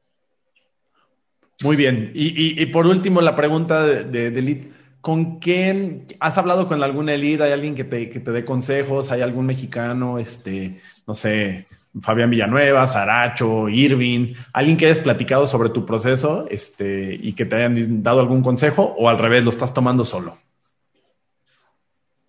Muy 1.62 1.76
bien. 1.76 2.10
Y, 2.14 2.66
por 2.66 2.86
último, 2.86 3.20
la 3.20 3.36
pregunta 3.36 3.82
de, 3.82 4.30
de, 4.30 4.72
¿Con 5.04 5.38
quién 5.38 6.06
has 6.18 6.38
hablado 6.38 6.66
con 6.66 6.82
alguna 6.82 7.12
elite? 7.12 7.42
¿Hay 7.42 7.52
alguien 7.52 7.74
que 7.74 7.84
te, 7.84 8.08
que 8.08 8.20
te 8.20 8.32
dé 8.32 8.42
consejos? 8.42 9.10
¿Hay 9.10 9.20
algún 9.20 9.44
mexicano, 9.44 10.18
este, 10.18 10.80
no 11.06 11.12
sé, 11.12 11.66
Fabián 12.00 12.30
Villanueva, 12.30 12.86
Saracho, 12.86 13.68
Irving, 13.68 14.32
alguien 14.54 14.78
que 14.78 14.86
hayas 14.86 15.00
platicado 15.00 15.46
sobre 15.46 15.68
tu 15.68 15.84
proceso 15.84 16.46
este, 16.48 17.18
y 17.20 17.34
que 17.34 17.44
te 17.44 17.56
hayan 17.56 18.02
dado 18.02 18.20
algún 18.20 18.42
consejo 18.42 18.94
o 18.96 19.10
al 19.10 19.18
revés, 19.18 19.44
lo 19.44 19.50
estás 19.50 19.74
tomando 19.74 20.06
solo? 20.06 20.38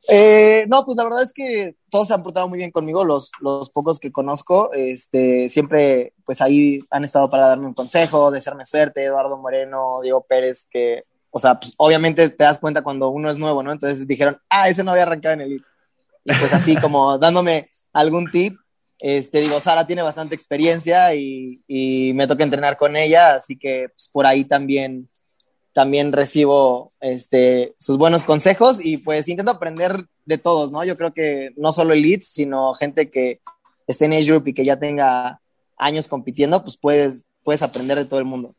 Eh, 0.09 0.65
no, 0.67 0.84
pues 0.84 0.97
la 0.97 1.05
verdad 1.05 1.23
es 1.23 1.32
que 1.32 1.78
todos 1.89 2.09
se 2.09 2.13
han 2.13 2.23
portado 2.23 2.49
muy 2.49 2.57
bien 2.57 2.71
conmigo, 2.71 3.05
los, 3.05 3.32
los 3.39 3.69
pocos 3.69 4.01
que 4.01 4.11
conozco, 4.11 4.73
este, 4.73 5.47
siempre 5.47 6.11
pues 6.26 6.41
ahí 6.41 6.82
han 6.89 7.05
estado 7.05 7.30
para 7.30 7.47
darme 7.47 7.67
un 7.67 7.73
consejo, 7.73 8.32
desearme 8.32 8.65
suerte, 8.65 9.05
Eduardo 9.05 9.38
Moreno, 9.38 10.01
Diego 10.01 10.26
Pérez, 10.28 10.67
que, 10.69 11.03
o 11.36 11.40
sea, 11.40 11.60
pues 11.60 11.74
obviamente 11.76 12.30
te 12.30 12.44
das 12.46 12.58
cuenta 12.58 12.82
cuando 12.82 13.10
uno 13.10 13.30
es 13.30 13.38
nuevo, 13.38 13.62
¿no? 13.62 13.74
Entonces 13.74 14.08
dijeron, 14.08 14.38
ah, 14.50 14.70
ese 14.70 14.86
no 14.86 14.92
había 14.92 15.04
arrancado 15.04 15.34
en 15.34 15.42
el 15.42 15.52
Y 15.52 16.34
pues 16.40 16.54
así 16.54 16.76
como 16.82 17.18
dándome 17.18 17.70
algún 17.92 18.32
tip, 18.32 18.58
este, 19.00 19.42
digo, 19.42 19.60
Sara 19.60 19.86
tiene 19.86 20.02
bastante 20.02 20.34
experiencia 20.34 21.14
y, 21.14 21.62
me 22.16 22.26
toca 22.26 22.46
entrenar 22.46 22.78
con 22.78 22.96
ella, 22.96 23.34
así 23.34 23.58
que 23.58 23.90
pues, 23.90 24.08
por 24.08 24.26
ahí 24.26 24.46
también, 24.46 25.10
también 25.74 26.14
recibo 26.14 26.94
este, 27.02 27.76
sus 27.80 27.98
buenos 27.98 28.24
consejos 28.24 28.78
y 28.82 28.96
pues 28.96 29.28
intento 29.28 29.52
aprender 29.52 30.06
de 30.24 30.38
todos, 30.38 30.72
¿no? 30.72 30.86
Yo 30.86 30.96
creo 30.96 31.14
que 31.14 31.52
no 31.58 31.74
solo 31.74 31.94
elites, 31.94 32.30
sino 32.30 32.74
gente 32.76 33.12
que 33.12 33.42
esté 33.88 34.06
en 34.06 34.14
Age 34.14 34.28
Group 34.28 34.48
y 34.48 34.54
que 34.54 34.64
ya 34.64 34.80
tenga 34.80 35.42
años 35.76 36.08
compitiendo, 36.08 36.64
pues 36.64 36.78
puedes, 36.78 37.26
puedes 37.44 37.62
aprender 37.62 37.98
de 37.98 38.06
todo 38.06 38.20
el 38.22 38.26
mundo. 38.26 38.56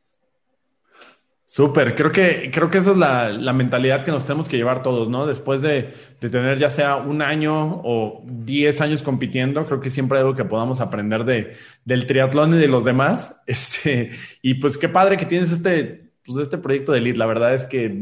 Súper, 1.48 1.94
creo 1.94 2.10
que, 2.10 2.50
creo 2.52 2.68
que 2.68 2.78
esa 2.78 2.90
es 2.90 2.96
la, 2.96 3.52
mentalidad 3.52 4.04
que 4.04 4.10
nos 4.10 4.24
tenemos 4.24 4.48
que 4.48 4.56
llevar 4.56 4.82
todos, 4.82 5.08
¿no? 5.08 5.26
Después 5.26 5.62
de, 5.62 5.94
tener 6.18 6.58
ya 6.58 6.70
sea 6.70 6.96
un 6.96 7.22
año 7.22 7.82
o 7.84 8.24
diez 8.26 8.80
años 8.80 9.04
compitiendo, 9.04 9.64
creo 9.64 9.80
que 9.80 9.88
siempre 9.88 10.18
hay 10.18 10.22
algo 10.22 10.34
que 10.34 10.44
podamos 10.44 10.80
aprender 10.80 11.24
de, 11.24 11.54
del 11.84 12.08
triatlón 12.08 12.54
y 12.54 12.58
de 12.58 12.68
los 12.68 12.84
demás. 12.84 13.40
Este, 13.46 14.10
y 14.42 14.54
pues 14.54 14.76
qué 14.76 14.88
padre 14.88 15.16
que 15.16 15.24
tienes 15.24 15.52
este, 15.52 16.10
pues 16.24 16.38
este 16.38 16.58
proyecto 16.58 16.90
de 16.90 16.98
Elite. 16.98 17.18
La 17.18 17.26
verdad 17.26 17.54
es 17.54 17.62
que 17.64 17.96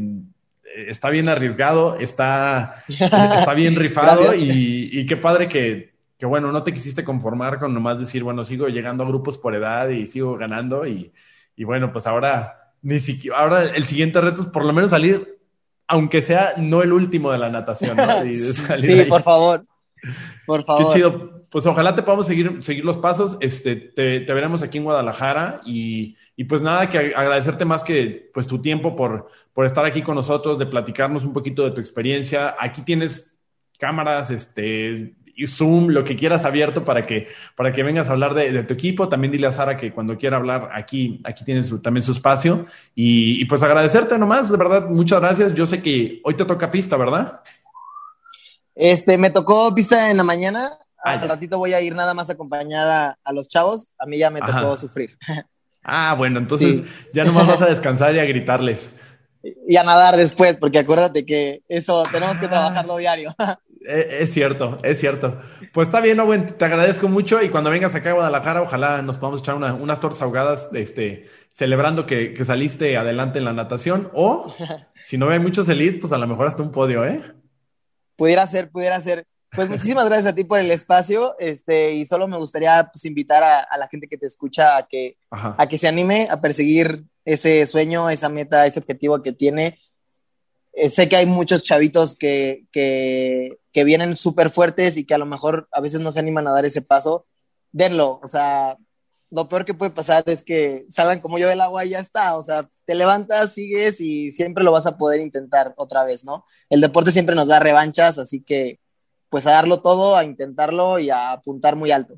está 0.75 1.11
bien 1.11 1.29
arriesgado, 1.29 1.97
está, 1.99 2.83
está 2.87 3.53
bien 3.53 3.75
rifado 3.75 4.33
y, 4.33 4.89
y, 4.91 5.05
qué 5.05 5.17
padre 5.17 5.47
que, 5.47 5.93
que, 6.17 6.25
bueno, 6.25 6.51
no 6.51 6.63
te 6.63 6.73
quisiste 6.73 7.03
conformar 7.03 7.59
con 7.59 7.75
nomás 7.75 7.99
decir, 7.99 8.23
bueno, 8.23 8.43
sigo 8.43 8.67
llegando 8.69 9.03
a 9.03 9.07
grupos 9.07 9.37
por 9.37 9.53
edad 9.53 9.89
y 9.89 10.07
sigo 10.07 10.35
ganando 10.35 10.87
y, 10.87 11.13
y 11.55 11.63
bueno, 11.63 11.93
pues 11.93 12.07
ahora 12.07 12.64
ni 12.85 12.99
siquiera. 12.99 13.39
Ahora 13.39 13.63
el 13.63 13.83
siguiente 13.85 14.21
reto 14.21 14.43
es 14.43 14.47
por 14.49 14.63
lo 14.63 14.71
menos 14.71 14.91
salir, 14.91 15.39
aunque 15.87 16.21
sea 16.21 16.53
no 16.57 16.83
el 16.83 16.93
último 16.93 17.31
de 17.31 17.39
la 17.39 17.49
natación. 17.49 17.97
sí, 18.79 19.05
por 19.09 19.23
favor. 19.23 19.65
Por 20.45 20.63
favor. 20.63 20.87
Qué 20.87 20.93
chido. 20.93 21.47
Pues 21.49 21.65
ojalá 21.65 21.95
te 21.95 22.03
podamos 22.03 22.27
seguir, 22.27 22.61
seguir 22.61 22.85
los 22.85 22.97
pasos. 22.97 23.37
Este, 23.39 23.75
te, 23.75 24.19
veremos 24.19 24.61
aquí 24.61 24.77
en 24.77 24.83
Guadalajara 24.83 25.61
y, 25.65 26.15
y, 26.35 26.43
pues 26.43 26.61
nada, 26.61 26.87
que 26.87 27.15
agradecerte 27.15 27.65
más 27.65 27.83
que 27.83 28.29
pues 28.31 28.45
tu 28.45 28.61
tiempo 28.61 28.95
por, 28.95 29.29
por 29.51 29.65
estar 29.65 29.83
aquí 29.83 30.03
con 30.03 30.13
nosotros, 30.13 30.59
de 30.59 30.67
platicarnos 30.67 31.23
un 31.23 31.33
poquito 31.33 31.63
de 31.63 31.71
tu 31.71 31.81
experiencia. 31.81 32.55
Aquí 32.59 32.83
tienes 32.83 33.35
cámaras, 33.79 34.29
este, 34.29 35.15
Zoom, 35.47 35.89
lo 35.89 36.03
que 36.03 36.15
quieras 36.15 36.45
abierto 36.45 36.83
para 36.83 37.05
que, 37.05 37.27
para 37.55 37.71
que 37.71 37.83
vengas 37.83 38.09
a 38.09 38.13
hablar 38.13 38.33
de, 38.33 38.63
tu 38.63 38.73
equipo. 38.73 39.09
También 39.09 39.31
dile 39.31 39.47
a 39.47 39.51
Sara 39.51 39.77
que 39.77 39.91
cuando 39.91 40.17
quiera 40.17 40.37
hablar 40.37 40.69
aquí, 40.73 41.21
aquí 41.23 41.43
tienes 41.43 41.73
también 41.81 42.03
su 42.03 42.11
espacio. 42.11 42.65
Y, 42.95 43.43
pues 43.45 43.61
agradecerte 43.63 44.17
nomás, 44.17 44.49
de 44.49 44.57
verdad, 44.57 44.89
muchas 44.89 45.21
gracias. 45.21 45.53
Yo 45.53 45.67
sé 45.67 45.81
que 45.81 46.21
hoy 46.23 46.35
te 46.35 46.45
toca 46.45 46.71
pista, 46.71 46.97
¿verdad? 46.97 47.41
Este, 48.73 49.17
me 49.17 49.29
tocó 49.29 49.73
pista 49.73 50.09
en 50.09 50.17
la 50.17 50.23
mañana. 50.23 50.77
Ah, 51.03 51.13
Al 51.13 51.29
ratito 51.29 51.57
voy 51.57 51.73
a 51.73 51.81
ir 51.81 51.93
nada 51.93 52.13
más 52.13 52.29
a 52.29 52.33
acompañar 52.33 53.17
a, 53.23 53.33
los 53.33 53.47
chavos. 53.47 53.89
A 53.99 54.05
mí 54.05 54.17
ya 54.17 54.29
me 54.29 54.41
tocó 54.41 54.75
sufrir. 54.77 55.17
Ah, 55.87 56.15
bueno, 56.17 56.39
entonces 56.39 56.81
ya 57.13 57.23
nomás 57.23 57.47
vas 57.47 57.61
a 57.61 57.65
descansar 57.69 58.15
y 58.15 58.19
a 58.19 58.25
gritarles. 58.25 58.89
Y 59.67 59.75
a 59.75 59.83
nadar 59.83 60.17
después, 60.17 60.57
porque 60.57 60.79
acuérdate 60.79 61.23
que 61.23 61.61
eso 61.67 62.01
tenemos 62.11 62.39
que 62.39 62.47
trabajarlo 62.47 62.97
diario. 62.97 63.29
Eh, 63.87 64.17
es 64.21 64.33
cierto, 64.33 64.79
es 64.83 64.99
cierto. 64.99 65.39
Pues 65.71 65.87
está 65.87 66.01
bien, 66.01 66.19
Owen, 66.19 66.57
te 66.57 66.65
agradezco 66.65 67.07
mucho 67.07 67.41
y 67.41 67.49
cuando 67.49 67.69
vengas 67.69 67.93
acá 67.93 68.11
a 68.11 68.13
Guadalajara, 68.13 68.61
ojalá 68.61 69.01
nos 69.01 69.17
podamos 69.17 69.41
echar 69.41 69.55
unas 69.55 69.99
tortas 69.99 70.21
ahogadas, 70.21 70.69
este, 70.73 71.27
celebrando 71.51 72.05
que, 72.05 72.35
saliste 72.45 72.97
adelante 72.97 73.39
en 73.39 73.45
la 73.45 73.53
natación 73.53 74.09
o 74.13 74.53
si 75.03 75.17
no 75.17 75.29
hay 75.29 75.39
muchos 75.39 75.69
elites, 75.69 75.99
pues 76.01 76.13
a 76.13 76.17
lo 76.17 76.27
mejor 76.27 76.47
hasta 76.47 76.63
un 76.63 76.71
podio, 76.71 77.05
¿eh? 77.05 77.21
Pudiera 78.15 78.47
ser, 78.47 78.69
pudiera 78.69 78.99
ser. 79.01 79.25
Pues 79.51 79.69
muchísimas 79.69 80.05
gracias 80.05 80.33
a 80.33 80.35
ti 80.35 80.43
por 80.43 80.59
el 80.59 80.69
espacio, 80.69 81.35
este, 81.39 81.93
y 81.93 82.03
solo 82.03 82.27
me 82.27 82.37
gustaría 82.37 82.89
pues, 82.91 83.05
invitar 83.05 83.41
a, 83.41 83.77
la 83.77 83.87
gente 83.87 84.07
que 84.07 84.17
te 84.17 84.25
escucha 84.25 84.75
a 84.75 84.87
que, 84.87 85.17
a 85.31 85.67
que 85.69 85.77
se 85.77 85.87
anime 85.87 86.27
a 86.29 86.41
perseguir 86.41 87.05
ese 87.23 87.65
sueño, 87.65 88.09
esa 88.09 88.27
meta, 88.27 88.65
ese 88.65 88.79
objetivo 88.79 89.21
que 89.21 89.31
tiene 89.31 89.79
eh, 90.75 90.89
sé 90.89 91.07
que 91.07 91.15
hay 91.15 91.25
muchos 91.25 91.63
chavitos 91.63 92.15
que, 92.15 92.65
que, 92.71 93.57
que 93.71 93.83
vienen 93.83 94.17
súper 94.17 94.49
fuertes 94.49 94.97
y 94.97 95.05
que 95.05 95.13
a 95.13 95.17
lo 95.17 95.25
mejor 95.25 95.67
a 95.71 95.79
veces 95.79 96.01
no 96.01 96.11
se 96.11 96.19
animan 96.19 96.47
a 96.47 96.51
dar 96.51 96.65
ese 96.65 96.81
paso. 96.81 97.25
Denlo, 97.71 98.19
o 98.21 98.27
sea, 98.27 98.77
lo 99.31 99.47
peor 99.47 99.65
que 99.65 99.73
puede 99.73 99.91
pasar 99.91 100.23
es 100.27 100.43
que 100.43 100.85
salgan 100.89 101.19
como 101.19 101.37
yo 101.37 101.47
del 101.47 101.61
agua 101.61 101.85
y 101.85 101.89
ya 101.89 101.99
está, 101.99 102.35
o 102.37 102.41
sea, 102.41 102.67
te 102.85 102.95
levantas, 102.95 103.53
sigues 103.53 103.99
y 104.01 104.29
siempre 104.31 104.63
lo 104.63 104.71
vas 104.71 104.85
a 104.85 104.97
poder 104.97 105.21
intentar 105.21 105.73
otra 105.77 106.03
vez, 106.03 106.23
¿no? 106.25 106.45
El 106.69 106.81
deporte 106.81 107.11
siempre 107.11 107.35
nos 107.35 107.47
da 107.47 107.59
revanchas, 107.59 108.17
así 108.17 108.41
que 108.41 108.79
pues 109.29 109.47
a 109.47 109.51
darlo 109.51 109.81
todo, 109.81 110.15
a 110.15 110.23
intentarlo 110.23 110.99
y 110.99 111.09
a 111.09 111.31
apuntar 111.31 111.75
muy 111.75 111.91
alto. 111.91 112.15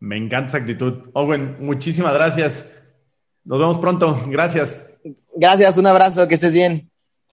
Me 0.00 0.16
encanta 0.16 0.48
esa 0.48 0.58
actitud. 0.58 1.10
Owen, 1.14 1.56
muchísimas 1.60 2.14
gracias. 2.14 2.66
Nos 3.44 3.58
vemos 3.58 3.78
pronto. 3.78 4.20
Gracias. 4.26 4.86
Gracias, 5.34 5.78
un 5.78 5.86
abrazo, 5.86 6.28
que 6.28 6.34
estés 6.34 6.54
bien. 6.54 6.87